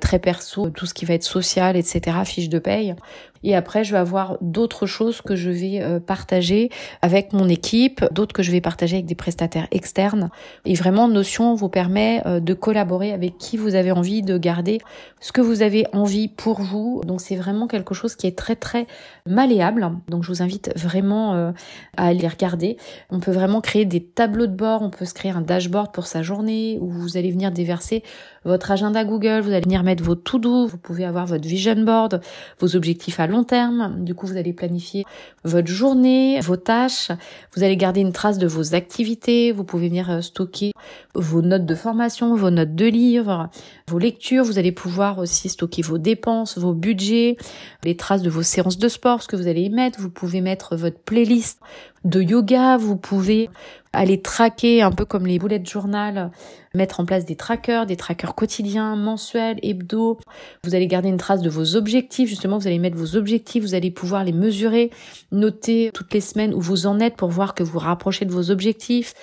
très 0.00 0.18
perso, 0.18 0.70
tout 0.70 0.86
ce 0.86 0.94
qui 0.94 1.04
va 1.04 1.14
être 1.14 1.22
social, 1.22 1.76
etc., 1.76 2.16
fiches 2.24 2.48
de 2.48 2.58
paye. 2.58 2.96
Et 3.42 3.54
après, 3.54 3.84
je 3.84 3.92
vais 3.92 3.98
avoir 3.98 4.38
d'autres 4.40 4.86
choses 4.86 5.20
que 5.20 5.36
je 5.36 5.50
vais 5.50 5.80
euh, 5.80 6.00
partager 6.00 6.70
avec 7.02 7.32
mon 7.32 7.48
équipe, 7.48 8.04
d'autres 8.12 8.32
que 8.32 8.42
je 8.42 8.50
vais 8.50 8.60
partager 8.60 8.96
avec 8.96 9.06
des 9.06 9.14
prestataires 9.14 9.68
externes. 9.70 10.30
Et 10.64 10.74
vraiment, 10.74 11.08
Notion 11.08 11.54
vous 11.54 11.68
permet 11.68 12.22
euh, 12.26 12.40
de 12.40 12.54
collaborer 12.54 13.12
avec 13.12 13.38
qui 13.38 13.56
vous 13.56 13.74
avez 13.74 13.92
envie 13.92 14.22
de 14.22 14.38
garder 14.38 14.78
ce 15.20 15.32
que 15.32 15.40
vous 15.40 15.62
avez 15.62 15.86
envie 15.92 16.28
pour 16.28 16.60
vous. 16.60 17.02
Donc 17.06 17.20
c'est 17.20 17.36
vraiment 17.36 17.66
quelque 17.66 17.94
chose 17.94 18.16
qui 18.16 18.26
est 18.26 18.36
très 18.36 18.56
très 18.56 18.86
malléable. 19.26 19.90
Donc 20.08 20.22
je 20.22 20.28
vous 20.28 20.42
invite 20.42 20.72
vraiment 20.76 21.34
euh, 21.34 21.52
à 21.96 22.06
aller 22.08 22.26
regarder. 22.28 22.76
On 23.10 23.20
peut 23.20 23.32
vraiment 23.32 23.60
créer 23.60 23.84
des 23.84 24.02
tableaux 24.02 24.46
de 24.46 24.54
bord, 24.54 24.82
on 24.82 24.90
peut 24.90 25.04
se 25.04 25.14
créer 25.14 25.30
un 25.30 25.40
dashboard 25.40 25.92
pour 25.92 26.06
sa 26.06 26.22
journée 26.22 26.78
où 26.80 26.90
vous 26.90 27.16
allez 27.16 27.30
venir 27.30 27.50
déverser 27.50 28.02
votre 28.46 28.70
agenda 28.70 29.04
Google, 29.04 29.40
vous 29.40 29.50
allez 29.50 29.60
venir 29.60 29.82
mettre 29.82 30.04
vos 30.04 30.14
to-do, 30.14 30.66
vous 30.66 30.78
pouvez 30.78 31.04
avoir 31.04 31.26
votre 31.26 31.46
vision 31.46 31.74
board, 31.84 32.20
vos 32.60 32.76
objectifs 32.76 33.18
à 33.18 33.26
long 33.26 33.42
terme. 33.42 34.04
Du 34.04 34.14
coup, 34.14 34.26
vous 34.26 34.36
allez 34.36 34.52
planifier 34.52 35.04
votre 35.44 35.68
journée, 35.68 36.40
vos 36.40 36.56
tâches. 36.56 37.10
Vous 37.54 37.64
allez 37.64 37.76
garder 37.76 38.00
une 38.00 38.12
trace 38.12 38.38
de 38.38 38.46
vos 38.46 38.74
activités. 38.74 39.50
Vous 39.50 39.64
pouvez 39.64 39.88
venir 39.88 40.10
euh, 40.10 40.20
stocker 40.20 40.72
vos 41.14 41.42
notes 41.42 41.66
de 41.66 41.74
formation, 41.74 42.36
vos 42.36 42.50
notes 42.50 42.74
de 42.74 42.86
livres, 42.86 43.50
vos 43.88 43.98
lectures. 43.98 44.44
Vous 44.44 44.58
allez 44.58 44.72
pouvoir 44.72 45.18
aussi 45.18 45.48
stocker 45.48 45.82
vos 45.82 45.98
dépenses, 45.98 46.56
vos 46.56 46.72
budgets, 46.72 47.36
les 47.84 47.96
traces 47.96 48.22
de 48.22 48.30
vos 48.30 48.42
séances 48.42 48.78
de 48.78 48.88
sport, 48.88 49.22
ce 49.22 49.28
que 49.28 49.36
vous 49.36 49.48
allez 49.48 49.62
y 49.62 49.70
mettre. 49.70 50.00
Vous 50.00 50.10
pouvez 50.10 50.40
mettre 50.40 50.76
votre 50.76 50.98
playlist 51.00 51.58
de 52.04 52.20
yoga. 52.20 52.76
Vous 52.76 52.96
pouvez 52.96 53.50
aller 53.96 54.20
traquer 54.20 54.82
un 54.82 54.92
peu 54.92 55.04
comme 55.04 55.26
les 55.26 55.38
boulettes 55.38 55.68
journal, 55.68 56.30
mettre 56.74 57.00
en 57.00 57.06
place 57.06 57.24
des 57.24 57.36
trackers, 57.36 57.86
des 57.86 57.96
trackers 57.96 58.34
quotidiens, 58.34 58.94
mensuels, 58.94 59.58
hebdo. 59.62 60.18
Vous 60.64 60.74
allez 60.74 60.86
garder 60.86 61.08
une 61.08 61.16
trace 61.16 61.40
de 61.40 61.48
vos 61.48 61.76
objectifs, 61.76 62.28
justement, 62.28 62.58
vous 62.58 62.66
allez 62.66 62.78
mettre 62.78 62.96
vos 62.96 63.16
objectifs, 63.16 63.62
vous 63.62 63.74
allez 63.74 63.90
pouvoir 63.90 64.22
les 64.24 64.32
mesurer, 64.32 64.90
noter 65.32 65.90
toutes 65.94 66.12
les 66.12 66.20
semaines 66.20 66.52
où 66.52 66.60
vous 66.60 66.86
en 66.86 67.00
êtes 67.00 67.16
pour 67.16 67.30
voir 67.30 67.54
que 67.54 67.62
vous 67.62 67.78
rapprochez 67.78 68.24
de 68.24 68.32
vos 68.32 68.50
objectifs. 68.50 69.14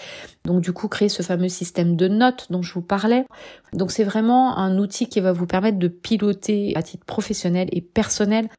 Donc 0.43 0.61
du 0.61 0.73
coup, 0.73 0.87
créer 0.87 1.09
ce 1.09 1.21
fameux 1.21 1.49
système 1.49 1.95
de 1.95 2.07
notes 2.07 2.47
dont 2.49 2.61
je 2.61 2.73
vous 2.73 2.81
parlais. 2.81 3.25
Donc 3.73 3.91
c'est 3.91 4.03
vraiment 4.03 4.57
un 4.57 4.77
outil 4.77 5.07
qui 5.07 5.19
va 5.19 5.31
vous 5.31 5.45
permettre 5.45 5.77
de 5.77 5.87
piloter 5.87 6.73
à 6.75 6.81
titre 6.81 7.05
professionnel 7.05 7.69
et 7.71 7.81
personnel 7.81 8.49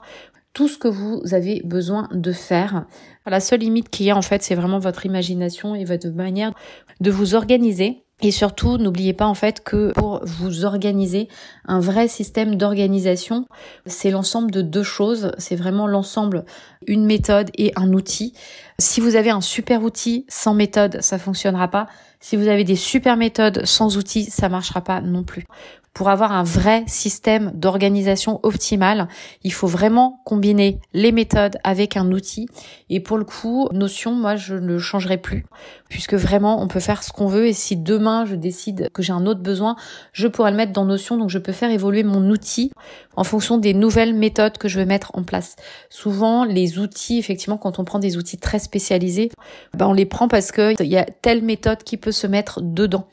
tout 0.55 0.69
ce 0.69 0.79
que 0.79 0.88
vous 0.88 1.23
avez 1.33 1.61
besoin 1.64 2.09
de 2.12 2.33
faire. 2.33 2.87
La 3.27 3.40
seule 3.40 3.61
limite 3.61 3.90
qu'il 3.90 4.07
y 4.07 4.11
a 4.11 4.17
en 4.17 4.23
fait, 4.23 4.43
c'est 4.43 4.55
vraiment 4.55 4.79
votre 4.79 5.05
imagination 5.05 5.75
et 5.75 5.85
votre 5.85 6.09
manière 6.09 6.53
de 7.01 7.11
vous 7.11 7.35
organiser. 7.35 8.05
Et 8.23 8.31
surtout, 8.31 8.79
n'oubliez 8.79 9.12
pas 9.12 9.27
en 9.27 9.35
fait 9.35 9.62
que 9.62 9.93
pour 9.93 10.21
vous 10.25 10.64
organiser, 10.64 11.29
un 11.67 11.81
vrai 11.81 12.07
système 12.07 12.55
d'organisation, 12.55 13.49
c'est 13.87 14.12
l'ensemble 14.12 14.53
de 14.53 14.62
deux 14.62 14.85
choses. 14.85 15.33
C'est 15.37 15.57
vraiment 15.57 15.88
l'ensemble, 15.88 16.45
une 16.87 17.05
méthode 17.05 17.51
et 17.59 17.73
un 17.75 17.93
outil. 17.93 18.33
Si 18.79 19.01
vous 19.01 19.17
avez 19.17 19.31
un 19.31 19.40
super 19.40 19.83
outil 19.83 20.25
sans 20.29 20.55
méthode, 20.55 21.03
ça 21.03 21.19
fonctionnera 21.19 21.69
pas. 21.69 21.88
Si 22.21 22.37
vous 22.37 22.47
avez 22.47 22.62
des 22.62 22.77
super 22.77 23.17
méthodes 23.17 23.67
sans 23.67 23.97
outils, 23.97 24.25
ça 24.25 24.49
marchera 24.49 24.81
pas 24.81 25.01
non 25.01 25.25
plus 25.25 25.45
pour 25.94 26.09
avoir 26.09 26.33
un 26.33 26.42
vrai 26.42 26.83
système 26.88 27.52
d'organisation 27.54 28.40
optimale, 28.42 29.09
il 29.44 29.52
faut 29.52 29.68
vraiment 29.68 30.20
combiner 30.24 30.80
les 30.92 31.12
méthodes 31.12 31.57
avec 31.62 31.96
un 31.96 32.11
outil. 32.11 32.48
Et 32.90 32.98
pour 32.98 33.16
le 33.16 33.24
coup, 33.24 33.68
Notion, 33.72 34.12
moi, 34.12 34.35
je 34.35 34.57
ne 34.57 34.78
changerai 34.78 35.18
plus, 35.18 35.46
puisque 35.88 36.14
vraiment, 36.14 36.61
on 36.61 36.66
peut 36.66 36.80
faire 36.80 37.04
ce 37.04 37.12
qu'on 37.12 37.28
veut. 37.28 37.46
Et 37.46 37.52
si 37.52 37.76
demain, 37.76 38.24
je 38.24 38.35
décide 38.35 38.90
que 38.92 39.02
j'ai 39.02 39.12
un 39.12 39.24
autre 39.24 39.40
besoin, 39.40 39.76
je 40.12 40.26
pourrais 40.26 40.50
le 40.50 40.57
mettre 40.57 40.72
dans 40.72 40.85
Notion. 40.85 41.16
Donc, 41.16 41.30
je 41.30 41.38
peux 41.38 41.52
faire 41.52 41.70
évoluer 41.70 42.02
mon 42.02 42.28
outil 42.28 42.72
en 43.14 43.22
fonction 43.22 43.57
des 43.57 43.72
nouvelles 43.72 44.14
méthodes 44.14 44.59
que 44.59 44.66
je 44.66 44.80
vais 44.80 44.87
mettre 44.87 45.12
en 45.14 45.22
place. 45.22 45.54
Souvent, 45.90 46.44
les 46.44 46.80
outils, 46.80 47.18
effectivement, 47.18 47.57
quand 47.57 47.78
on 47.78 47.85
prend 47.85 48.00
des 48.00 48.16
outils 48.16 48.38
très 48.38 48.59
spécialisés, 48.59 49.30
ben, 49.74 49.87
on 49.87 49.92
les 49.92 50.07
prend 50.07 50.26
parce 50.26 50.50
qu'il 50.50 50.88
y 50.88 50.96
a 50.96 51.04
telle 51.04 51.42
méthode 51.42 51.85
qui 51.85 51.96
peut 51.96 52.12
se 52.12 52.26
mettre 52.26 52.61
dedans. 52.61 53.07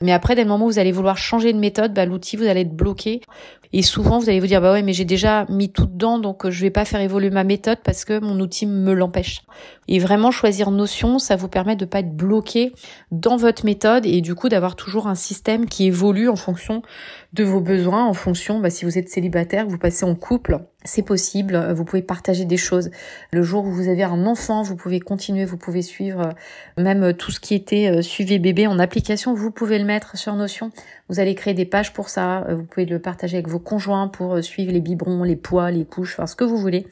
Mais 0.00 0.12
après, 0.12 0.34
dès 0.34 0.42
le 0.42 0.48
moment 0.48 0.66
où 0.66 0.70
vous 0.70 0.78
allez 0.78 0.92
vouloir 0.92 1.16
changer 1.16 1.52
de 1.52 1.58
méthode, 1.58 1.94
bah, 1.94 2.04
l'outil, 2.04 2.36
vous 2.36 2.44
allez 2.44 2.62
être 2.62 2.74
bloqué. 2.74 3.20
Et 3.76 3.82
souvent, 3.82 4.20
vous 4.20 4.28
allez 4.28 4.38
vous 4.38 4.46
dire, 4.46 4.60
bah 4.60 4.70
ouais, 4.72 4.82
mais 4.82 4.92
j'ai 4.92 5.04
déjà 5.04 5.46
mis 5.48 5.68
tout 5.68 5.86
dedans, 5.86 6.20
donc 6.20 6.46
euh, 6.46 6.50
je 6.52 6.60
vais 6.60 6.70
pas 6.70 6.84
faire 6.84 7.00
évoluer 7.00 7.30
ma 7.30 7.42
méthode 7.42 7.78
parce 7.82 8.04
que 8.04 8.20
mon 8.20 8.38
outil 8.38 8.66
me 8.66 8.92
l'empêche. 8.92 9.42
Et 9.88 9.98
vraiment, 9.98 10.30
choisir 10.30 10.70
Notion, 10.70 11.18
ça 11.18 11.34
vous 11.34 11.48
permet 11.48 11.74
de 11.74 11.84
pas 11.84 11.98
être 11.98 12.14
bloqué 12.14 12.72
dans 13.10 13.36
votre 13.36 13.64
méthode 13.64 14.06
et 14.06 14.20
du 14.20 14.36
coup 14.36 14.48
d'avoir 14.48 14.76
toujours 14.76 15.08
un 15.08 15.16
système 15.16 15.66
qui 15.66 15.86
évolue 15.86 16.28
en 16.28 16.36
fonction 16.36 16.82
de 17.34 17.42
vos 17.42 17.60
besoins, 17.60 18.06
en 18.06 18.14
fonction, 18.14 18.60
bah, 18.60 18.70
si 18.70 18.84
vous 18.84 18.96
êtes 18.96 19.08
célibataire, 19.08 19.66
vous 19.66 19.76
passez 19.76 20.04
en 20.04 20.14
couple, 20.14 20.60
c'est 20.84 21.02
possible, 21.02 21.72
vous 21.72 21.84
pouvez 21.84 22.02
partager 22.02 22.44
des 22.44 22.56
choses. 22.56 22.90
Le 23.32 23.42
jour 23.42 23.64
où 23.64 23.72
vous 23.72 23.88
avez 23.88 24.04
un 24.04 24.24
enfant, 24.24 24.62
vous 24.62 24.76
pouvez 24.76 25.00
continuer, 25.00 25.44
vous 25.44 25.56
pouvez 25.56 25.82
suivre 25.82 26.28
euh, 26.78 26.82
même 26.82 27.02
euh, 27.02 27.12
tout 27.12 27.32
ce 27.32 27.40
qui 27.40 27.54
était 27.54 28.02
suivi 28.02 28.38
bébé 28.38 28.68
en 28.68 28.78
application, 28.78 29.34
vous 29.34 29.50
pouvez 29.50 29.80
le 29.80 29.84
mettre 29.84 30.16
sur 30.16 30.34
Notion. 30.36 30.70
Vous 31.08 31.20
allez 31.20 31.34
créer 31.34 31.52
des 31.52 31.66
pages 31.66 31.92
pour 31.92 32.08
ça, 32.08 32.46
vous 32.48 32.64
pouvez 32.64 32.86
le 32.86 32.98
partager 32.98 33.36
avec 33.36 33.48
vos 33.48 33.58
conjoint 33.58 34.08
pour 34.08 34.34
euh, 34.34 34.42
suivre 34.42 34.72
les 34.72 34.80
biberons, 34.80 35.22
les 35.22 35.36
poids, 35.36 35.70
les 35.70 35.84
couches, 35.84 36.14
enfin 36.14 36.26
ce 36.26 36.34
que 36.34 36.44
vous 36.44 36.56
voulez. 36.56 36.86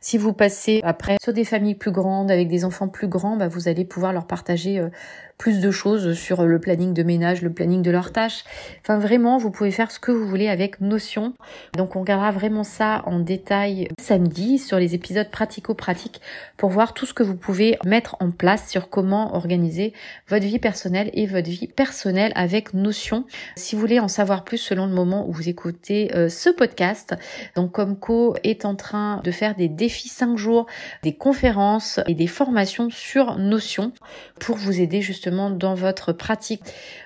Si 0.00 0.16
vous 0.16 0.32
passez 0.32 0.80
après 0.84 1.16
sur 1.22 1.32
des 1.32 1.44
familles 1.44 1.74
plus 1.74 1.90
grandes 1.90 2.30
avec 2.30 2.48
des 2.48 2.64
enfants 2.64 2.88
plus 2.88 3.08
grands, 3.08 3.36
bah, 3.36 3.48
vous 3.48 3.68
allez 3.68 3.84
pouvoir 3.84 4.12
leur 4.12 4.26
partager 4.26 4.78
euh, 4.78 4.88
plus 5.38 5.60
de 5.60 5.70
choses 5.70 6.14
sur 6.14 6.44
le 6.44 6.58
planning 6.58 6.92
de 6.92 7.02
ménage, 7.02 7.42
le 7.42 7.52
planning 7.52 7.82
de 7.82 7.90
leurs 7.90 8.12
tâches. 8.12 8.44
Enfin 8.80 8.98
vraiment, 8.98 9.38
vous 9.38 9.50
pouvez 9.50 9.70
faire 9.70 9.90
ce 9.90 10.00
que 10.00 10.10
vous 10.12 10.26
voulez 10.26 10.48
avec 10.48 10.80
Notion. 10.80 11.34
Donc 11.76 11.96
on 11.96 12.00
regardera 12.00 12.32
vraiment 12.32 12.64
ça 12.64 13.02
en 13.06 13.20
détail 13.20 13.88
samedi 14.00 14.58
sur 14.58 14.78
les 14.78 14.94
épisodes 14.94 15.30
pratico-pratiques 15.30 16.20
pour 16.56 16.70
voir 16.70 16.92
tout 16.92 17.06
ce 17.06 17.14
que 17.14 17.22
vous 17.22 17.36
pouvez 17.36 17.78
mettre 17.84 18.16
en 18.20 18.30
place 18.30 18.68
sur 18.68 18.90
comment 18.90 19.34
organiser 19.34 19.92
votre 20.28 20.44
vie 20.44 20.58
personnelle 20.58 21.10
et 21.12 21.26
votre 21.26 21.48
vie 21.48 21.68
personnelle 21.68 22.32
avec 22.34 22.74
Notion. 22.74 23.24
Si 23.58 23.74
vous 23.74 23.80
voulez 23.80 23.98
en 23.98 24.06
savoir 24.06 24.44
plus 24.44 24.56
selon 24.56 24.86
le 24.86 24.92
moment 24.92 25.28
où 25.28 25.32
vous 25.32 25.48
écoutez 25.48 26.14
euh, 26.14 26.28
ce 26.28 26.48
podcast, 26.48 27.16
donc 27.56 27.72
Comco 27.72 28.36
est 28.44 28.64
en 28.64 28.76
train 28.76 29.20
de 29.24 29.32
faire 29.32 29.56
des 29.56 29.68
défis 29.68 30.08
5 30.08 30.36
jours, 30.36 30.66
des 31.02 31.16
conférences 31.16 31.98
et 32.06 32.14
des 32.14 32.28
formations 32.28 32.88
sur 32.88 33.36
Notion 33.36 33.92
pour 34.38 34.56
vous 34.56 34.80
aider 34.80 35.02
justement 35.02 35.50
dans 35.50 35.74
votre 35.74 36.12
pratique, 36.12 36.62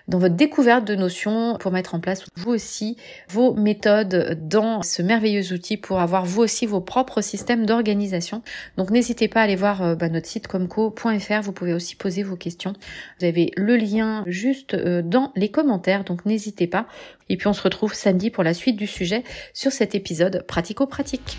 dans 0.08 0.18
votre 0.18 0.34
découverte 0.34 0.84
de 0.84 0.94
notions 0.94 1.56
pour 1.58 1.72
mettre 1.72 1.94
en 1.94 2.00
place 2.00 2.24
vous 2.36 2.50
aussi 2.50 2.96
vos 3.28 3.54
méthodes 3.54 4.38
dans 4.48 4.82
ce 4.82 5.02
merveilleux 5.02 5.52
outil 5.52 5.76
pour 5.76 6.00
avoir 6.00 6.24
vous 6.24 6.42
aussi 6.42 6.66
vos 6.66 6.80
propres 6.80 7.20
systèmes 7.20 7.66
d'organisation. 7.66 8.42
Donc 8.76 8.90
n'hésitez 8.90 9.28
pas 9.28 9.40
à 9.40 9.44
aller 9.44 9.56
voir 9.56 9.82
euh, 9.82 9.94
bah, 9.94 10.08
notre 10.08 10.26
site 10.26 10.48
comco.fr, 10.48 11.40
vous 11.42 11.52
pouvez 11.52 11.74
aussi 11.74 11.96
poser 11.96 12.22
vos 12.22 12.36
questions. 12.36 12.74
Vous 13.20 13.26
avez 13.26 13.50
le 13.56 13.76
lien 13.76 14.24
juste 14.26 14.74
euh, 14.74 15.02
dans 15.02 15.32
les 15.36 15.50
commentaires, 15.50 16.04
donc 16.04 16.26
n'hésitez 16.26 16.66
pas. 16.66 16.86
Et 17.28 17.36
puis 17.36 17.46
on 17.46 17.52
se 17.52 17.62
retrouve 17.62 17.94
samedi 17.94 18.30
pour 18.30 18.44
la 18.44 18.54
suite 18.54 18.76
du 18.76 18.86
sujet 18.86 19.24
sur 19.54 19.72
cet 19.72 19.94
épisode 19.94 20.44
pratico-pratique. 20.46 21.38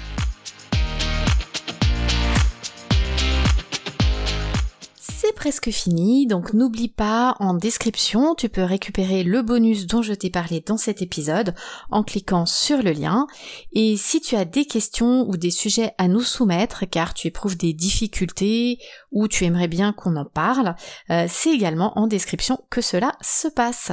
C'est 5.25 5.33
presque 5.33 5.69
fini, 5.69 6.27
donc 6.27 6.51
n'oublie 6.51 6.89
pas, 6.89 7.38
en 7.39 7.53
description, 7.53 8.36
tu 8.36 8.49
peux 8.49 8.63
récupérer 8.63 9.23
le 9.23 9.41
bonus 9.41 9.88
dont 9.88 10.01
je 10.01 10.12
t'ai 10.12 10.29
parlé 10.29 10.59
dans 10.59 10.75
cet 10.75 11.01
épisode 11.01 11.55
en 11.91 12.03
cliquant 12.03 12.45
sur 12.45 12.83
le 12.83 12.91
lien. 12.91 13.27
Et 13.71 13.95
si 13.95 14.19
tu 14.19 14.36
as 14.36 14.43
des 14.43 14.65
questions 14.65 15.25
ou 15.29 15.38
des 15.38 15.49
sujets 15.49 15.93
à 15.97 16.09
nous 16.09 16.23
soumettre, 16.23 16.83
car 16.89 17.13
tu 17.13 17.27
éprouves 17.27 17.55
des 17.55 17.71
difficultés 17.71 18.79
ou 19.13 19.28
tu 19.28 19.45
aimerais 19.45 19.67
bien 19.67 19.93
qu'on 19.93 20.15
en 20.15 20.26
parle, 20.26 20.76
euh, 21.10 21.26
c'est 21.30 21.52
également 21.52 21.97
en 21.97 22.08
description 22.08 22.60
que 22.69 22.82
cela 22.82 23.13
se 23.21 23.47
passe. 23.47 23.91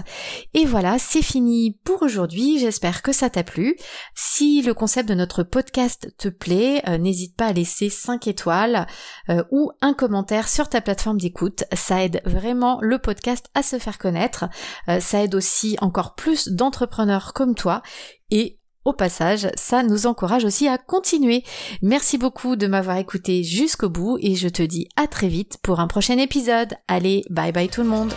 Et 0.54 0.64
voilà, 0.64 0.98
c'est 0.98 1.22
fini 1.22 1.78
pour 1.84 2.02
aujourd'hui, 2.02 2.58
j'espère 2.58 3.02
que 3.02 3.12
ça 3.12 3.30
t'a 3.30 3.44
plu. 3.44 3.76
Si 4.14 4.62
le 4.62 4.74
concept 4.74 5.08
de 5.08 5.14
notre 5.14 5.42
podcast 5.42 6.14
te 6.18 6.28
plaît, 6.28 6.82
euh, 6.88 6.98
n'hésite 6.98 7.36
pas 7.36 7.46
à 7.46 7.52
laisser 7.52 7.90
5 7.90 8.26
étoiles 8.26 8.86
euh, 9.28 9.44
ou 9.50 9.70
un 9.80 9.94
commentaire 9.94 10.48
sur 10.48 10.68
ta 10.68 10.80
plateforme 10.80 11.18
d'écoute. 11.18 11.64
Ça 11.72 12.02
aide 12.04 12.20
vraiment 12.24 12.78
le 12.80 12.98
podcast 12.98 13.46
à 13.54 13.62
se 13.62 13.78
faire 13.78 13.98
connaître. 13.98 14.46
Ça 15.00 15.22
aide 15.22 15.34
aussi 15.34 15.76
encore 15.80 16.14
plus 16.14 16.48
d'entrepreneurs 16.48 17.32
comme 17.32 17.54
toi. 17.54 17.82
Et 18.30 18.59
au 18.84 18.92
passage, 18.92 19.48
ça 19.54 19.82
nous 19.82 20.06
encourage 20.06 20.44
aussi 20.44 20.68
à 20.68 20.78
continuer. 20.78 21.44
Merci 21.82 22.18
beaucoup 22.18 22.56
de 22.56 22.66
m'avoir 22.66 22.96
écouté 22.96 23.42
jusqu'au 23.42 23.90
bout 23.90 24.18
et 24.20 24.36
je 24.36 24.48
te 24.48 24.62
dis 24.62 24.88
à 24.96 25.06
très 25.06 25.28
vite 25.28 25.58
pour 25.62 25.80
un 25.80 25.86
prochain 25.86 26.18
épisode. 26.18 26.74
Allez, 26.88 27.22
bye 27.30 27.52
bye 27.52 27.68
tout 27.68 27.82
le 27.82 27.88
monde. 27.88 28.12